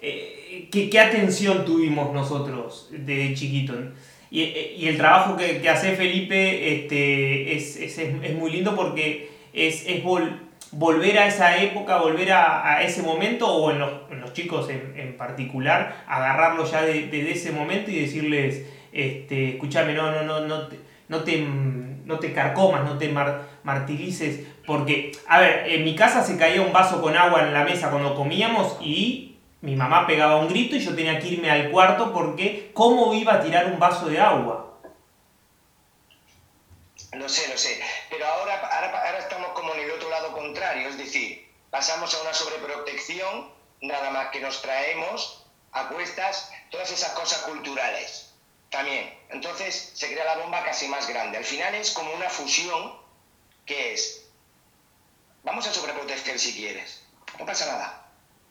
eh, 0.00 0.68
¿qué, 0.70 0.90
qué 0.90 1.00
atención 1.00 1.64
tuvimos 1.64 2.12
nosotros 2.12 2.88
desde 2.90 3.34
chiquito? 3.34 3.74
Y, 4.30 4.42
y 4.42 4.88
el 4.88 4.96
trabajo 4.98 5.36
que, 5.36 5.60
que 5.60 5.68
hace 5.70 5.92
Felipe 5.96 6.74
este, 6.74 7.56
es, 7.56 7.76
es, 7.76 7.98
es 7.98 8.34
muy 8.34 8.50
lindo 8.50 8.76
porque 8.76 9.30
es, 9.54 9.86
es 9.86 10.04
vol- 10.04 10.38
volver 10.70 11.18
a 11.18 11.26
esa 11.26 11.56
época, 11.62 11.96
volver 11.96 12.32
a, 12.32 12.74
a 12.76 12.82
ese 12.82 13.02
momento, 13.02 13.46
o 13.48 13.70
en 13.70 13.78
los, 13.78 13.90
en 14.10 14.20
los 14.20 14.34
chicos 14.34 14.68
en, 14.68 14.92
en 14.96 15.16
particular, 15.16 16.04
agarrarlos 16.06 16.70
ya 16.72 16.82
de- 16.82 17.06
desde 17.06 17.32
ese 17.32 17.52
momento 17.52 17.90
y 17.90 18.00
decirles, 18.00 18.66
este, 18.92 19.50
escúchame, 19.50 19.94
no, 19.94 20.10
no, 20.10 20.22
no, 20.22 20.40
no 20.40 20.68
te, 20.68 20.78
no 21.08 21.24
te, 21.24 21.38
no 21.38 22.18
te 22.18 22.32
carcomas, 22.32 22.84
no 22.84 22.98
te 22.98 23.08
mar- 23.08 23.46
martirices, 23.62 24.46
porque, 24.66 25.12
a 25.26 25.38
ver, 25.40 25.70
en 25.70 25.84
mi 25.84 25.94
casa 25.94 26.22
se 26.24 26.36
caía 26.36 26.60
un 26.62 26.72
vaso 26.72 27.00
con 27.00 27.16
agua 27.16 27.42
en 27.42 27.54
la 27.54 27.64
mesa 27.64 27.90
cuando 27.90 28.14
comíamos 28.14 28.76
y 28.80 29.38
mi 29.60 29.74
mamá 29.76 30.06
pegaba 30.06 30.36
un 30.36 30.48
grito 30.48 30.76
y 30.76 30.80
yo 30.80 30.94
tenía 30.94 31.18
que 31.18 31.28
irme 31.28 31.50
al 31.50 31.70
cuarto 31.70 32.12
porque 32.12 32.70
¿cómo 32.74 33.12
iba 33.14 33.34
a 33.34 33.40
tirar 33.42 33.66
un 33.66 33.78
vaso 33.78 34.06
de 34.06 34.20
agua? 34.20 34.78
Lo 37.12 37.28
sé, 37.28 37.48
lo 37.50 37.56
sé. 37.56 37.80
Pero 38.10 38.26
ahora, 38.26 38.60
ahora, 38.60 39.06
ahora 39.06 39.18
estamos 39.18 39.48
como 39.52 39.74
en 39.74 39.80
el 39.80 39.90
otro 39.90 40.10
lado 40.10 40.32
contrario, 40.32 40.88
es 40.88 40.98
decir, 40.98 41.48
pasamos 41.70 42.14
a 42.14 42.22
una 42.22 42.34
sobreprotección, 42.34 43.50
nada 43.80 44.10
más 44.10 44.28
que 44.28 44.40
nos 44.40 44.60
traemos 44.62 45.46
a 45.72 45.88
cuestas 45.88 46.52
todas 46.70 46.90
esas 46.92 47.12
cosas 47.12 47.38
culturales 47.42 48.27
también. 48.70 49.18
Entonces 49.30 49.92
se 49.94 50.12
crea 50.12 50.24
la 50.24 50.38
bomba 50.38 50.64
casi 50.64 50.88
más 50.88 51.08
grande. 51.08 51.38
Al 51.38 51.44
final 51.44 51.74
es 51.74 51.90
como 51.90 52.12
una 52.12 52.28
fusión 52.28 52.98
que 53.66 53.94
es, 53.94 54.24
vamos 55.44 55.66
a 55.66 55.72
sobreproteger 55.72 56.38
si 56.38 56.54
quieres, 56.54 57.02
no 57.38 57.46
pasa 57.46 57.66
nada. 57.66 58.04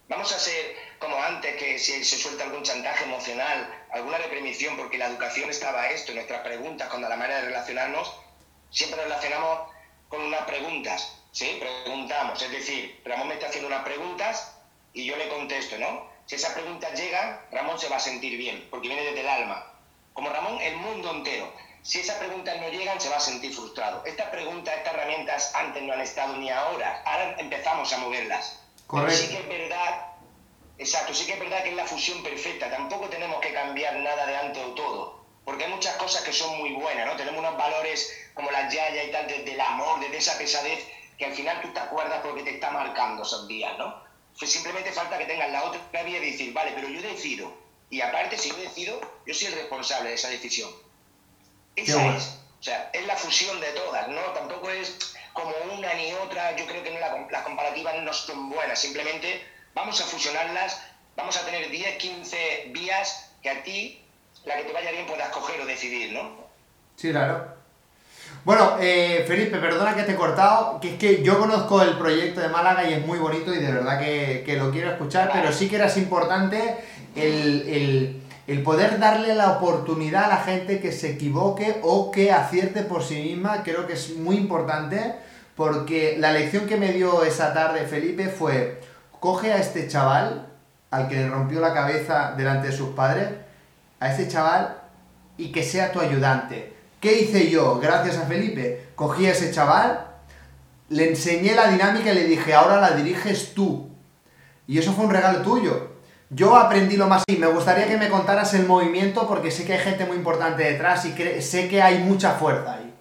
Vamos 0.10 0.32
a 0.32 0.39
ser 0.39 0.75
como 0.99 1.21
antes, 1.21 1.58
que 1.58 1.77
si 1.77 2.03
se 2.03 2.17
suelta 2.17 2.45
algún 2.45 2.63
chantaje 2.63 3.03
emocional, 3.03 3.86
alguna 3.91 4.17
reprimición, 4.17 4.77
porque 4.77 4.97
la 4.97 5.08
educación 5.08 5.49
estaba 5.49 5.89
esto, 5.89 6.13
nuestras 6.13 6.41
preguntas, 6.41 6.88
cuando 6.88 7.10
la 7.10 7.17
manera 7.17 7.41
de 7.41 7.47
relacionarnos, 7.47 8.13
siempre 8.71 9.03
relacionamos 9.03 9.69
con 10.08 10.21
unas 10.21 10.41
preguntas, 10.43 11.13
¿sí? 11.34 11.60
Preguntamos, 11.60 12.41
es 12.41 12.51
decir, 12.51 13.01
Ramón 13.03 13.27
me 13.27 13.34
está 13.34 13.47
haciendo 13.47 13.67
unas 13.67 13.84
preguntas 13.84 14.56
y 14.93 15.06
yo 15.06 15.17
le 15.17 15.27
contesto, 15.27 15.77
¿no? 15.77 16.10
Si 16.25 16.36
esas 16.36 16.53
preguntas 16.53 16.97
llegan, 16.97 17.41
Ramón 17.51 17.77
se 17.77 17.89
va 17.89 17.97
a 17.97 18.01
sentir 18.01 18.38
bien, 18.38 18.65
porque 18.69 18.88
viene 18.88 19.03
desde 19.03 19.21
el 19.21 19.27
alma. 19.27 19.73
Como 20.17 20.32
Ramón, 20.32 20.60
el 20.60 20.75
mundo 20.77 21.12
entero. 21.12 21.53
Si 21.84 21.99
esas 21.99 22.15
preguntas 22.15 22.60
no 22.60 22.69
llegan, 22.69 22.99
se 22.99 23.08
va 23.08 23.17
a 23.17 23.19
sentir 23.19 23.53
frustrado. 23.53 24.03
Estas 24.03 24.30
preguntas, 24.30 24.74
estas 24.76 24.95
herramientas 24.95 25.53
antes 25.53 25.84
no 25.84 25.93
han 25.93 26.01
estado 26.01 26.36
ni 26.38 26.49
ahora. 26.49 27.03
Ahora 27.05 27.36
empezamos 27.38 27.93
a 27.93 27.99
moverlas. 27.99 28.59
Pero 28.91 29.11
sí 29.11 29.28
que 29.28 29.38
es 29.38 29.47
verdad, 29.47 30.07
exacto, 30.80 31.13
sí 31.13 31.28
que 31.28 31.34
es 31.34 31.39
verdad 31.39 31.61
que 31.61 31.70
es 31.70 31.76
la 31.76 31.86
fusión 31.86 32.24
perfecta. 32.24 32.68
Tampoco 32.72 33.09
tenemos 33.09 33.39
que 33.41 33.53
cambiar 33.53 33.95
nada 33.97 34.26
de 34.26 34.38
antes 34.38 34.63
o 34.63 34.70
todo. 34.70 35.24
porque 35.45 35.65
hay 35.65 35.72
muchas 35.72 35.95
cosas 35.97 36.24
que 36.24 36.34
son 36.34 36.57
muy 36.57 36.74
buenas, 36.74 37.05
¿no? 37.05 37.15
Tenemos 37.15 37.39
unos 37.39 37.55
valores 37.55 38.11
como 38.34 38.49
la 38.49 38.68
yaya 38.70 39.03
y 39.03 39.11
tal, 39.11 39.28
desde 39.28 39.53
el 39.53 39.61
amor, 39.61 39.99
desde 39.99 40.18
esa 40.18 40.38
pesadez, 40.39 40.86
que 41.18 41.26
al 41.26 41.34
final 41.34 41.61
tú 41.61 41.72
te 41.74 41.80
acuerdas 41.80 42.22
porque 42.24 42.41
te 42.41 42.55
está 42.55 42.72
marcando 42.72 43.22
esos 43.22 43.47
días, 43.47 43.78
¿no? 43.78 43.95
Pues 44.38 44.51
simplemente 44.51 44.91
falta 44.91 45.18
que 45.20 45.26
tengas 45.26 45.51
la 45.51 45.63
otra 45.63 46.03
vía 46.03 46.20
de 46.20 46.32
decir, 46.32 46.51
vale, 46.53 46.72
pero 46.74 46.89
yo 46.89 47.03
decido. 47.03 47.66
Y 47.89 48.01
aparte, 48.01 48.38
si 48.38 48.49
yo 48.49 48.57
decido, 48.57 48.99
yo 49.25 49.33
soy 49.33 49.47
el 49.47 49.53
responsable 49.53 50.09
de 50.09 50.15
esa 50.15 50.29
decisión. 50.29 50.69
Esa 51.75 51.95
bueno. 51.95 52.17
es. 52.17 52.38
O 52.59 52.63
sea, 52.63 52.89
es 52.91 53.05
la 53.05 53.15
fusión 53.15 53.59
de 53.61 53.67
todas, 53.67 54.07
¿no? 54.09 54.19
Tampoco 54.33 54.69
es 54.69 55.15
como 55.33 55.51
una 55.77 55.93
ni 55.93 56.11
otra. 56.13 56.55
Yo 56.55 56.65
creo 56.65 56.83
que 56.83 56.91
no 56.91 56.99
la- 56.99 57.27
las 57.29 57.43
comparativas 57.43 57.95
no 58.01 58.11
son 58.13 58.49
buenas. 58.49 58.79
Simplemente 58.79 59.45
vamos 59.75 60.01
a 60.01 60.05
fusionarlas, 60.05 60.81
vamos 61.15 61.38
a 61.38 61.45
tener 61.45 61.69
10, 61.69 61.97
15 61.97 62.69
vías 62.71 63.31
que 63.43 63.49
a 63.51 63.63
ti, 63.63 64.01
la 64.45 64.57
que 64.57 64.63
te 64.63 64.73
vaya 64.73 64.91
bien, 64.91 65.05
puedas 65.05 65.29
coger 65.29 65.61
o 65.61 65.65
decidir, 65.65 66.11
¿no? 66.13 66.35
Sí, 66.95 67.11
claro. 67.11 67.55
Bueno, 68.43 68.77
eh, 68.79 69.23
Felipe, 69.27 69.57
perdona 69.57 69.95
que 69.95 70.03
te 70.03 70.13
he 70.13 70.15
cortado, 70.15 70.79
que 70.79 70.93
es 70.93 70.99
que 70.99 71.21
yo 71.23 71.38
conozco 71.38 71.81
el 71.81 71.97
proyecto 71.97 72.39
de 72.39 72.49
Málaga 72.49 72.89
y 72.89 72.93
es 72.93 73.05
muy 73.05 73.19
bonito 73.19 73.53
y 73.53 73.59
de 73.59 73.71
verdad 73.71 73.99
que, 73.99 74.43
que 74.45 74.55
lo 74.57 74.71
quiero 74.71 74.91
escuchar, 74.91 75.29
pero 75.31 75.51
sí 75.51 75.69
que 75.69 75.75
era 75.75 75.93
importante 75.97 76.77
el, 77.18 77.68
el- 77.68 78.22
el 78.47 78.63
poder 78.63 78.97
darle 78.97 79.36
la 79.36 79.51
oportunidad 79.57 80.24
a 80.26 80.28
la 80.30 80.38
gente 80.38 80.80
que 80.80 80.93
se 80.93 81.09
equivoque 81.11 81.82
o 81.84 82.11
que 82.11 82.32
acierte 82.32 82.82
por 82.84 83.03
sí 83.03 83.15
misma, 83.22 83.61
creo 83.61 83.86
que 83.88 83.91
es 83.93 84.15
muy 84.15 84.38
importante, 84.38 85.15
porque 85.57 86.15
la 86.18 86.32
lección 86.32 86.65
que 86.65 86.78
me 86.78 86.93
dio 86.93 87.26
esa 87.26 87.53
tarde 87.53 87.82
Felipe 87.82 88.30
fue, 88.30 88.80
coge 89.20 89.51
a 89.51 89.57
este 89.57 89.89
chaval, 89.89 90.47
al 90.91 91.09
que 91.09 91.15
le 91.15 91.28
rompió 91.28 91.59
la 91.59 91.74
cabeza 91.74 92.36
delante 92.38 92.68
de 92.68 92.74
sus 92.78 92.89
padres, 92.95 93.28
a 93.99 94.13
ese 94.13 94.30
chaval 94.30 94.78
y 95.38 95.51
que 95.51 95.63
sea 95.63 95.91
tu 95.91 95.99
ayudante. 95.99 96.72
¿Qué 97.01 97.20
hice 97.20 97.49
yo? 97.49 97.80
Gracias 97.82 98.18
a 98.18 98.28
Felipe. 98.28 98.88
Cogí 98.95 99.26
a 99.26 99.32
ese 99.34 99.51
chaval, 99.51 100.07
le 100.88 101.09
enseñé 101.09 101.53
la 101.53 101.68
dinámica 101.70 102.11
y 102.13 102.15
le 102.15 102.24
dije, 102.24 102.53
ahora 102.53 102.80
la 102.80 102.91
diriges 102.91 103.53
tú. 103.53 103.89
Y 104.68 104.78
eso 104.80 104.93
fue 104.93 105.03
un 105.05 105.11
regalo 105.11 105.41
tuyo. 105.41 105.97
Yo 106.30 106.57
aprendí 106.57 106.97
lo 106.97 107.07
más 107.07 107.23
y 107.28 107.38
me 107.38 107.47
gustaría 107.47 107.88
que 107.88 107.97
me 107.97 108.09
contaras 108.09 108.53
el 108.53 108.65
movimiento 108.65 109.28
porque 109.28 109.49
sé 109.49 109.65
que 109.65 109.73
hay 109.73 109.80
gente 109.80 110.05
muy 110.05 110.17
importante 110.17 110.63
detrás 110.63 111.05
y 111.05 111.41
sé 111.41 111.69
que 111.69 111.82
hay 111.82 111.99
mucha 111.99 112.34
fuerza 112.34 112.73
ahí. 112.73 112.93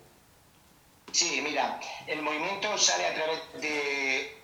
Sí, 1.11 1.41
mira, 1.43 1.81
el 2.07 2.23
movimiento 2.23 2.77
sale 2.79 3.07
a 3.07 3.15
través 3.15 3.41
de 3.61 4.37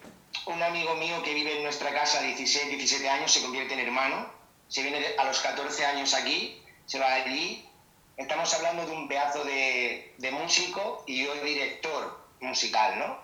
un 0.47 0.61
amigo 0.63 0.97
mío 0.97 1.23
que 1.23 1.35
vive 1.35 1.59
en 1.59 1.63
nuestra 1.63 1.93
casa 1.93 2.21
16, 2.23 2.71
17 2.71 3.09
años, 3.09 3.31
se 3.31 3.43
convierte 3.43 3.75
en 3.75 3.81
hermano, 3.81 4.27
se 4.69 4.83
viene 4.83 4.99
a 5.19 5.25
los 5.25 5.39
14 5.41 5.87
años 5.87 6.15
aquí, 6.15 6.61
se 6.87 6.99
va 6.99 7.13
allí. 7.13 7.69
Estamos 8.17 8.53
hablando 8.55 8.87
de 8.87 8.93
un 8.93 9.07
pedazo 9.07 9.45
de, 9.45 10.15
de 10.19 10.31
músico 10.33 11.05
y 11.07 11.25
yo 11.25 11.35
director 11.45 12.19
musical, 12.41 12.99
¿no? 12.99 13.19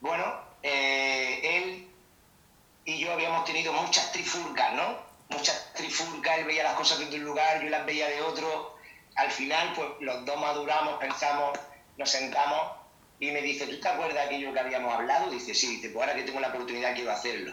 Bueno, 0.00 0.24
eh, 0.62 1.40
él 1.42 1.87
y 2.88 2.96
yo 2.96 3.12
habíamos 3.12 3.44
tenido 3.44 3.70
muchas 3.74 4.10
trifulcas, 4.12 4.72
¿no? 4.72 4.96
Muchas 5.28 5.74
trifulcas, 5.74 6.38
él 6.38 6.46
veía 6.46 6.62
las 6.62 6.72
cosas 6.72 6.98
desde 6.98 7.16
un 7.16 7.24
lugar, 7.24 7.62
yo 7.62 7.68
las 7.68 7.84
veía 7.84 8.08
de 8.08 8.22
otro. 8.22 8.78
Al 9.16 9.30
final, 9.30 9.74
pues 9.74 9.88
los 10.00 10.24
dos 10.24 10.40
maduramos, 10.40 10.98
pensamos, 10.98 11.58
nos 11.98 12.10
sentamos 12.10 12.78
y 13.20 13.30
me 13.30 13.42
dice, 13.42 13.66
¿tú 13.66 13.78
te 13.78 13.88
acuerdas 13.88 14.14
de 14.14 14.20
aquello 14.22 14.54
que 14.54 14.60
habíamos 14.60 14.94
hablado? 14.94 15.28
Dice, 15.28 15.54
sí, 15.54 15.76
dice, 15.76 15.90
pues 15.90 16.08
ahora 16.08 16.16
que 16.16 16.24
tengo 16.24 16.40
la 16.40 16.48
oportunidad 16.48 16.94
quiero 16.94 17.12
hacerlo. 17.12 17.52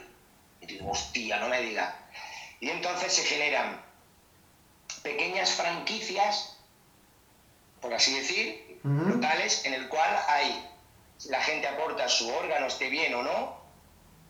Y 0.62 0.68
digo, 0.68 0.90
hostia, 0.90 1.38
no 1.40 1.50
me 1.50 1.62
digas. 1.62 1.94
Y 2.62 2.70
entonces 2.70 3.12
se 3.12 3.26
generan 3.26 3.84
pequeñas 5.04 5.52
franquicias, 5.52 6.56
por 7.82 7.94
así 7.94 8.16
decir, 8.16 8.80
locales, 8.86 9.66
en 9.66 9.74
el 9.74 9.90
cual 9.90 10.18
hay, 10.30 10.66
la 11.26 11.42
gente 11.42 11.68
aporta 11.68 12.08
su 12.08 12.34
órgano, 12.34 12.68
esté 12.68 12.90
bien 12.90 13.14
o 13.16 13.22
no, 13.22 13.65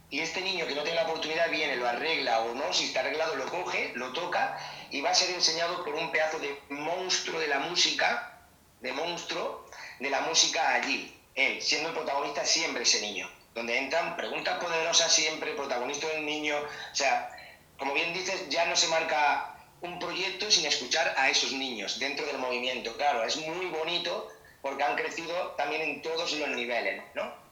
y 0.10 0.20
este 0.20 0.42
niño 0.42 0.68
que 0.68 0.76
no 0.76 0.84
tiene 0.84 1.02
la 1.02 1.08
oportunidad 1.08 1.50
viene, 1.50 1.76
lo 1.76 1.88
arregla 1.88 2.42
o 2.42 2.54
no, 2.54 2.72
si 2.74 2.86
está 2.86 3.00
arreglado 3.00 3.36
lo 3.36 3.46
coge, 3.46 3.92
lo 3.96 4.14
toca 4.14 4.58
y 4.92 5.02
va 5.02 5.10
a 5.10 5.16
ser 5.16 5.32
enseñado 5.32 5.84
por 5.84 5.96
un 5.96 6.12
pedazo 6.12 6.40
de 6.40 6.58
monstruo 6.70 7.40
de 7.40 7.48
la 7.48 7.60
música, 7.60 8.40
de 8.82 8.94
monstruo 8.94 9.68
de 10.00 10.10
la 10.10 10.22
música 10.22 10.74
allí, 10.74 11.16
él, 11.34 11.62
siendo 11.62 11.90
el 11.90 11.96
protagonista 11.96 12.46
siempre 12.46 12.84
ese 12.84 13.02
niño, 13.02 13.30
donde 13.54 13.78
entran 13.78 14.16
preguntas 14.16 14.60
poderosas 14.64 15.12
siempre, 15.12 15.54
protagonista 15.54 16.08
del 16.08 16.26
niño, 16.26 16.56
o 16.58 16.96
sea, 16.96 17.32
como 17.78 17.94
bien 17.94 18.14
dices, 18.14 18.48
ya 18.50 18.66
no 18.66 18.76
se 18.76 18.88
marca 18.88 19.56
un 19.82 20.00
proyecto 20.00 20.50
sin 20.50 20.66
escuchar 20.66 21.14
a 21.18 21.30
esos 21.30 21.52
niños 21.52 22.00
dentro 22.00 22.26
del 22.26 22.38
movimiento, 22.38 22.96
claro, 22.96 23.24
es 23.24 23.38
muy 23.38 23.66
bonito 23.68 24.32
porque 24.62 24.84
han 24.84 24.96
crecido 24.96 25.52
también 25.58 25.82
en 25.82 26.02
todos 26.02 26.32
los 26.34 26.50
niveles, 26.50 27.04
¿no? 27.14 27.45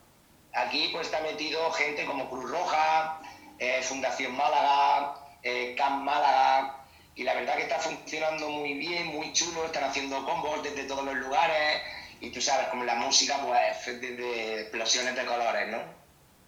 Aquí 0.54 0.89
pues 0.91 1.08
está 1.08 1.20
metido 1.22 1.72
gente 1.72 2.06
como 2.06 2.30
Cruz 2.30 2.49
Roja, 2.49 3.20
eh, 3.60 3.82
Fundación 3.84 4.36
Málaga, 4.36 5.16
eh, 5.41 5.76
Camp 5.78 6.04
Málaga, 6.04 6.78
y 7.16 7.24
la 7.24 7.34
verdad 7.34 7.56
que 7.56 7.64
está 7.64 7.80
funcionando 7.80 8.49
muy 8.49 8.74
bien, 8.76 9.08
muy 9.08 9.34
chulo, 9.34 9.66
están 9.66 9.84
haciendo 9.86 10.24
combos 10.26 10.64
desde 10.64 10.84
todos 10.84 11.04
los 11.06 11.16
lugares, 11.16 11.82
y 12.22 12.30
tú 12.32 12.39
sabes, 12.41 12.68
como 12.68 12.84
la 12.84 12.95
música, 12.95 13.38
pues, 13.45 14.01
de, 14.01 14.16
de 14.16 14.62
explosiones 14.62 15.16
de 15.16 15.26
colores, 15.26 15.70
¿no? 15.70 15.78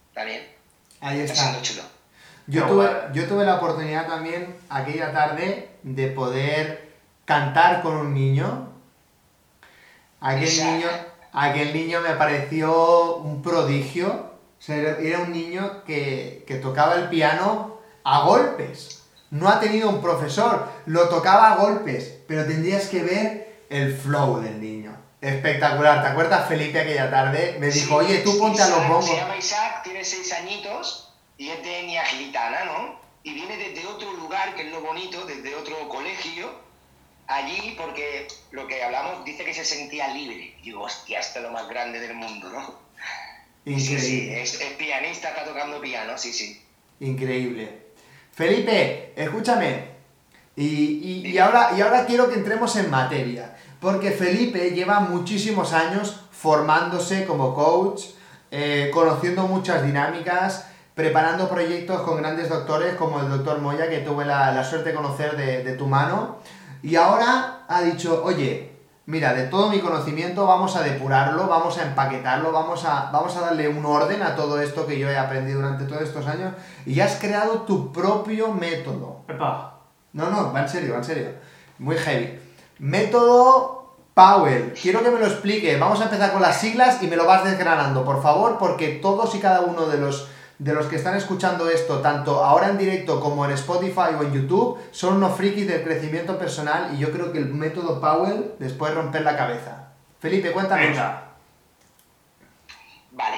Está 0.10 0.24
bien, 0.24 0.47
Ahí 1.01 1.20
está 1.20 1.34
está. 1.34 1.45
siendo 1.45 1.62
chulo. 1.62 1.84
Yo 2.47 2.66
tuve, 2.68 2.89
yo 3.14 3.28
tuve 3.28 3.43
la 3.43 3.56
oportunidad 3.56 4.08
también 4.08 4.56
aquella 4.70 5.12
tarde 5.12 5.70
de 5.82 6.08
poder 6.08 6.93
cantar 7.26 7.82
con 7.82 7.95
un 7.97 8.14
niño. 8.14 8.72
Aquel 10.22 10.43
Exacto. 10.43 10.72
niño, 10.72 10.88
aquel 11.36 11.74
niño 11.74 12.02
me 12.02 12.16
pareció 12.16 13.18
un 13.18 13.42
prodigio. 13.42 14.34
O 14.58 14.62
sea, 14.66 14.78
era- 14.78 15.20
un 15.20 15.32
niño 15.32 15.84
que, 15.86 16.44
que 16.48 16.56
tocaba 16.56 16.96
el 16.96 17.10
piano 17.10 17.78
a 18.04 18.22
golpes. 18.26 19.04
No 19.32 19.50
ha 19.50 19.60
tenido 19.60 19.90
un 19.90 20.02
profesor, 20.02 20.68
lo 20.86 21.10
tocaba 21.10 21.52
a 21.52 21.56
golpes, 21.58 22.20
pero 22.28 22.46
tendrías 22.46 22.88
que 22.88 23.04
ver 23.04 23.60
el 23.70 23.96
flow 23.96 24.40
del 24.40 24.62
niño. 24.62 24.96
Espectacular. 25.22 26.02
¿Te 26.04 26.08
acuerdas, 26.10 26.48
Felipe, 26.48 26.80
aquella 26.80 27.10
tarde? 27.10 27.58
Me 27.60 27.68
dijo, 27.68 28.00
Sí, 28.02 28.06
oye, 28.08 28.18
tú 28.20 28.38
ponte 28.38 28.62
a 28.62 28.68
los 28.70 28.88
bongos. 28.88 29.06
Se 29.08 29.16
llama 29.16 29.36
Isaac, 29.38 29.84
tiene 29.84 30.04
seis 30.06 30.32
añitos 30.34 31.12
y 31.38 31.50
es 31.50 31.62
de 31.64 31.80
etnia 31.82 32.06
gitana, 32.06 32.66
¿no? 32.66 33.00
Y 33.24 33.34
viene 33.34 33.58
desde 33.58 33.88
otro 33.88 34.12
lugar, 34.14 34.54
que 34.56 34.68
es 34.68 34.72
lo 34.72 34.82
bonito, 34.82 35.26
desde 35.26 35.56
otro 35.56 35.90
colegio, 35.90 36.48
allí 37.28 37.76
porque 37.80 38.28
lo 38.51 38.67
que 38.67 38.84
hablamos 38.84 39.23
dice 39.26 39.43
que 39.45 39.53
se 39.53 39.65
sentía 39.65 40.09
libre. 40.09 40.55
Y 40.61 40.65
digo, 40.65 40.82
hostia, 40.84 41.19
esto 41.19 41.39
es 41.39 41.43
lo 41.45 41.51
más 41.51 41.67
grande 41.67 41.99
del 41.99 42.15
mundo, 42.15 42.49
¿no? 42.49 42.86
Sí, 43.65 43.80
sí, 43.80 43.93
Increíble. 43.95 44.41
es, 44.43 44.61
es 44.61 44.73
pianista, 44.73 45.30
está 45.30 45.43
tocando 45.45 45.82
piano, 45.82 46.17
sí, 46.17 46.32
sí. 46.32 46.61
Increíble. 46.99 47.86
Felipe, 48.34 49.13
escúchame. 49.15 49.95
Y, 50.55 50.65
y- 50.65 51.28
y 51.32 51.38
ahora, 51.39 51.71
y 51.76 51.82
ahora 51.82 52.05
quiero 52.05 52.30
que 52.30 52.36
entremos 52.36 52.76
en 52.76 52.89
materia. 52.89 53.57
Porque 53.82 54.11
Felipe 54.11 54.71
lleva 54.71 54.99
muchísimos 54.99 55.73
años 55.73 56.21
formándose 56.32 57.26
como 57.26 57.53
coach, 57.55 58.03
eh, 58.51 58.89
conociendo 58.93 59.47
muchas 59.47 59.84
dinámicas, 59.84 60.67
preparando 60.93 61.49
proyectos 61.49 62.01
con 62.03 62.17
grandes 62.17 62.49
doctores 62.49 62.95
como 62.95 63.19
el 63.19 63.30
doctor 63.30 63.59
Moya, 63.59 63.89
que 63.89 63.99
tuve 63.99 64.26
la, 64.26 64.51
la 64.51 64.63
suerte 64.63 64.89
de 64.89 64.95
conocer 64.95 65.36
de, 65.36 65.63
de 65.63 65.73
tu 65.73 65.88
mano. 65.88 66.38
Y 66.86 66.98
ahora 66.98 67.66
ha 67.68 67.82
dicho, 67.82 68.22
oye, 68.24 68.72
mira, 69.08 69.34
de 69.34 69.48
todo 69.48 69.72
mi 69.72 69.80
conocimiento 69.80 70.46
vamos 70.46 70.76
a 70.76 70.84
depurarlo, 70.84 71.48
vamos 71.48 71.80
a 71.80 71.84
empaquetarlo, 71.84 72.52
vamos 72.52 72.86
a, 72.86 73.10
vamos 73.12 73.36
a 73.36 73.42
darle 73.42 73.68
un 73.68 73.84
orden 73.84 74.22
a 74.22 74.36
todo 74.36 74.62
esto 74.62 74.86
que 74.86 75.00
yo 75.00 75.10
he 75.10 75.18
aprendido 75.18 75.62
durante 75.62 75.86
todos 75.86 76.04
estos 76.04 76.28
años. 76.28 76.54
Y 76.86 77.00
has 77.00 77.16
creado 77.16 77.62
tu 77.62 77.92
propio 77.92 78.52
método. 78.52 79.22
Epa. 79.28 79.80
No, 80.14 80.30
no, 80.30 80.54
va 80.54 80.62
en 80.62 80.70
serio, 80.70 80.92
va 80.92 81.00
en 81.00 81.04
serio. 81.04 81.30
Muy 81.80 81.98
heavy. 81.98 82.40
Método 82.78 83.96
Powell. 84.14 84.76
Quiero 84.80 85.02
que 85.02 85.10
me 85.10 85.18
lo 85.18 85.26
explique. 85.26 85.80
Vamos 85.80 86.02
a 86.02 86.04
empezar 86.04 86.34
con 86.34 86.44
las 86.44 86.60
siglas 86.60 87.02
y 87.02 87.08
me 87.08 87.16
lo 87.16 87.26
vas 87.26 87.44
desgranando, 87.44 88.06
por 88.06 88.22
favor, 88.22 88.60
porque 88.60 89.00
todos 89.02 89.34
y 89.34 89.40
cada 89.40 89.62
uno 89.62 89.88
de 89.88 89.98
los 89.98 90.28
de 90.58 90.74
los 90.74 90.88
que 90.88 90.95
están 90.95 91.18
escuchando 91.18 91.70
esto, 91.70 92.01
tanto 92.01 92.43
ahora 92.43 92.70
en 92.70 92.78
directo 92.78 93.20
como 93.20 93.45
en 93.45 93.51
Spotify 93.51 94.16
o 94.18 94.24
en 94.24 94.34
YouTube, 94.34 94.80
son 94.91 95.18
unos 95.18 95.36
frikis 95.36 95.68
del 95.68 95.84
crecimiento 95.84 96.38
personal 96.39 96.95
y 96.95 96.99
yo 96.99 97.12
creo 97.12 97.32
que 97.32 97.39
el 97.39 97.47
método 97.47 97.99
Powell 97.99 98.53
les 98.60 98.74
puede 98.74 98.93
romper 98.93 99.24
la 99.24 99.36
cabeza. 99.36 99.91
Felipe, 100.20 100.51
cuéntanos. 100.51 100.88
Venga. 100.88 101.34
Vale. 103.12 103.38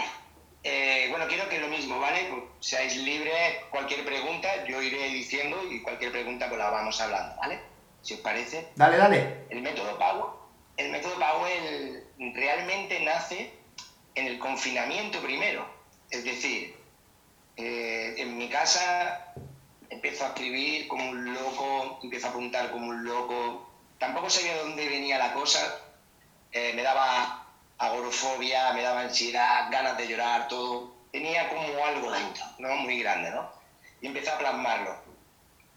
Eh, 0.64 1.08
bueno, 1.10 1.26
quiero 1.28 1.50
que 1.50 1.60
lo 1.60 1.68
mismo, 1.70 2.00
¿vale? 2.00 2.28
Pues 2.30 2.44
seáis 2.60 2.98
libres, 2.98 3.58
cualquier 3.72 4.06
pregunta, 4.06 4.48
yo 4.68 4.82
iré 4.82 5.08
diciendo 5.10 5.58
y 5.70 5.82
cualquier 5.82 6.12
pregunta 6.12 6.48
pues 6.48 6.60
la 6.60 6.70
vamos 6.70 7.00
hablando, 7.02 7.36
¿vale? 7.38 7.60
Si 8.02 8.14
os 8.14 8.20
parece. 8.20 8.70
Dale, 8.76 8.98
dale. 8.98 9.46
El 9.50 9.62
método 9.62 9.98
Powell, 9.98 10.34
el 10.78 10.92
método 10.92 11.16
Powell 11.16 12.04
realmente 12.36 13.00
nace 13.04 13.52
en 14.16 14.28
el 14.28 14.40
confinamiento 14.40 15.20
primero. 15.20 15.66
Es 16.10 16.24
decir, 16.24 16.77
eh, 17.58 18.14
en 18.18 18.38
mi 18.38 18.50
casa 18.50 19.34
empiezo 19.90 20.26
a 20.26 20.28
escribir 20.28 20.88
como 20.88 21.10
un 21.10 21.34
loco, 21.34 22.00
empiezo 22.04 22.28
a 22.28 22.30
apuntar 22.30 22.72
como 22.72 22.88
un 22.90 23.04
loco, 23.04 23.70
tampoco 23.98 24.30
sabía 24.30 24.54
de 24.54 24.60
dónde 24.60 24.88
venía 24.88 25.18
la 25.18 25.34
cosa. 25.34 25.82
Eh, 26.52 26.74
me 26.76 26.84
daba 26.84 27.48
agorofobia, 27.80 28.74
me 28.74 28.84
daba 28.84 29.02
ansiedad, 29.02 29.70
ganas 29.72 29.98
de 29.98 30.08
llorar, 30.08 30.48
todo. 30.48 30.96
Tenía 31.12 31.50
como 31.50 31.86
algo 31.86 32.12
dentro, 32.12 32.44
¿no? 32.60 32.76
Muy 32.78 33.00
grande, 33.00 33.32
¿no? 33.32 33.50
Y 34.02 34.08
empecé 34.08 34.30
a 34.30 34.38
plasmarlo. 34.38 34.96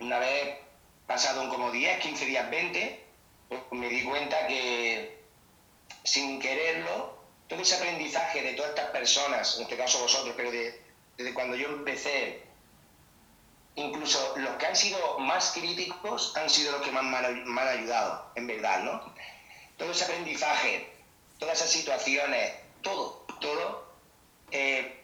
Una 0.00 0.18
vez 0.18 0.58
pasado 1.06 1.48
como 1.48 1.70
10, 1.70 1.98
15 2.00 2.26
días, 2.26 2.50
20, 2.50 3.06
pues 3.48 3.60
me 3.72 3.88
di 3.88 4.04
cuenta 4.04 4.46
que 4.46 5.20
sin 6.04 6.40
quererlo, 6.40 7.18
todo 7.48 7.60
ese 7.60 7.76
aprendizaje 7.76 8.42
de 8.42 8.52
todas 8.54 8.70
estas 8.70 8.90
personas, 8.90 9.56
en 9.56 9.62
este 9.62 9.76
caso 9.76 10.00
vosotros, 10.00 10.34
pero 10.36 10.50
de, 10.50 10.80
desde 11.16 11.34
cuando 11.34 11.56
yo 11.56 11.68
empecé, 11.68 12.42
incluso 13.76 14.34
los 14.36 14.56
que 14.56 14.66
han 14.66 14.76
sido 14.76 15.18
más 15.20 15.52
críticos 15.52 16.36
han 16.36 16.50
sido 16.50 16.72
los 16.72 16.82
que 16.82 16.90
más 16.92 17.02
me 17.04 17.16
han, 17.60 17.68
ayudado, 17.68 18.30
en 18.34 18.46
verdad, 18.46 18.82
¿no? 18.82 19.00
Todo 19.76 19.90
ese 19.92 20.04
aprendizaje, 20.04 20.90
todas 21.38 21.58
esas 21.58 21.70
situaciones, 21.70 22.52
todo, 22.82 23.24
todo, 23.40 23.86
eh, 24.50 24.96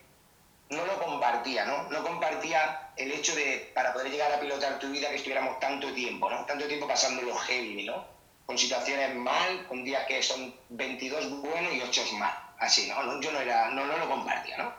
no 0.71 0.85
lo 0.85 1.01
compartía, 1.01 1.65
¿no? 1.65 1.85
No 1.91 2.03
compartía 2.03 2.91
el 2.97 3.13
hecho 3.13 3.35
de, 3.35 3.71
para 3.75 3.93
poder 3.93 4.11
llegar 4.11 4.33
a 4.33 4.41
pilotar 4.41 4.79
tu 4.79 4.89
vida, 4.91 5.09
que 5.11 5.17
estuviéramos 5.17 5.61
tanto 5.61 5.93
tiempo, 5.93 6.29
¿no? 6.29 6.45
Tanto 6.45 6.67
tiempo 6.67 6.89
pasándolo 6.89 7.35
heavy, 7.37 7.85
¿no? 7.85 8.05
Con 8.45 8.59
situaciones 8.59 9.15
mal, 9.15 9.67
con 9.69 9.85
días 9.85 10.07
que 10.07 10.23
son 10.23 10.55
22 10.71 11.41
buenos 11.41 11.73
y 11.73 11.81
8 11.83 12.03
mal, 12.15 12.35
así. 12.59 12.89
No- 12.89 13.21
Yo 13.21 13.33
no, 13.33 13.41
era, 13.41 13.71
no, 13.71 13.87
no 13.87 13.97
lo 13.97 14.09
compartía, 14.09 14.59
¿no? 14.59 14.73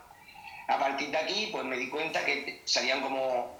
A 0.68 0.78
partir 0.78 1.10
de 1.12 1.18
aquí, 1.18 1.50
pues 1.52 1.64
me 1.64 1.78
di 1.78 1.90
cuenta 1.90 2.26
que 2.26 2.62
salían 2.66 3.02
como 3.02 3.58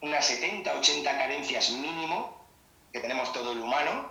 unas 0.00 0.26
70, 0.26 0.74
80 0.74 1.18
carencias 1.18 1.70
mínimo 1.70 2.42
que 2.92 3.00
tenemos 3.00 3.32
todo 3.32 3.52
el 3.52 3.60
humano 3.60 4.10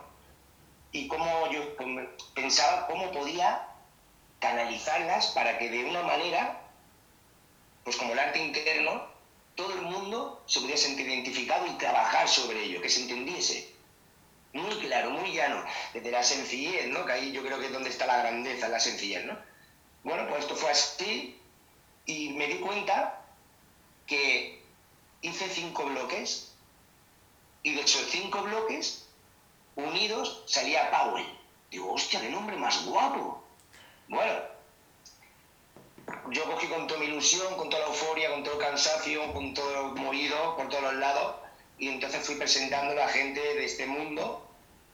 y 0.91 1.07
cómo 1.07 1.49
yo 1.51 1.75
pensaba 2.33 2.87
cómo 2.87 3.11
podía 3.11 3.67
canalizarlas 4.39 5.27
para 5.27 5.57
que 5.57 5.69
de 5.69 5.85
una 5.85 6.03
manera, 6.03 6.61
pues 7.83 7.95
como 7.95 8.13
el 8.13 8.19
arte 8.19 8.39
interno, 8.39 9.05
todo 9.55 9.73
el 9.73 9.81
mundo 9.81 10.43
se 10.45 10.59
pudiera 10.59 10.79
sentir 10.79 11.07
identificado 11.07 11.67
y 11.67 11.71
trabajar 11.71 12.27
sobre 12.27 12.63
ello, 12.63 12.81
que 12.81 12.89
se 12.89 13.01
entendiese. 13.01 13.71
Muy 14.53 14.75
claro, 14.79 15.11
muy 15.11 15.33
llano, 15.33 15.63
desde 15.93 16.11
la 16.11 16.23
sencillez, 16.23 16.87
¿no? 16.87 17.05
Que 17.05 17.13
ahí 17.13 17.31
yo 17.31 17.41
creo 17.41 17.59
que 17.59 17.67
es 17.67 17.73
donde 17.73 17.89
está 17.89 18.05
la 18.05 18.17
grandeza, 18.17 18.67
la 18.67 18.79
sencillez, 18.79 19.25
¿no? 19.25 19.37
Bueno, 20.03 20.27
pues 20.27 20.41
esto 20.41 20.55
fue 20.55 20.71
así 20.71 21.40
y 22.05 22.29
me 22.29 22.47
di 22.47 22.59
cuenta 22.59 23.21
que 24.07 24.61
hice 25.21 25.49
cinco 25.49 25.85
bloques 25.85 26.51
y 27.63 27.73
de 27.73 27.81
esos 27.81 28.07
cinco 28.09 28.41
bloques 28.43 29.07
unidos 29.75 30.43
salía 30.47 30.91
Powell. 30.91 31.25
Digo, 31.69 31.93
hostia, 31.93 32.19
qué 32.19 32.29
nombre 32.29 32.57
más 32.57 32.85
guapo. 32.85 33.43
Bueno, 34.07 34.33
yo 36.31 36.43
cogí 36.45 36.67
con 36.67 36.87
toda 36.87 36.99
mi 36.99 37.05
ilusión, 37.05 37.55
con 37.55 37.69
toda 37.69 37.83
la 37.83 37.89
euforia, 37.89 38.31
con 38.31 38.43
todo 38.43 38.55
el 38.55 38.65
cansancio, 38.65 39.31
con 39.33 39.53
todo 39.53 39.95
movido 39.95 40.57
por 40.57 40.67
todos 40.69 40.83
los 40.83 40.95
lados 40.95 41.35
y 41.81 41.87
entonces 41.87 42.23
fui 42.23 42.35
presentando 42.35 42.91
a 42.91 42.95
la 42.95 43.07
gente 43.07 43.39
de 43.39 43.65
este 43.65 43.87
mundo 43.87 44.47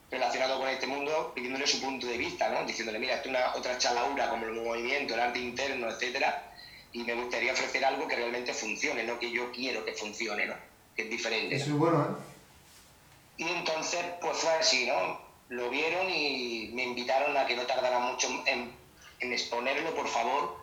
relacionado 0.10 0.58
con 0.58 0.70
este 0.70 0.88
mundo, 0.88 1.34
pidiéndole 1.36 1.68
su 1.68 1.82
punto 1.82 2.08
de 2.08 2.18
vista, 2.18 2.48
¿no? 2.50 2.66
Diciéndole, 2.66 2.98
mira, 2.98 3.16
esto 3.16 3.28
es 3.28 3.36
una 3.36 3.56
otra 3.56 3.78
chalaura 3.78 4.30
como 4.30 4.46
el 4.46 4.54
movimiento, 4.54 5.14
el 5.14 5.20
arte 5.20 5.40
interno, 5.40 5.90
etcétera, 5.90 6.50
y 6.94 7.04
me 7.04 7.14
gustaría 7.14 7.54
ofrecer 7.54 7.84
algo 7.86 8.08
que 8.08 8.16
realmente 8.16 8.54
funcione, 8.54 9.04
no 9.04 9.20
que 9.20 9.32
yo 9.32 9.52
quiero 9.52 9.84
que 9.86 9.94
funcione, 9.94 10.46
¿no? 10.46 10.56
Que 10.96 11.04
es 11.04 11.10
diferente. 11.10 11.56
Eso 11.56 11.66
es 11.66 11.78
bueno, 11.78 12.04
¿eh? 12.04 13.44
Y 13.44 13.48
entonces, 13.50 14.04
pues 14.20 14.38
fue 14.38 14.52
así, 14.54 14.88
¿no? 14.88 15.22
Lo 15.50 15.70
vieron 15.70 16.10
y 16.10 16.72
me 16.74 16.84
invitaron 16.84 17.38
a 17.38 17.46
que 17.46 17.56
no 17.56 17.64
tardara 17.64 18.00
mucho 18.00 18.28
en, 18.46 18.72
en 19.20 19.34
exponerlo, 19.34 19.94
por 19.96 20.08
favor, 20.08 20.58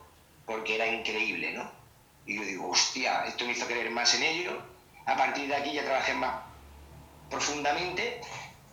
porque 0.45 0.75
era 0.75 0.87
increíble, 0.87 1.53
¿no? 1.53 1.71
Y 2.27 2.37
yo 2.37 2.43
digo, 2.43 2.71
hostia, 2.71 3.25
esto 3.27 3.45
me 3.45 3.53
hizo 3.53 3.67
creer 3.67 3.91
más 3.91 4.15
en 4.15 4.23
ello. 4.25 4.63
A 5.07 5.17
partir 5.17 5.47
de 5.47 5.55
aquí 5.55 5.73
ya 5.73 5.85
trabajé 5.85 6.15
más 6.15 6.43
profundamente 7.31 8.21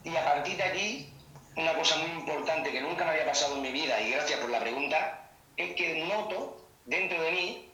y 0.03 0.15
a 0.15 0.23
partir 0.23 0.57
de 0.57 0.63
aquí, 0.63 1.09
una 1.55 1.73
cosa 1.75 1.97
muy 1.97 2.11
importante 2.11 2.71
que 2.71 2.81
nunca 2.81 3.05
me 3.05 3.11
había 3.11 3.25
pasado 3.25 3.55
en 3.55 3.61
mi 3.61 3.71
vida, 3.71 4.01
y 4.01 4.11
gracias 4.11 4.39
por 4.39 4.49
la 4.49 4.59
pregunta, 4.59 5.29
es 5.57 5.75
que 5.75 6.05
noto 6.05 6.65
dentro 6.91 7.23
de 7.23 7.31
mí, 7.31 7.69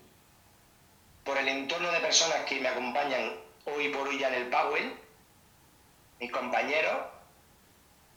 por 1.24 1.38
el 1.40 1.48
entorno 1.48 1.92
de 1.92 2.00
personas 2.00 2.46
que 2.46 2.62
me 2.62 2.70
acompañan 2.70 3.36
hoy 3.66 3.90
por 3.90 4.08
hoy 4.08 4.20
ya 4.20 4.28
en 4.28 4.36
el 4.36 4.50
Powell, 4.50 4.94
mis 6.20 6.32
compañeros, 6.32 6.98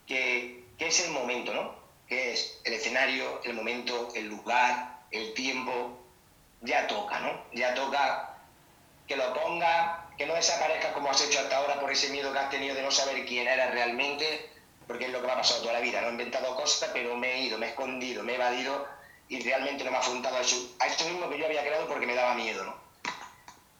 que, 0.07 0.62
que 0.78 0.88
es 0.88 1.01
el 1.07 1.12
momento, 1.12 1.55
¿no? 1.55 1.74
Que 2.07 2.32
es 2.32 2.61
el 2.64 2.74
escenario, 2.74 3.40
el 3.44 3.55
momento, 3.55 4.11
el 4.14 4.26
lugar, 4.26 5.01
el 5.11 5.32
tiempo, 5.32 5.98
ya 6.61 6.86
toca, 6.86 7.18
¿no? 7.20 7.44
Ya 7.55 7.74
toca 7.74 8.36
que 9.09 9.16
lo 9.16 9.32
ponga, 9.32 10.07
que 10.18 10.26
no 10.26 10.34
desaparezca 10.34 10.92
como 10.92 11.11
has 11.11 11.22
hecho 11.22 11.40
hasta 11.40 11.57
ahora 11.57 11.80
por 11.80 11.90
ese 11.90 12.11
miedo 12.11 12.30
que 12.30 12.38
has 12.38 12.51
tenido 12.51 12.74
de 12.74 12.82
no 12.82 12.90
saber 12.90 13.24
quién 13.24 13.48
eres 13.48 13.70
realmente, 13.70 14.51
porque 14.86 15.07
es 15.07 15.12
lo 15.12 15.22
que 15.22 15.28
me 15.28 15.32
ha 15.32 15.36
pasado 15.36 15.62
toda 15.62 15.72
la 15.72 15.80
vida, 15.80 16.03
no 16.03 16.09
he 16.09 16.11
inventado 16.11 16.55
cosas, 16.57 16.90
pero 16.92 17.16
me 17.16 17.32
he 17.32 17.38
ido, 17.44 17.57
me 17.57 17.66
he 17.66 17.68
escondido, 17.70 18.22
me 18.22 18.32
he 18.32 18.34
evadido 18.34 18.99
y 19.31 19.41
realmente 19.43 19.85
no 19.85 19.93
me 19.93 19.97
he 19.97 20.01
afrontado 20.01 20.37
a 20.37 20.41
eso, 20.41 20.74
a 20.81 20.87
esto 20.87 21.05
mismo 21.05 21.31
que 21.31 21.39
yo 21.39 21.47
había 21.47 21.62
creado 21.62 21.87
porque 21.87 22.07
me 22.07 22.16
daba 22.16 22.35
miedo, 22.35 22.64
¿no? 22.64 22.74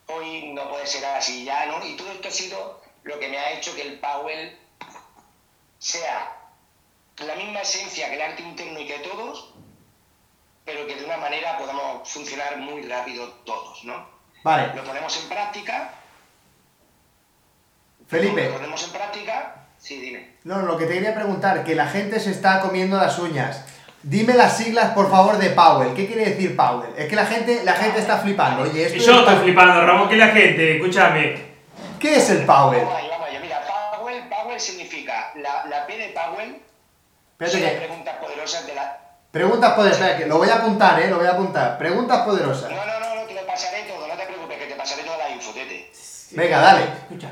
Hoy 0.07 0.53
no 0.53 0.69
puede 0.69 0.87
ser 0.87 1.05
así 1.05 1.43
ya, 1.43 1.65
¿no? 1.65 1.85
Y 1.85 1.97
todo 1.97 2.09
esto 2.09 2.29
ha 2.29 2.31
sido 2.31 2.81
lo 3.03 3.19
que 3.19 3.27
me 3.27 3.37
ha 3.37 3.51
hecho 3.51 3.75
que 3.75 3.81
el 3.81 3.99
Powell 3.99 4.57
sea 5.77 6.37
la 7.17 7.35
misma 7.35 7.61
esencia 7.61 8.07
que 8.09 8.15
el 8.15 8.21
arte 8.21 8.43
interno 8.43 8.79
y 8.79 8.87
que 8.87 8.99
todos, 8.99 9.53
pero 10.63 10.87
que 10.87 10.95
de 10.95 11.03
una 11.03 11.17
manera 11.17 11.57
podamos 11.57 12.09
funcionar 12.09 12.57
muy 12.57 12.83
rápido 12.83 13.27
todos, 13.45 13.83
¿no? 13.83 14.07
Vale, 14.43 14.73
Lo 14.73 14.85
ponemos 14.85 15.21
en 15.21 15.27
práctica. 15.27 15.95
Felipe. 18.07 18.45
Lo 18.45 18.53
ponemos 18.55 18.83
en 18.85 18.91
práctica. 18.91 19.67
Sí, 19.77 19.99
dime. 19.99 20.37
No, 20.45 20.61
lo 20.61 20.77
que 20.77 20.85
te 20.85 20.93
quería 20.93 21.13
preguntar, 21.13 21.65
que 21.65 21.75
la 21.75 21.87
gente 21.87 22.21
se 22.21 22.31
está 22.31 22.61
comiendo 22.61 22.95
las 22.97 23.19
uñas. 23.19 23.65
Dime 24.03 24.33
las 24.33 24.57
siglas, 24.57 24.93
por 24.93 25.09
favor, 25.11 25.37
de 25.37 25.51
Powell. 25.51 25.93
¿Qué 25.93 26.07
quiere 26.07 26.25
decir 26.31 26.55
Powell? 26.55 26.91
Es 26.97 27.07
que 27.07 27.15
la 27.15 27.25
gente, 27.25 27.63
la 27.63 27.73
gente 27.73 27.99
está 27.99 28.17
flipando. 28.17 28.63
Oye, 28.63 28.85
esto 28.87 28.97
yo 28.97 29.11
es 29.13 29.19
estoy 29.19 29.35
pa- 29.35 29.41
flipando, 29.41 29.85
Ramón, 29.85 30.09
que 30.09 30.15
la 30.15 30.29
gente, 30.29 30.77
escúchame. 30.77 31.51
¿Qué 31.99 32.15
es 32.15 32.29
el 32.31 32.45
Powell? 32.45 32.79
Vamos 32.83 32.95
allá, 32.97 33.09
vamos 33.11 33.27
allá. 33.29 33.39
Mira, 33.39 33.61
Powell, 33.99 34.23
Powell 34.27 34.59
significa 34.59 35.31
la, 35.35 35.65
la 35.69 35.85
P 35.85 35.97
de 35.97 36.09
Powell. 36.09 36.61
Espérate 37.39 37.59
que- 37.73 37.77
preguntas 37.85 38.15
poderosas 38.19 38.65
de 38.65 38.73
la. 38.75 38.97
Preguntas 39.31 39.73
poderosas. 39.73 40.13
Que 40.17 40.25
lo 40.25 40.37
voy 40.39 40.49
a 40.49 40.55
apuntar, 40.55 40.99
eh, 40.99 41.07
lo 41.07 41.17
voy 41.17 41.27
a 41.27 41.31
apuntar. 41.31 41.77
Preguntas 41.77 42.21
poderosas. 42.23 42.71
No, 42.71 42.85
no, 42.85 42.99
no, 42.99 43.15
no, 43.15 43.21
te 43.23 43.33
lo 43.35 43.45
pasaré 43.45 43.83
todo, 43.83 44.07
no 44.07 44.15
te 44.15 44.25
preocupes, 44.25 44.57
que 44.57 44.65
te 44.65 44.75
pasaré 44.75 45.03
toda 45.03 45.17
la 45.19 45.29
info, 45.29 45.51
tete. 45.53 45.91
Venga, 46.31 46.59
dale. 46.59 46.83
Escucha. 47.03 47.29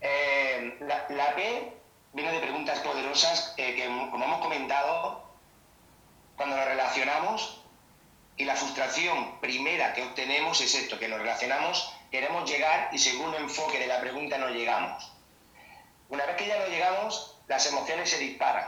Eh, 0.00 0.76
la, 0.80 1.04
la 1.16 1.34
P 1.34 1.72
viene 2.18 2.32
de 2.32 2.40
preguntas 2.40 2.80
poderosas 2.80 3.54
eh, 3.56 3.76
que, 3.76 3.86
como 3.86 4.24
hemos 4.24 4.40
comentado, 4.40 5.22
cuando 6.36 6.56
nos 6.56 6.66
relacionamos 6.66 7.60
y 8.36 8.44
la 8.44 8.56
frustración 8.56 9.38
primera 9.40 9.94
que 9.94 10.02
obtenemos 10.02 10.60
es 10.60 10.74
esto, 10.74 10.98
que 10.98 11.06
nos 11.06 11.20
relacionamos, 11.20 11.94
queremos 12.10 12.50
llegar 12.50 12.90
y 12.92 12.98
según 12.98 13.34
el 13.34 13.42
enfoque 13.42 13.78
de 13.78 13.86
la 13.86 14.00
pregunta 14.00 14.36
no 14.36 14.48
llegamos. 14.48 15.12
Una 16.08 16.26
vez 16.26 16.36
que 16.36 16.48
ya 16.48 16.58
no 16.58 16.66
llegamos, 16.66 17.36
las 17.46 17.66
emociones 17.66 18.10
se 18.10 18.18
disparan, 18.18 18.66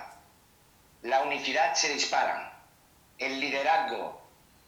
la 1.02 1.22
unicidad 1.22 1.74
se 1.74 1.92
dispara, 1.92 2.62
el 3.18 3.40
liderazgo 3.40 4.22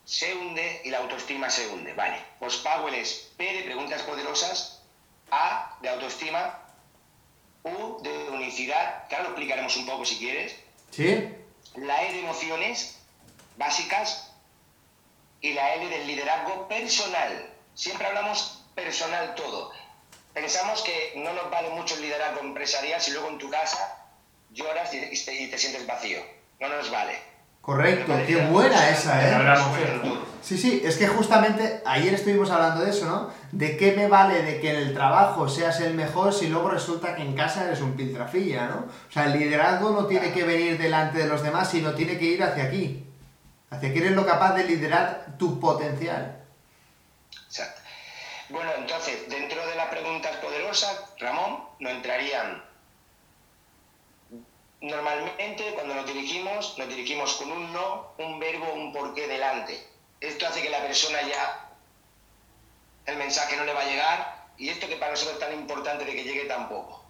se 0.05 0.35
hunde 0.35 0.83
y 0.85 0.91
la 0.91 0.99
autoestima 0.99 1.51
se 1.51 1.68
hunde. 1.68 1.93
Vale, 1.95 2.20
pues 2.41 2.57
Powell 2.57 2.95
es 2.95 3.33
P 3.37 3.45
de 3.45 3.62
preguntas 3.62 4.03
poderosas, 4.03 4.83
A 5.30 5.76
de 5.80 5.89
autoestima, 5.89 6.61
U 7.64 8.02
de 8.02 8.30
unicidad, 8.30 9.06
que 9.08 9.14
ahora 9.14 9.28
lo 9.28 9.34
explicaremos 9.34 9.76
un 9.76 9.86
poco 9.86 10.04
si 10.04 10.18
quieres, 10.18 10.56
¿Sí? 10.90 11.28
la 11.76 12.04
E 12.04 12.12
de 12.12 12.20
emociones 12.20 12.98
básicas 13.56 14.32
y 15.40 15.52
la 15.52 15.74
L 15.74 15.88
del 15.88 16.06
liderazgo 16.06 16.68
personal. 16.68 17.50
Siempre 17.74 18.06
hablamos 18.06 18.64
personal 18.74 19.34
todo. 19.34 19.72
Pensamos 20.34 20.82
que 20.82 21.12
no 21.16 21.32
nos 21.32 21.50
vale 21.50 21.70
mucho 21.70 21.94
el 21.94 22.02
liderazgo 22.02 22.40
empresarial 22.40 23.00
si 23.00 23.10
luego 23.12 23.28
en 23.28 23.38
tu 23.38 23.50
casa 23.50 24.06
lloras 24.50 24.92
y 24.94 24.98
y 24.98 25.24
te, 25.24 25.34
y 25.34 25.48
te 25.48 25.58
sientes 25.58 25.86
vacío. 25.86 26.22
No 26.60 26.68
nos 26.68 26.90
vale. 26.90 27.32
Correcto, 27.62 28.12
qué 28.26 28.36
buena 28.46 28.90
esa, 28.90 29.24
eh. 29.24 29.34
Hablamos. 29.34 29.78
Sí, 30.42 30.58
sí, 30.58 30.82
es 30.84 30.96
que 30.96 31.06
justamente 31.06 31.80
ayer 31.86 32.12
estuvimos 32.12 32.50
hablando 32.50 32.84
de 32.84 32.90
eso, 32.90 33.06
¿no? 33.06 33.30
De 33.52 33.76
qué 33.76 33.92
me 33.92 34.08
vale 34.08 34.42
de 34.42 34.60
que 34.60 34.70
en 34.70 34.76
el 34.76 34.92
trabajo 34.92 35.48
seas 35.48 35.80
el 35.80 35.94
mejor 35.94 36.34
si 36.34 36.48
luego 36.48 36.68
resulta 36.68 37.14
que 37.14 37.22
en 37.22 37.36
casa 37.36 37.64
eres 37.64 37.80
un 37.80 37.94
piltrafilla, 37.94 38.66
¿no? 38.66 38.86
O 39.08 39.12
sea, 39.12 39.26
el 39.26 39.38
liderazgo 39.38 39.90
no 39.90 40.06
tiene 40.06 40.32
que 40.32 40.42
venir 40.42 40.76
delante 40.76 41.18
de 41.18 41.28
los 41.28 41.44
demás, 41.44 41.70
sino 41.70 41.94
tiene 41.94 42.18
que 42.18 42.24
ir 42.24 42.42
hacia 42.42 42.64
aquí. 42.64 43.06
Hacia 43.70 43.92
que 43.92 44.00
eres 44.00 44.12
lo 44.12 44.26
capaz 44.26 44.54
de 44.54 44.64
liderar 44.64 45.36
tu 45.38 45.60
potencial. 45.60 46.42
Exacto. 47.46 47.80
Bueno, 48.48 48.70
entonces, 48.76 49.28
dentro 49.28 49.64
de 49.64 49.76
las 49.76 49.86
preguntas 49.86 50.34
poderosas, 50.38 51.00
Ramón, 51.20 51.62
nos 51.78 51.92
entrarían 51.92 52.64
normalmente 54.83 55.72
cuando 55.74 55.95
nos 55.95 56.07
dirigimos, 56.07 56.76
nos 56.76 56.89
dirigimos 56.89 57.35
con 57.35 57.51
un 57.53 57.72
no, 57.72 58.12
un 58.18 58.39
verbo, 58.39 58.72
un 58.74 58.93
porqué 58.93 59.26
delante. 59.26 59.80
Esto 60.20 60.47
hace 60.47 60.62
que 60.62 60.70
la 60.70 60.83
persona 60.83 61.22
ya, 61.22 61.70
el 63.07 63.16
mensaje 63.16 63.57
no 63.57 63.64
le 63.64 63.72
va 63.72 63.80
a 63.80 63.87
llegar 63.87 64.47
y 64.59 64.68
esto 64.68 64.89
que 64.89 64.97
para 64.97 65.12
nosotros 65.12 65.35
es 65.35 65.49
tan 65.49 65.55
importante 65.55 66.05
de 66.05 66.14
que 66.14 66.24
llegue 66.24 66.45
tampoco. 66.45 67.05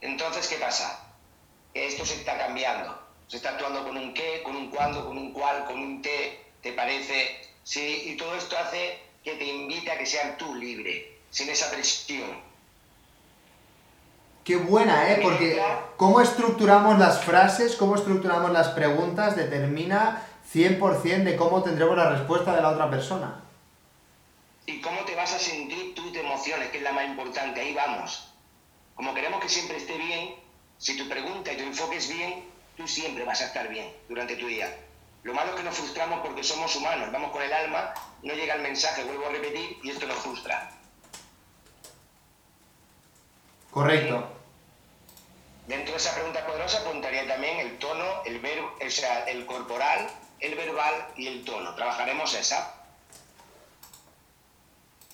Entonces, 0.00 0.46
¿qué 0.48 0.56
pasa? 0.56 1.12
Que 1.74 1.86
esto 1.86 2.06
se 2.06 2.14
está 2.14 2.38
cambiando. 2.38 3.02
Se 3.28 3.38
está 3.38 3.50
actuando 3.50 3.84
con 3.84 3.96
un 3.96 4.14
qué, 4.14 4.42
con 4.44 4.54
un 4.54 4.70
cuándo, 4.70 5.04
con 5.04 5.18
un 5.18 5.32
cuál, 5.32 5.64
con 5.64 5.80
un 5.80 6.00
te, 6.00 6.44
te 6.62 6.72
parece, 6.72 7.40
sí, 7.64 8.02
y 8.06 8.16
todo 8.16 8.36
esto 8.36 8.56
hace 8.56 9.00
que 9.24 9.34
te 9.34 9.44
invite 9.44 9.90
a 9.90 9.98
que 9.98 10.06
seas 10.06 10.38
tú 10.38 10.54
libre, 10.54 11.18
sin 11.30 11.48
esa 11.48 11.68
presión. 11.70 12.45
Qué 14.46 14.54
buena, 14.54 15.10
¿eh? 15.10 15.18
Porque 15.24 15.60
cómo 15.96 16.20
estructuramos 16.20 17.00
las 17.00 17.24
frases, 17.24 17.74
cómo 17.74 17.96
estructuramos 17.96 18.52
las 18.52 18.68
preguntas, 18.68 19.34
determina 19.34 20.22
100% 20.54 21.24
de 21.24 21.34
cómo 21.34 21.64
tendremos 21.64 21.96
la 21.96 22.10
respuesta 22.10 22.54
de 22.54 22.62
la 22.62 22.68
otra 22.68 22.88
persona. 22.88 23.42
Y 24.64 24.80
cómo 24.80 25.04
te 25.04 25.16
vas 25.16 25.34
a 25.34 25.40
sentir 25.40 25.96
tú 25.96 26.12
te 26.12 26.20
emociones, 26.20 26.70
que 26.70 26.76
es 26.76 26.84
la 26.84 26.92
más 26.92 27.06
importante, 27.06 27.60
ahí 27.60 27.74
vamos. 27.74 28.32
Como 28.94 29.12
queremos 29.14 29.40
que 29.40 29.48
siempre 29.48 29.78
esté 29.78 29.98
bien, 29.98 30.36
si 30.78 30.96
tu 30.96 31.08
pregunta 31.08 31.52
y 31.52 31.56
tu 31.56 31.64
enfoque 31.64 31.96
es 31.96 32.08
bien, 32.08 32.44
tú 32.76 32.86
siempre 32.86 33.24
vas 33.24 33.40
a 33.40 33.46
estar 33.46 33.68
bien 33.68 33.92
durante 34.08 34.36
tu 34.36 34.46
día. 34.46 34.72
Lo 35.24 35.34
malo 35.34 35.50
es 35.50 35.56
que 35.56 35.64
nos 35.64 35.74
frustramos 35.74 36.20
porque 36.20 36.44
somos 36.44 36.76
humanos, 36.76 37.10
vamos 37.10 37.32
con 37.32 37.42
el 37.42 37.52
alma, 37.52 37.92
no 38.22 38.32
llega 38.32 38.54
el 38.54 38.62
mensaje, 38.62 39.02
vuelvo 39.02 39.26
a 39.26 39.30
repetir, 39.30 39.80
y 39.82 39.90
esto 39.90 40.06
nos 40.06 40.18
frustra. 40.18 40.70
Correcto. 43.72 44.35
Dentro 45.66 45.92
de 45.92 45.98
esa 45.98 46.14
pregunta 46.14 46.46
poderosa 46.46 46.78
apuntaría 46.78 47.26
también 47.26 47.58
el 47.58 47.78
tono, 47.78 48.22
el 48.24 48.38
verbo, 48.38 48.72
o 48.84 48.90
sea, 48.90 49.24
el 49.24 49.46
corporal, 49.46 50.08
el 50.38 50.54
verbal 50.54 51.08
y 51.16 51.26
el 51.26 51.44
tono. 51.44 51.74
Trabajaremos 51.74 52.34
esa. 52.34 52.74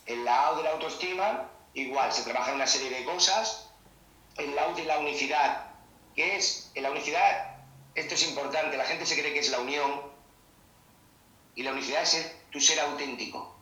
El 0.04 0.24
lado 0.24 0.56
de 0.56 0.64
la 0.64 0.70
autoestima, 0.72 1.48
igual, 1.72 2.12
se 2.12 2.24
trabaja 2.24 2.50
en 2.50 2.56
una 2.56 2.66
serie 2.66 2.90
de 2.90 3.04
cosas. 3.04 3.70
El 4.36 4.54
lado 4.54 4.74
de 4.74 4.84
la 4.84 4.98
unicidad, 4.98 5.70
que 6.14 6.36
es, 6.36 6.70
en 6.74 6.82
la 6.82 6.90
unicidad, 6.90 7.56
esto 7.94 8.14
es 8.14 8.28
importante, 8.28 8.76
la 8.76 8.84
gente 8.84 9.06
se 9.06 9.18
cree 9.18 9.32
que 9.32 9.40
es 9.40 9.50
la 9.50 9.60
unión, 9.60 10.12
y 11.54 11.62
la 11.62 11.72
unicidad 11.72 12.02
es 12.02 12.34
tu 12.50 12.60
ser 12.60 12.80
auténtico, 12.80 13.54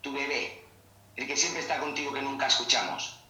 tu 0.00 0.12
bebé, 0.12 0.64
el 1.16 1.26
que 1.26 1.36
siempre 1.36 1.60
está 1.60 1.78
contigo 1.78 2.12
que 2.12 2.22
nunca 2.22 2.46
escuchamos. 2.46 3.23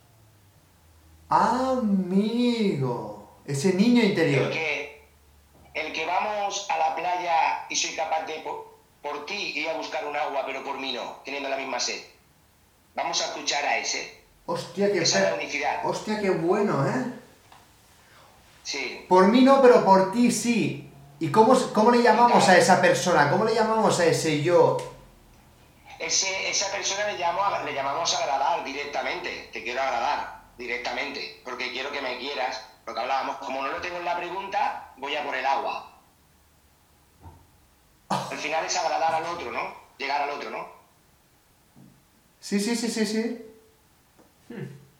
Amigo, 1.28 3.38
ese 3.46 3.74
niño 3.74 4.02
interior. 4.02 4.46
El 4.46 4.52
que, 4.52 5.04
el 5.74 5.92
que 5.92 6.06
vamos 6.06 6.66
a 6.70 6.78
la 6.78 6.94
playa 6.94 7.66
y 7.68 7.76
soy 7.76 7.94
capaz 7.94 8.22
de, 8.26 8.34
por, 8.40 8.74
por 9.02 9.26
ti, 9.26 9.52
ir 9.58 9.68
a 9.68 9.74
buscar 9.76 10.04
un 10.06 10.16
agua, 10.16 10.42
pero 10.46 10.62
por 10.64 10.78
mí 10.78 10.92
no, 10.92 11.20
teniendo 11.24 11.48
la 11.48 11.56
misma 11.56 11.80
sed. 11.80 12.00
Vamos 12.94 13.20
a 13.22 13.26
escuchar 13.26 13.64
a 13.64 13.78
ese. 13.78 14.22
Hostia, 14.46 14.92
qué, 14.92 15.02
Esa 15.02 15.18
es 15.18 15.24
la 15.24 15.30
fe- 15.30 15.36
unicidad. 15.42 15.86
Hostia, 15.86 16.20
qué 16.20 16.30
bueno, 16.30 16.86
¿eh? 16.86 17.04
Sí. 18.62 19.04
Por 19.08 19.28
mí 19.28 19.40
no, 19.42 19.60
pero 19.62 19.84
por 19.84 20.12
ti 20.12 20.30
sí. 20.30 20.90
¿Y 21.20 21.30
cómo, 21.30 21.54
cómo 21.72 21.90
le 21.90 22.02
llamamos 22.02 22.48
a 22.48 22.56
esa 22.58 22.80
persona? 22.80 23.30
¿Cómo 23.30 23.44
le 23.44 23.54
llamamos 23.54 23.98
a 24.00 24.06
ese 24.06 24.42
yo? 24.42 24.76
Ese, 25.98 26.50
esa 26.50 26.70
persona 26.72 27.06
le, 27.06 27.18
llamo 27.18 27.40
le 27.64 27.72
llamamos 27.72 28.12
a 28.14 28.18
agradar 28.18 28.64
directamente. 28.64 29.48
Te 29.52 29.62
quiero 29.62 29.80
agradar 29.80 30.33
directamente. 30.58 31.40
Porque 31.44 31.70
quiero 31.72 31.90
que 31.92 32.00
me 32.02 32.18
quieras. 32.18 32.64
Lo 32.86 32.94
que 32.94 33.00
hablábamos, 33.00 33.36
como 33.38 33.62
no 33.62 33.68
lo 33.68 33.80
tengo 33.80 33.96
en 33.98 34.04
la 34.04 34.16
pregunta, 34.16 34.92
voy 34.96 35.16
a 35.16 35.24
por 35.24 35.34
el 35.34 35.46
agua. 35.46 35.90
Al 38.08 38.38
final 38.38 38.64
es 38.64 38.76
agradar 38.76 39.14
al 39.14 39.24
otro, 39.24 39.50
¿no? 39.50 39.74
Llegar 39.98 40.22
al 40.22 40.30
otro, 40.30 40.50
¿no? 40.50 40.68
Sí, 42.40 42.60
sí, 42.60 42.76
sí, 42.76 42.88
sí, 42.90 43.06
sí. 43.06 43.40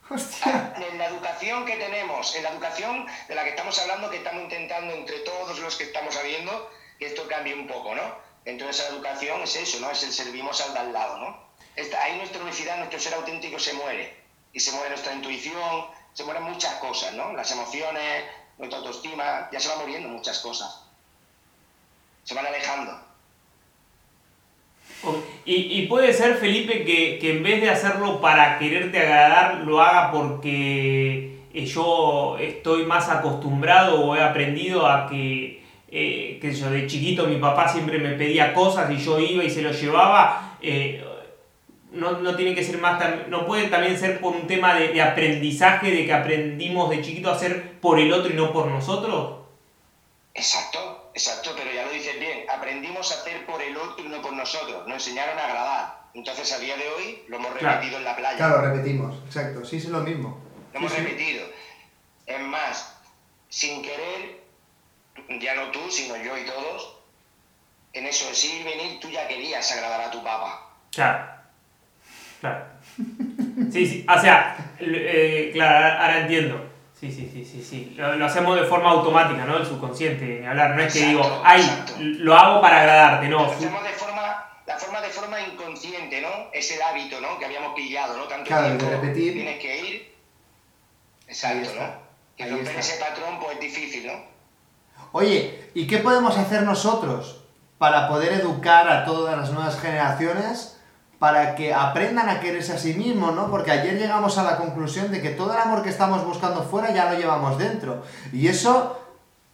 Hostia. 0.09 0.75
En 0.77 0.99
la 0.99 1.07
educación 1.09 1.65
que 1.67 1.77
tenemos, 1.77 2.35
en 2.35 2.43
la 2.43 2.51
educación 2.51 3.07
de 3.29 3.35
la 3.35 3.45
que 3.45 3.51
estamos 3.51 3.79
hablando, 3.79 4.11
que 4.11 4.19
estamos 4.19 4.43
intentando 4.45 4.95
entre 4.95 5.19
todos 5.21 5.59
los 5.59 5.77
que 5.77 5.85
estamos 5.85 6.15
sabiendo, 6.15 6.71
que 6.99 7.07
esto 7.07 7.27
cambie 7.29 7.55
un 7.55 7.67
poco, 7.67 7.95
¿no? 7.95 8.03
Dentro 8.45 8.67
de 8.67 8.73
esa 8.73 8.87
educación 8.89 9.43
es 9.43 9.57
eso, 9.57 9.81
¿no? 9.81 9.91
Es 9.91 10.03
el 10.03 10.13
servimos 10.13 10.61
al 10.61 10.73
de 10.75 10.79
al 10.81 10.93
lado, 10.93 11.19
¿no? 11.19 11.45
Esta- 11.77 12.03
ahí 12.03 12.17
nuestra 12.19 12.43
unicidad, 12.43 12.77
nuestro 12.79 12.99
ser 13.01 13.15
auténtico 13.15 13.59
se 13.59 13.73
muere. 13.75 14.24
Y 14.55 14.61
se 14.61 14.73
muere 14.73 14.91
nuestra 14.91 15.13
intuición, 15.13 15.87
se 16.15 16.25
mueren 16.25 16.45
muchas 16.45 16.75
cosas, 16.77 17.13
¿no? 17.15 17.33
Las 17.33 17.51
emociones, 17.51 18.25
nuestra 18.57 18.79
autoestima, 18.79 19.49
ya 19.53 19.61
se 19.61 19.69
van 19.69 19.81
muriendo 19.81 20.09
muchas 20.09 20.39
cosas. 20.39 20.83
Se 22.23 22.35
van 22.35 22.47
alejando. 22.47 22.99
Y, 25.45 25.87
puede 25.87 26.13
ser, 26.15 26.37
Felipe, 26.37 26.85
que, 26.85 27.19
que 27.19 27.37
en 27.37 27.43
vez 27.43 27.61
de 27.61 27.69
hacerlo 27.69 28.21
para 28.21 28.59
quererte 28.59 28.99
agradar, 28.99 29.59
lo 29.59 29.83
haga 29.83 30.11
porque 30.11 31.41
eh, 31.53 31.67
yo 31.67 32.39
estoy 32.41 32.87
más 32.87 33.11
acostumbrado 33.11 34.01
o 34.01 34.17
he 34.17 34.23
aprendido 34.23 34.87
a 34.87 35.07
que, 35.07 35.63
eh, 35.89 36.39
sé 36.41 36.53
yo, 36.55 36.71
de 36.71 36.87
chiquito 36.87 37.27
mi 37.27 37.37
papá 37.37 37.69
siempre 37.69 37.99
me 37.99 38.13
pedía 38.13 38.55
cosas 38.55 38.91
y 38.91 38.97
yo 38.97 39.19
iba 39.19 39.45
y 39.45 39.51
se 39.51 39.63
los 39.63 39.79
llevaba. 39.81 40.57
eh, 40.63 41.05
no, 41.95 42.13
no 42.21 42.37
tiene 42.37 42.55
que 42.55 42.63
ser 42.65 42.79
más, 42.79 43.03
no 43.29 43.47
puede 43.47 43.69
también 43.69 43.99
ser 43.99 44.21
por 44.21 44.35
un 44.35 44.47
tema 44.47 44.75
de, 44.75 44.89
de 44.89 45.03
aprendizaje, 45.03 45.91
de 45.91 46.05
que 46.07 46.13
aprendimos 46.13 46.91
de 46.91 47.01
chiquito 47.03 47.31
a 47.31 47.35
hacer 47.37 47.79
por 47.81 47.99
el 47.99 48.13
otro 48.13 48.31
y 48.33 48.35
no 48.37 48.53
por 48.53 48.67
nosotros. 48.67 49.41
Exacto, 50.35 51.11
exacto, 51.15 51.53
pero 51.57 51.71
ya 51.73 51.85
lo 51.87 51.93
dices 51.93 52.19
bien. 52.19 52.45
Aprendimos 52.51 53.11
a 53.13 53.21
hacer 53.21 53.47
por 53.47 53.63
el 53.63 53.77
otro 53.77 54.05
y 54.05 54.09
no 54.09 54.21
por 54.21 54.33
nosotros. 54.33 54.87
Nos 54.87 54.97
enseñaron 55.07 55.39
a 55.39 55.45
agradar. 55.45 56.05
Entonces, 56.15 56.53
a 56.53 56.59
día 56.59 56.77
de 56.77 56.89
hoy, 56.89 57.23
lo 57.29 57.37
hemos 57.37 57.53
Claro. 57.53 57.75
repetido 57.77 57.99
en 57.99 58.05
la 58.05 58.17
playa. 58.17 58.37
Claro, 58.37 58.61
repetimos. 58.63 59.15
Exacto. 59.27 59.65
Sí, 59.65 59.77
es 59.77 59.87
lo 59.87 60.01
mismo. 60.01 60.41
Lo 60.73 60.79
hemos 60.79 60.93
Sí, 60.93 60.99
sí. 60.99 61.05
repetido. 61.05 61.47
Es 62.27 62.41
más, 62.41 62.97
sin 63.49 63.83
querer, 63.83 64.41
ya 65.41 65.55
no 65.55 65.71
tú, 65.71 65.81
sino 65.91 66.17
yo 66.17 66.37
y 66.37 66.45
todos, 66.47 66.97
en 67.93 68.07
eso 68.07 68.27
de 68.27 68.47
ir 68.55 68.61
y 68.61 68.65
venir, 68.65 69.01
tú 69.01 69.09
ya 69.11 69.29
querías 69.29 69.71
agradar 69.73 70.01
a 70.03 70.11
tu 70.11 70.23
papá. 70.23 70.71
Claro. 70.91 71.34
Claro. 72.45 72.65
Sí, 73.73 73.87
sí. 73.87 74.07
O 74.07 74.21
sea, 74.21 74.57
eh, 74.79 75.51
claro, 75.55 76.03
ahora 76.03 76.19
entiendo. 76.21 76.71
Sí, 76.93 77.11
sí, 77.11 77.31
sí, 77.33 77.43
sí, 77.45 77.63
sí. 77.63 77.95
Lo, 77.97 78.17
lo 78.17 78.27
hacemos 78.27 78.61
de 78.61 78.67
forma 78.67 78.91
automática, 78.91 79.47
¿no? 79.47 79.57
El 79.57 79.65
subconsciente, 79.65 80.41
ni 80.41 80.47
hablar. 80.47 80.75
No 80.77 80.83
es 80.83 80.93
que 80.93 80.99
Exacto, 81.11 81.23
digo, 81.29 81.43
ay, 81.45 81.61
exacto. 81.63 81.93
lo 82.01 82.35
hago 82.37 82.61
para 82.61 82.81
agradarte, 82.81 83.29
no. 83.29 83.47
Lo 83.47 83.51
hacemos 83.53 83.83
de 83.83 83.91
forma, 83.91 84.45
la 84.67 84.79
forma 84.79 85.01
de 85.01 85.09
forma 85.09 85.41
inconsciente, 85.41 86.21
¿no? 86.21 86.29
Es 86.53 86.71
el 86.73 86.83
hábito, 86.83 87.19
¿no? 87.21 87.39
Que 87.39 87.47
habíamos 87.47 87.75
pillado, 87.75 88.17
¿no? 88.17 88.25
Tanto 88.25 88.45
Claro, 88.49 88.69
de 88.71 88.77
tiempo 88.77 88.91
repetir. 89.01 89.33
tienes 89.33 89.59
que 89.61 89.81
ir. 89.89 90.15
Exacto, 91.27 91.71
¿no? 91.79 91.87
Y 92.37 92.43
ahí 92.43 92.51
romper 92.51 92.77
ese 92.77 93.01
patrón, 93.03 93.39
pues 93.41 93.55
es 93.55 93.61
difícil, 93.61 94.07
¿no? 94.07 94.13
Oye, 95.13 95.71
¿y 95.75 95.87
qué 95.87 95.99
podemos 95.99 96.37
hacer 96.37 96.63
nosotros 96.63 97.41
para 97.79 98.09
poder 98.09 98.33
educar 98.35 98.89
a 98.89 99.05
todas 99.05 99.37
las 99.37 99.51
nuevas 99.51 99.81
generaciones 99.81 100.74
para 101.25 101.55
que 101.55 101.73
aprendan 101.73 102.29
a 102.29 102.39
quererse 102.39 102.75
a 102.75 102.79
sí 102.79 102.93
mismos, 102.93 103.35
¿no? 103.35 103.51
Porque 103.51 103.71
ayer 103.71 103.97
llegamos 103.99 104.37
a 104.37 104.43
la 104.43 104.59
conclusión 104.59 105.11
de 105.11 105.23
que 105.23 105.31
todo 105.31 105.55
el 105.55 105.59
amor 105.59 105.83
que 105.83 105.89
estamos 105.89 106.23
buscando 106.23 106.63
fuera 106.65 106.93
ya 106.93 107.11
lo 107.11 107.19
llevamos 107.19 107.57
dentro. 107.57 108.03
Y 108.31 108.49
eso 108.49 109.01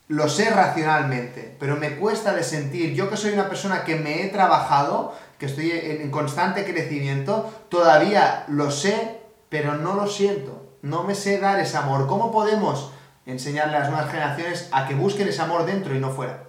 lo 0.08 0.28
sé 0.28 0.50
racionalmente, 0.50 1.54
pero 1.60 1.76
me 1.76 1.94
cuesta 1.94 2.32
de 2.32 2.42
sentir. 2.42 2.92
Yo 2.94 3.08
que 3.08 3.16
soy 3.16 3.34
una 3.34 3.48
persona 3.48 3.84
que 3.84 3.94
me 3.94 4.24
he 4.24 4.28
trabajado, 4.30 5.14
que 5.38 5.46
estoy 5.46 5.70
en 5.70 6.10
constante 6.10 6.64
crecimiento, 6.64 7.48
todavía 7.68 8.42
lo 8.48 8.72
sé, 8.72 9.20
pero 9.48 9.76
no 9.76 9.94
lo 9.94 10.08
siento. 10.08 10.74
No 10.82 11.04
me 11.04 11.14
sé 11.14 11.38
dar 11.38 11.60
ese 11.60 11.76
amor. 11.76 12.08
¿Cómo 12.08 12.32
podemos 12.32 12.90
enseñarle 13.26 13.76
a 13.76 13.80
las 13.82 13.90
nuevas 13.90 14.10
generaciones 14.10 14.68
a 14.72 14.88
que 14.88 14.96
busquen 14.96 15.28
ese 15.28 15.42
amor 15.42 15.66
dentro 15.66 15.94
y 15.94 16.00
no 16.00 16.10
fuera? 16.10 16.46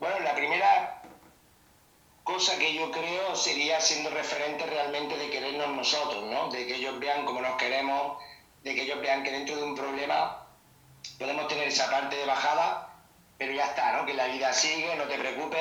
Bueno, 0.00 0.16
la 0.24 0.34
primera 0.34 1.00
cosa 2.40 2.58
que 2.58 2.72
yo 2.72 2.90
creo 2.90 3.36
sería 3.36 3.78
siendo 3.82 4.08
referente 4.08 4.64
realmente 4.64 5.14
de 5.18 5.28
querernos 5.28 5.68
nosotros, 5.76 6.24
¿no? 6.24 6.48
De 6.48 6.66
que 6.66 6.76
ellos 6.76 6.98
vean 6.98 7.26
cómo 7.26 7.42
nos 7.42 7.56
queremos, 7.56 8.16
de 8.64 8.74
que 8.74 8.82
ellos 8.84 8.98
vean 9.02 9.22
que 9.22 9.30
dentro 9.30 9.56
de 9.56 9.62
un 9.62 9.76
problema 9.76 10.46
podemos 11.18 11.46
tener 11.48 11.68
esa 11.68 11.90
parte 11.90 12.16
de 12.16 12.24
bajada, 12.24 12.94
pero 13.36 13.52
ya 13.52 13.66
está, 13.66 13.92
¿no? 13.92 14.06
Que 14.06 14.14
la 14.14 14.24
vida 14.28 14.54
sigue, 14.54 14.96
no 14.96 15.04
te 15.04 15.18
preocupes, 15.18 15.60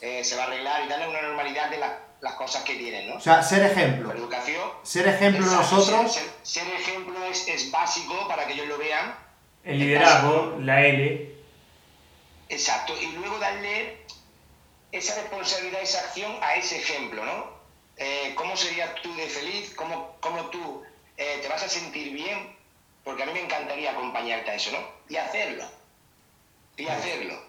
eh, 0.00 0.24
se 0.24 0.34
va 0.34 0.42
a 0.42 0.46
arreglar 0.46 0.84
y 0.84 0.88
darle 0.88 1.06
una 1.06 1.22
normalidad 1.22 1.70
de 1.70 1.78
la- 1.78 2.00
las 2.20 2.34
cosas 2.34 2.64
que 2.64 2.74
tienen, 2.74 3.08
¿no? 3.08 3.18
O 3.18 3.20
sea, 3.20 3.40
ser 3.40 3.62
ejemplo. 3.62 4.08
La 4.12 4.18
educación. 4.18 4.68
Ser 4.82 5.06
ejemplo 5.06 5.46
Exacto, 5.46 5.76
nosotros. 5.76 6.12
Ser, 6.12 6.24
ser- 6.24 6.64
ser 6.64 6.74
ejemplo 6.74 7.24
es, 7.26 7.46
es 7.46 7.70
básico 7.70 8.26
para 8.26 8.48
que 8.48 8.54
ellos 8.54 8.66
lo 8.66 8.78
vean. 8.78 9.14
El 9.62 9.78
liderazgo, 9.78 10.56
la 10.60 10.80
L. 10.84 11.34
Exacto. 12.48 12.94
Y 13.00 13.12
luego 13.12 13.38
darle 13.38 13.98
esa 14.92 15.14
responsabilidad, 15.20 15.82
esa 15.82 16.00
acción 16.00 16.36
a 16.42 16.56
ese 16.56 16.78
ejemplo, 16.78 17.24
¿no? 17.24 17.56
Eh, 17.96 18.32
¿Cómo 18.34 18.56
serías 18.56 18.94
tú 19.02 19.14
de 19.16 19.26
feliz? 19.28 19.74
¿Cómo, 19.74 20.16
cómo 20.20 20.50
tú 20.50 20.84
eh, 21.16 21.38
te 21.42 21.48
vas 21.48 21.62
a 21.62 21.68
sentir 21.68 22.12
bien 22.12 22.56
porque 23.06 23.22
a 23.22 23.26
mí 23.26 23.32
me 23.32 23.42
encantaría 23.42 23.92
acompañarte 23.92 24.50
a 24.50 24.54
eso, 24.56 24.72
¿no? 24.72 24.80
Y 25.08 25.16
hacerlo. 25.16 25.64
Y 26.76 26.88
hacerlo. 26.88 27.40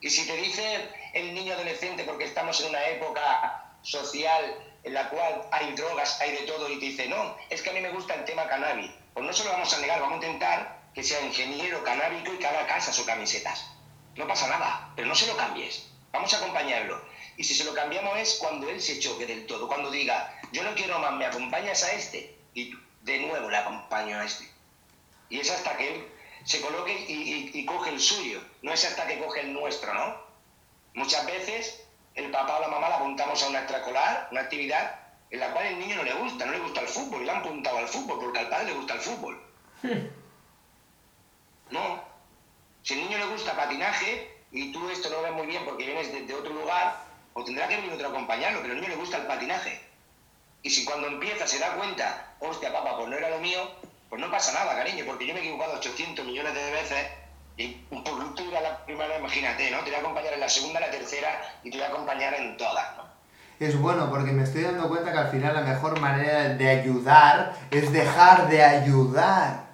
Y 0.00 0.10
si 0.10 0.26
te 0.26 0.36
dice 0.36 0.88
el 1.12 1.32
niño 1.32 1.54
adolescente, 1.54 2.02
porque 2.02 2.24
estamos 2.24 2.60
en 2.60 2.70
una 2.70 2.84
época 2.88 3.76
social 3.82 4.56
en 4.82 4.92
la 4.92 5.08
cual 5.08 5.46
hay 5.52 5.72
drogas, 5.74 6.20
hay 6.20 6.32
de 6.32 6.42
todo, 6.42 6.68
y 6.68 6.80
te 6.80 6.86
dice, 6.86 7.08
no, 7.08 7.36
es 7.48 7.62
que 7.62 7.70
a 7.70 7.72
mí 7.72 7.80
me 7.80 7.90
gusta 7.90 8.14
el 8.14 8.24
tema 8.24 8.48
cannabis, 8.48 8.90
pues 9.14 9.24
no 9.24 9.32
se 9.32 9.44
lo 9.44 9.52
vamos 9.52 9.72
a 9.72 9.78
negar, 9.78 10.00
vamos 10.00 10.20
a 10.20 10.26
intentar 10.26 10.80
que 10.92 11.04
sea 11.04 11.20
ingeniero 11.20 11.84
canábico 11.84 12.34
y 12.34 12.38
que 12.38 12.46
haga 12.48 12.66
casas 12.66 12.98
o 12.98 13.06
camisetas. 13.06 13.70
No 14.16 14.26
pasa 14.26 14.48
nada, 14.48 14.92
pero 14.96 15.06
no 15.06 15.14
se 15.14 15.28
lo 15.28 15.36
cambies. 15.36 15.90
Vamos 16.14 16.32
a 16.32 16.36
acompañarlo. 16.36 17.02
Y 17.36 17.42
si 17.42 17.56
se 17.56 17.64
lo 17.64 17.74
cambiamos 17.74 18.16
es 18.16 18.34
cuando 18.34 18.70
él 18.70 18.80
se 18.80 19.00
choque 19.00 19.26
del 19.26 19.46
todo, 19.46 19.66
cuando 19.66 19.90
diga, 19.90 20.40
yo 20.52 20.62
no 20.62 20.72
quiero 20.76 21.00
más, 21.00 21.12
me 21.14 21.26
acompañas 21.26 21.82
a 21.82 21.92
este, 21.92 22.38
y 22.54 22.72
de 23.02 23.18
nuevo 23.18 23.50
le 23.50 23.56
acompaño 23.56 24.20
a 24.20 24.24
este. 24.24 24.48
Y 25.28 25.40
es 25.40 25.50
hasta 25.50 25.76
que 25.76 25.92
él 25.92 26.08
se 26.44 26.60
coloque 26.60 26.92
y, 27.08 27.50
y 27.52 27.66
coge 27.66 27.90
el 27.90 27.98
suyo, 27.98 28.40
no 28.62 28.72
es 28.72 28.84
hasta 28.84 29.08
que 29.08 29.18
coge 29.18 29.40
el 29.40 29.52
nuestro, 29.54 29.92
¿no? 29.92 30.14
Muchas 30.94 31.26
veces 31.26 31.82
el 32.14 32.30
papá 32.30 32.58
o 32.58 32.60
la 32.60 32.68
mamá 32.68 32.88
la 32.88 32.96
apuntamos 32.96 33.42
a 33.42 33.48
una 33.48 33.58
extracolar, 33.58 34.28
una 34.30 34.42
actividad 34.42 35.00
en 35.30 35.40
la 35.40 35.50
cual 35.50 35.66
el 35.66 35.80
niño 35.80 35.96
no 35.96 36.04
le 36.04 36.14
gusta, 36.14 36.46
no 36.46 36.52
le 36.52 36.60
gusta 36.60 36.82
el 36.82 36.86
fútbol, 36.86 37.22
y 37.22 37.24
la 37.24 37.32
han 37.32 37.38
apuntado 37.40 37.78
al 37.78 37.88
fútbol 37.88 38.20
porque 38.20 38.38
al 38.38 38.48
padre 38.48 38.66
le 38.66 38.74
gusta 38.74 38.94
el 38.94 39.00
fútbol. 39.00 39.42
No. 41.70 42.04
Si 42.84 42.94
al 42.94 43.00
niño 43.00 43.18
le 43.18 43.26
gusta 43.26 43.56
patinaje 43.56 44.33
y 44.54 44.70
tú 44.72 44.88
esto 44.88 45.10
no 45.10 45.16
lo 45.16 45.22
ves 45.22 45.32
muy 45.32 45.46
bien 45.48 45.64
porque 45.64 45.84
vienes 45.84 46.12
de, 46.12 46.32
otro 46.32 46.54
lugar, 46.54 46.96
o 47.34 47.42
tendrá 47.42 47.66
que 47.66 47.76
venir 47.76 47.92
otro 47.92 48.06
a 48.06 48.10
acompañarlo, 48.10 48.60
pero 48.62 48.72
al 48.72 48.80
niño 48.80 48.90
le 48.90 49.00
gusta 49.00 49.16
el 49.16 49.26
patinaje. 49.26 49.80
Y 50.62 50.70
si 50.70 50.84
cuando 50.84 51.08
empieza 51.08 51.46
se 51.46 51.58
da 51.58 51.74
cuenta, 51.74 52.34
hostia, 52.38 52.72
papá, 52.72 52.96
pues 52.96 53.08
no 53.08 53.16
era 53.16 53.30
lo 53.30 53.40
mío, 53.40 53.68
pues 54.08 54.20
no 54.20 54.30
pasa 54.30 54.52
nada, 54.52 54.76
cariño, 54.76 55.04
porque 55.06 55.26
yo 55.26 55.34
me 55.34 55.40
he 55.40 55.42
equivocado 55.42 55.74
800 55.74 56.24
millones 56.24 56.54
de 56.54 56.70
veces 56.70 57.06
y 57.56 57.68
por 57.68 58.34
tú 58.34 58.44
ir 58.44 58.56
a 58.56 58.60
la 58.60 58.84
primera, 58.84 59.18
imagínate, 59.18 59.70
¿no? 59.72 59.78
Te 59.78 59.90
voy 59.90 59.94
a 59.94 59.98
acompañar 59.98 60.34
en 60.34 60.40
la 60.40 60.48
segunda, 60.48 60.78
la 60.78 60.90
tercera 60.90 61.58
y 61.64 61.70
te 61.70 61.76
voy 61.76 61.86
a 61.86 61.88
acompañar 61.88 62.34
en 62.34 62.56
todas, 62.56 62.96
¿no? 62.96 63.04
Es 63.58 63.78
bueno 63.80 64.08
porque 64.08 64.32
me 64.32 64.44
estoy 64.44 64.62
dando 64.62 64.88
cuenta 64.88 65.12
que 65.12 65.18
al 65.18 65.30
final 65.30 65.54
la 65.54 65.60
mejor 65.62 66.00
manera 66.00 66.48
de 66.54 66.68
ayudar 66.68 67.56
es 67.70 67.92
dejar 67.92 68.48
de 68.48 68.62
ayudar. 68.62 69.73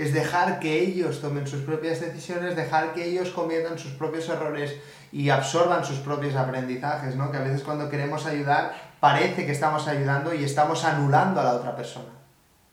Es 0.00 0.14
dejar 0.14 0.60
que 0.60 0.80
ellos 0.80 1.20
tomen 1.20 1.46
sus 1.46 1.60
propias 1.60 2.00
decisiones, 2.00 2.56
dejar 2.56 2.94
que 2.94 3.04
ellos 3.04 3.28
cometan 3.28 3.78
sus 3.78 3.92
propios 3.92 4.26
errores 4.30 4.74
y 5.12 5.28
absorban 5.28 5.84
sus 5.84 5.98
propios 5.98 6.34
aprendizajes, 6.36 7.16
¿no? 7.16 7.30
Que 7.30 7.36
a 7.36 7.42
veces 7.42 7.62
cuando 7.62 7.90
queremos 7.90 8.24
ayudar 8.24 8.74
parece 8.98 9.44
que 9.44 9.52
estamos 9.52 9.86
ayudando 9.88 10.32
y 10.32 10.42
estamos 10.42 10.84
anulando 10.84 11.40
a 11.42 11.44
la 11.44 11.52
otra 11.52 11.76
persona. 11.76 12.08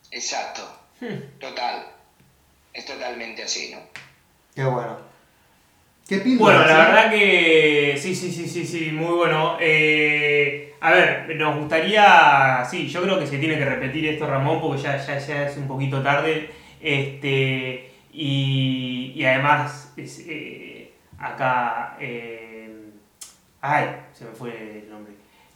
Exacto. 0.09 0.61
Total. 1.37 1.87
Es 2.73 2.85
totalmente 2.85 3.43
así, 3.43 3.73
¿no? 3.73 3.81
Qué 4.55 4.63
bueno. 4.63 4.97
¿Qué 6.07 6.19
píldora? 6.19 6.59
Bueno, 6.59 6.73
la 6.73 6.85
sí? 6.85 6.91
verdad 6.91 7.11
que 7.11 7.99
sí, 8.01 8.15
sí, 8.15 8.31
sí, 8.31 8.47
sí, 8.47 8.65
sí, 8.65 8.91
muy 8.93 9.13
bueno. 9.15 9.57
Eh, 9.59 10.75
a 10.79 10.91
ver, 10.91 11.35
nos 11.35 11.57
gustaría, 11.57 12.65
sí, 12.69 12.87
yo 12.87 13.01
creo 13.01 13.19
que 13.19 13.27
se 13.27 13.37
tiene 13.37 13.57
que 13.57 13.65
repetir 13.65 14.07
esto, 14.07 14.27
Ramón, 14.27 14.61
porque 14.61 14.81
ya, 14.81 14.95
ya, 14.97 15.19
ya 15.19 15.47
es 15.47 15.57
un 15.57 15.67
poquito 15.67 16.01
tarde. 16.01 16.49
Este, 16.81 17.91
y, 18.13 19.13
y 19.15 19.25
además, 19.25 19.93
es, 19.97 20.19
eh, 20.27 20.93
acá, 21.19 21.97
eh, 21.99 22.89
ay, 23.61 23.85
se 24.13 24.25
me 24.25 24.31
fue 24.31 24.51
el 24.83 24.89
nombre. 24.89 25.13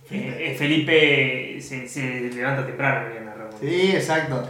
Eh, 0.09 0.51
eh, 0.51 0.55
Felipe 0.57 1.57
se, 1.61 1.87
se 1.87 2.01
levanta 2.33 2.65
temprano, 2.65 3.07
mañana, 3.09 3.33
Ramón. 3.33 3.53
Sí, 3.59 3.91
exacto. 3.95 4.49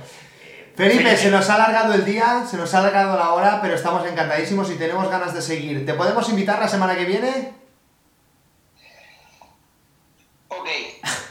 Felipe, 0.76 1.16
se 1.18 1.30
nos 1.30 1.48
ha 1.50 1.56
alargado 1.56 1.94
el 1.94 2.06
día, 2.06 2.46
se 2.50 2.58
nos 2.58 2.74
ha 2.74 2.80
alargado 2.80 3.18
la 3.20 3.34
hora, 3.34 3.60
pero 3.62 3.76
estamos 3.76 4.08
encantadísimos 4.10 4.72
y 4.72 4.76
tenemos 4.76 5.10
ganas 5.12 5.34
de 5.34 5.42
seguir. 5.42 5.86
¿Te 5.86 5.94
podemos 5.94 6.28
invitar 6.30 6.60
la 6.60 6.68
semana 6.68 6.96
que 6.96 7.06
viene? 7.06 7.52
Ok. 10.48 10.68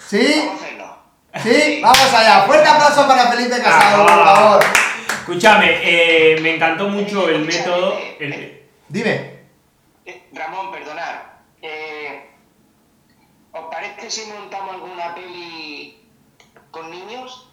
¿Sí? 0.06 0.34
Vamos 0.46 0.60
a 0.60 0.64
hacerlo. 0.64 0.98
¿Sí? 1.42 1.80
Vamos 1.82 2.14
allá. 2.14 2.42
Fuerte 2.46 2.68
aplauso 2.68 3.06
para 3.08 3.30
Felipe 3.32 3.60
Casado, 3.62 4.02
por 4.06 4.12
Ah. 4.12 4.34
favor. 4.34 4.64
Escúchame, 5.34 5.78
eh, 5.84 6.40
me 6.40 6.56
encantó 6.56 6.88
mucho 6.88 7.28
el 7.28 7.44
método. 7.44 7.96
el- 8.18 8.68
Dime. 8.88 9.44
Eh, 10.04 10.24
Ramón, 10.32 10.72
perdonar. 10.72 11.38
Eh, 11.62 12.26
¿Os 13.52 13.64
parece 13.70 14.10
si 14.10 14.28
montamos 14.28 14.74
alguna 14.74 15.14
peli 15.14 16.04
con 16.72 16.90
niños? 16.90 17.48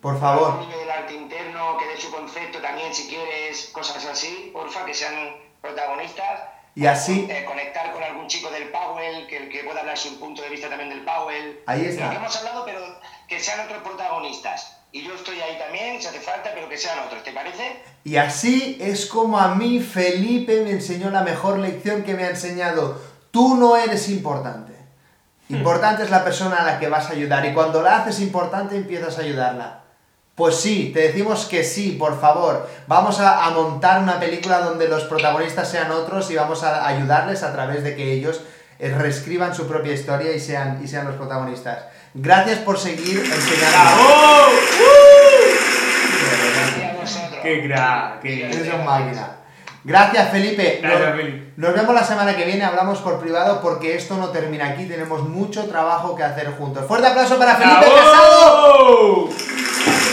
Por 0.00 0.14
Un 0.14 0.20
favor. 0.20 0.58
niño 0.60 0.78
del 0.78 0.90
arte 0.90 1.12
interno 1.12 1.76
que 1.76 1.86
dé 1.86 2.00
su 2.00 2.10
concepto 2.10 2.60
también, 2.62 2.94
si 2.94 3.08
quieres, 3.08 3.68
cosas 3.74 4.06
así, 4.06 4.48
porfa, 4.54 4.86
que 4.86 4.94
sean 4.94 5.36
protagonistas. 5.60 6.40
Y 6.74 6.86
así- 6.86 7.26
Eh, 7.30 7.44
conectar 7.44 7.92
con 7.92 8.02
algún 8.02 8.26
chico 8.26 8.48
del 8.50 8.68
Powell, 8.70 9.26
que, 9.26 9.50
que 9.50 9.64
pueda 9.64 9.80
hablar 9.80 9.98
su 9.98 10.18
punto 10.18 10.40
de 10.40 10.48
vista 10.48 10.70
también 10.70 10.88
del 10.88 11.02
Powell. 11.04 11.60
Ahí 11.66 11.84
está. 11.84 12.04
lo 12.06 12.10
que 12.12 12.16
hemos 12.16 12.36
hablado, 12.38 12.64
pero 12.64 12.80
que 13.28 13.38
sean 13.38 13.60
otros 13.60 13.82
protagonistas. 13.82 14.78
Y 14.94 15.02
yo 15.04 15.14
estoy 15.14 15.40
ahí 15.40 15.58
también, 15.58 16.00
si 16.00 16.06
hace 16.06 16.20
falta, 16.20 16.50
pero 16.54 16.68
que 16.68 16.76
sean 16.76 16.98
otros, 17.06 17.22
¿te 17.22 17.32
parece? 17.32 17.82
Y 18.04 18.16
así 18.16 18.76
es 18.78 19.06
como 19.06 19.38
a 19.38 19.54
mí 19.54 19.80
Felipe 19.80 20.62
me 20.62 20.70
enseñó 20.72 21.10
la 21.10 21.22
mejor 21.22 21.58
lección 21.58 22.02
que 22.02 22.12
me 22.12 22.24
ha 22.24 22.30
enseñado. 22.30 23.00
Tú 23.30 23.56
no 23.56 23.74
eres 23.76 24.10
importante. 24.10 24.72
Importante 25.48 26.02
es 26.02 26.10
la 26.10 26.24
persona 26.24 26.56
a 26.56 26.64
la 26.64 26.78
que 26.78 26.88
vas 26.88 27.08
a 27.08 27.12
ayudar 27.12 27.44
y 27.46 27.54
cuando 27.54 27.82
la 27.82 28.02
haces 28.02 28.20
importante 28.20 28.76
empiezas 28.76 29.18
a 29.18 29.22
ayudarla. 29.22 29.80
Pues 30.34 30.56
sí, 30.56 30.90
te 30.92 31.00
decimos 31.00 31.46
que 31.46 31.64
sí, 31.64 31.92
por 31.92 32.20
favor. 32.20 32.68
Vamos 32.86 33.18
a, 33.20 33.44
a 33.46 33.50
montar 33.50 34.02
una 34.02 34.20
película 34.20 34.60
donde 34.60 34.88
los 34.88 35.04
protagonistas 35.04 35.70
sean 35.70 35.90
otros 35.90 36.30
y 36.30 36.36
vamos 36.36 36.62
a 36.62 36.86
ayudarles 36.86 37.42
a 37.42 37.52
través 37.52 37.82
de 37.82 37.96
que 37.96 38.12
ellos 38.12 38.42
eh, 38.78 38.88
reescriban 38.90 39.54
su 39.54 39.66
propia 39.68 39.92
historia 39.92 40.32
y 40.32 40.40
sean, 40.40 40.80
y 40.82 40.88
sean 40.88 41.06
los 41.06 41.16
protagonistas. 41.16 41.84
Gracias 42.14 42.58
por 42.60 42.78
seguir 42.78 43.18
enseñando. 43.20 43.78
¡Bravo! 43.78 44.50
Gracias 46.54 46.90
a 46.90 47.00
vosotros. 47.00 47.40
¡Qué 47.42 47.66
crack! 47.66 48.20
qué- 48.22 48.46
Eres 48.46 48.74
un 48.74 48.84
máquina. 48.84 49.36
Gracias, 49.84 50.30
Felipe. 50.30 50.78
Gracias, 50.80 51.08
nos, 51.08 51.16
Felipe. 51.16 51.52
nos 51.56 51.74
vemos 51.74 51.94
la 51.94 52.04
semana 52.04 52.36
que 52.36 52.44
viene, 52.44 52.64
hablamos 52.64 52.98
por 53.00 53.18
privado 53.18 53.60
porque 53.60 53.96
esto 53.96 54.16
no 54.16 54.28
termina 54.28 54.68
aquí, 54.68 54.84
tenemos 54.86 55.28
mucho 55.28 55.64
trabajo 55.68 56.14
que 56.14 56.22
hacer 56.22 56.52
juntos. 56.56 56.86
Fuerte 56.86 57.08
aplauso 57.08 57.36
para 57.38 57.56
Felipe 57.56 57.86
Casado. 57.86 59.26
¡Bravo! 59.26 59.28
Gracias, 59.28 60.11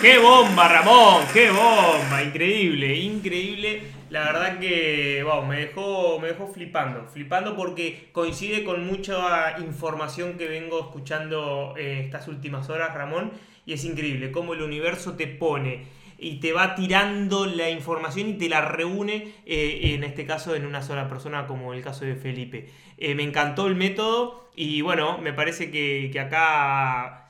¡Qué 0.00 0.18
bomba, 0.18 0.66
Ramón! 0.66 1.24
¡Qué 1.30 1.50
bomba! 1.50 2.22
Increíble, 2.24 2.96
increíble. 2.96 3.82
La 4.08 4.24
verdad 4.24 4.58
que 4.58 5.22
me, 5.46 5.56
dejó, 5.58 6.18
me 6.18 6.28
dejó 6.28 6.46
flipando. 6.46 7.06
Flipando 7.06 7.54
porque 7.54 8.08
coincide 8.10 8.64
con 8.64 8.86
mucha 8.86 9.58
información 9.58 10.38
que 10.38 10.48
vengo 10.48 10.80
escuchando 10.80 11.74
eh, 11.76 12.00
estas 12.02 12.28
últimas 12.28 12.70
horas, 12.70 12.94
Ramón. 12.94 13.32
Y 13.66 13.74
es 13.74 13.84
increíble 13.84 14.32
cómo 14.32 14.54
el 14.54 14.62
universo 14.62 15.16
te 15.16 15.26
pone 15.26 15.84
y 16.16 16.40
te 16.40 16.54
va 16.54 16.74
tirando 16.74 17.44
la 17.44 17.68
información 17.68 18.30
y 18.30 18.32
te 18.38 18.48
la 18.48 18.62
reúne, 18.62 19.34
eh, 19.44 19.92
en 19.94 20.02
este 20.04 20.24
caso, 20.24 20.54
en 20.54 20.64
una 20.64 20.80
sola 20.80 21.10
persona, 21.10 21.46
como 21.46 21.74
el 21.74 21.82
caso 21.82 22.06
de 22.06 22.16
Felipe. 22.16 22.70
Eh, 22.96 23.14
me 23.14 23.22
encantó 23.22 23.66
el 23.66 23.76
método 23.76 24.50
y 24.56 24.80
bueno, 24.80 25.18
me 25.18 25.34
parece 25.34 25.70
que, 25.70 26.18
acá... 26.18 27.28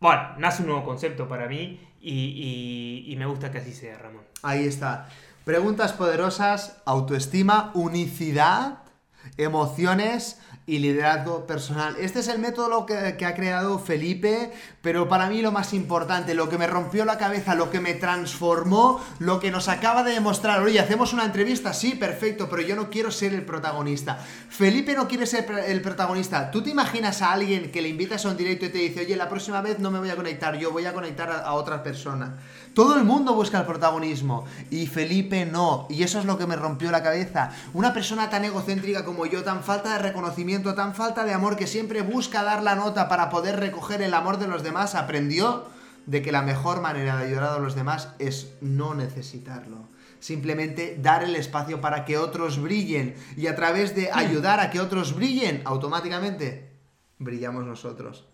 bueno, 0.00 0.22
nace 0.38 0.62
un 0.62 0.68
nuevo 0.68 0.84
concepto 0.84 1.28
para 1.28 1.46
mí 1.46 1.80
y, 2.00 3.04
y- 3.06 3.12
y 3.12 3.16
me 3.16 3.26
gusta 3.26 3.50
que 3.50 3.58
así 3.58 3.72
sea, 3.72 3.98
Ramón. 3.98 4.22
Ahí 4.42 4.64
está. 4.66 5.08
Preguntas 5.44 5.92
poderosas, 5.92 6.80
autoestima, 6.86 7.70
unicidad, 7.74 8.78
emociones 9.36 10.40
y 10.70 10.78
liderazgo 10.78 11.46
personal. 11.46 11.96
Este 11.98 12.20
es 12.20 12.28
el 12.28 12.38
método 12.38 12.86
que, 12.86 13.26
ha 13.26 13.34
creado 13.34 13.80
Felipe, 13.80 14.52
pero 14.82 15.08
para 15.08 15.28
mí 15.28 15.42
lo 15.42 15.50
más 15.50 15.74
importante, 15.74 16.32
lo 16.32 16.48
que 16.48 16.58
me 16.58 16.68
rompió 16.68 17.04
la 17.04 17.18
cabeza, 17.18 17.56
lo 17.56 17.72
que 17.72 17.80
me 17.80 17.94
transformó, 17.94 19.04
lo 19.18 19.40
que 19.40 19.50
nos 19.50 19.68
acaba 19.68 20.04
de 20.04 20.12
demostrar, 20.12 20.62
oye, 20.62 20.78
hacemos 20.78 21.12
una 21.12 21.24
entrevista, 21.24 21.74
sí, 21.74 21.96
perfecto, 21.96 22.48
pero 22.48 22.62
yo 22.62 22.76
no 22.76 22.88
quiero 22.88 23.10
ser 23.10 23.34
el 23.34 23.42
protagonista. 23.42 24.16
Felipe 24.48 24.94
no 24.94 25.08
quiere 25.08 25.26
ser 25.26 25.50
el 25.66 25.82
protagonista. 25.82 26.52
¿Tú 26.52 26.62
te 26.62 26.70
imaginas 26.70 27.20
a 27.20 27.32
alguien 27.32 27.72
que 27.72 27.82
le 27.82 27.88
invitas 27.88 28.24
a 28.24 28.28
un 28.28 28.36
directo 28.36 28.66
y 28.66 28.68
te 28.68 28.78
dice, 28.78 29.00
oye, 29.00 29.16
la 29.16 29.28
próxima 29.28 29.60
vez 29.62 29.80
no 29.80 29.90
me 29.90 29.98
voy 29.98 30.10
a 30.10 30.14
conectar, 30.14 30.56
yo 30.56 30.70
voy 30.70 30.86
a 30.86 30.92
conectar 30.92 31.30
a, 31.32 31.38
a 31.40 31.54
otra 31.54 31.82
persona? 31.82 32.36
Todo 32.74 32.96
el 32.96 33.02
mundo 33.02 33.34
busca 33.34 33.58
el 33.58 33.66
protagonismo 33.66 34.44
y 34.70 34.86
Felipe 34.86 35.44
no. 35.44 35.88
Y 35.90 36.04
eso 36.04 36.20
es 36.20 36.24
lo 36.24 36.38
que 36.38 36.46
me 36.46 36.54
rompió 36.54 36.92
la 36.92 37.02
cabeza. 37.02 37.50
Una 37.74 37.92
persona 37.92 38.30
tan 38.30 38.44
egocéntrica 38.44 39.04
como 39.04 39.26
yo, 39.26 39.42
tan 39.42 39.64
falta 39.64 39.94
de 39.94 39.98
reconocimiento, 39.98 40.59
tan 40.62 40.94
falta 40.94 41.24
de 41.24 41.32
amor, 41.32 41.56
que 41.56 41.66
siempre 41.66 42.02
busca 42.02 42.42
dar 42.42 42.62
la 42.62 42.76
nota 42.76 43.08
para 43.08 43.30
poder 43.30 43.58
recoger 43.58 44.02
el 44.02 44.14
amor 44.14 44.38
de 44.38 44.46
los 44.46 44.62
demás, 44.62 44.94
aprendió 44.94 45.66
de 46.06 46.22
que 46.22 46.32
la 46.32 46.42
mejor 46.42 46.80
manera 46.80 47.16
de 47.16 47.26
ayudar 47.26 47.44
a 47.44 47.58
los 47.58 47.74
demás 47.74 48.10
es 48.18 48.52
no 48.60 48.94
necesitarlo. 48.94 49.88
simplemente 50.20 50.98
dar 51.00 51.24
el 51.24 51.34
espacio 51.34 51.80
para 51.80 52.04
que 52.04 52.18
otros 52.18 52.60
brillen 52.60 53.14
y 53.38 53.46
a 53.46 53.56
través 53.56 53.96
de 53.96 54.10
ayudar 54.12 54.60
a 54.60 54.70
que 54.70 54.78
otros 54.78 55.14
brillen, 55.14 55.62
automáticamente 55.64 56.70
brillamos 57.18 57.64
nosotros. 57.64 58.29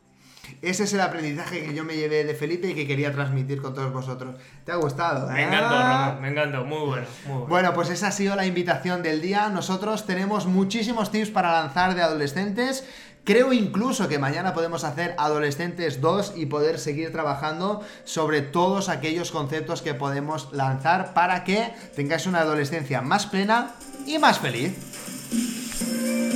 Ese 0.62 0.84
es 0.84 0.92
el 0.92 1.00
aprendizaje 1.00 1.64
que 1.64 1.74
yo 1.74 1.84
me 1.84 1.96
llevé 1.96 2.24
de 2.24 2.34
Felipe 2.34 2.70
y 2.70 2.74
que 2.74 2.86
quería 2.86 3.12
transmitir 3.12 3.60
con 3.60 3.74
todos 3.74 3.92
vosotros. 3.92 4.36
¿Te 4.64 4.72
ha 4.72 4.76
gustado? 4.76 5.30
Me 5.30 5.42
eh? 5.42 5.46
encantó, 5.46 5.78
Ramón, 5.78 6.22
me 6.22 6.28
encantó. 6.28 6.64
Muy 6.64 6.86
bueno, 6.86 7.06
muy 7.26 7.34
bueno. 7.34 7.46
Bueno, 7.46 7.74
pues 7.74 7.90
esa 7.90 8.08
ha 8.08 8.12
sido 8.12 8.36
la 8.36 8.46
invitación 8.46 9.02
del 9.02 9.20
día. 9.20 9.48
Nosotros 9.48 10.06
tenemos 10.06 10.46
muchísimos 10.46 11.10
tips 11.10 11.30
para 11.30 11.52
lanzar 11.52 11.94
de 11.94 12.02
adolescentes. 12.02 12.84
Creo 13.26 13.52
incluso 13.52 14.06
que 14.06 14.20
mañana 14.20 14.54
podemos 14.54 14.84
hacer 14.84 15.16
Adolescentes 15.18 16.00
2 16.00 16.34
y 16.36 16.46
poder 16.46 16.78
seguir 16.78 17.10
trabajando 17.10 17.84
sobre 18.04 18.40
todos 18.40 18.88
aquellos 18.88 19.32
conceptos 19.32 19.82
que 19.82 19.94
podemos 19.94 20.52
lanzar 20.52 21.12
para 21.12 21.42
que 21.42 21.74
tengáis 21.96 22.26
una 22.26 22.42
adolescencia 22.42 23.02
más 23.02 23.26
plena 23.26 23.72
y 24.06 24.20
más 24.20 24.38
feliz. 24.38 24.78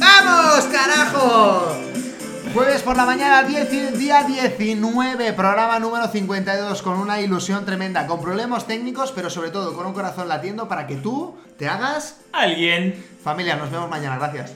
¡Vamos, 0.01 0.65
carajo! 0.65 2.10
Jueves 2.53 2.83
por 2.83 2.97
la 2.97 3.07
mañana, 3.07 3.45
10 3.45 3.97
día 3.97 4.25
19, 4.25 5.33
programa 5.35 5.79
número 5.79 6.09
52, 6.09 6.83
con 6.83 6.99
una 6.99 7.21
ilusión 7.21 7.65
tremenda, 7.65 8.09
con 8.09 8.21
problemas 8.21 8.67
técnicos, 8.67 9.13
pero 9.13 9.31
sobre 9.31 9.51
todo 9.51 9.73
con 9.77 9.87
un 9.87 9.93
corazón 9.93 10.29
latiendo 10.29 10.67
para 10.67 10.89
que 10.89 10.97
tú 10.97 11.39
te 11.57 11.69
hagas 11.69 12.17
Alguien. 12.33 13.05
Familia, 13.23 13.55
nos 13.55 13.71
vemos 13.71 13.89
mañana, 13.89 14.19
gracias. 14.19 14.53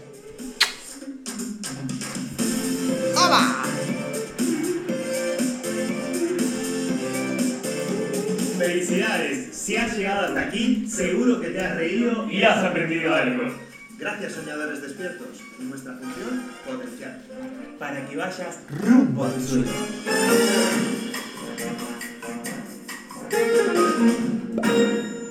¡Toma! 3.14 3.62
Felicidades, 8.58 9.56
si 9.56 9.76
has 9.76 9.96
llegado 9.96 10.26
hasta 10.26 10.40
aquí, 10.40 10.88
seguro 10.88 11.40
que 11.40 11.50
te 11.50 11.60
has 11.60 11.76
reído 11.76 12.28
Y 12.28 12.42
has 12.42 12.64
aprendido 12.64 13.14
algo. 13.14 13.54
Gracias, 13.98 14.32
soñadores 14.32 14.82
despiertos 14.82 15.43
nuestra 15.70 15.94
función 15.94 16.42
potencial, 16.66 17.22
para 17.78 18.06
que 18.06 18.16
vayas 18.16 18.58
rumbo 18.68 19.24
al 19.24 19.42
sueño. 19.42 19.66
sueño. 24.62 25.23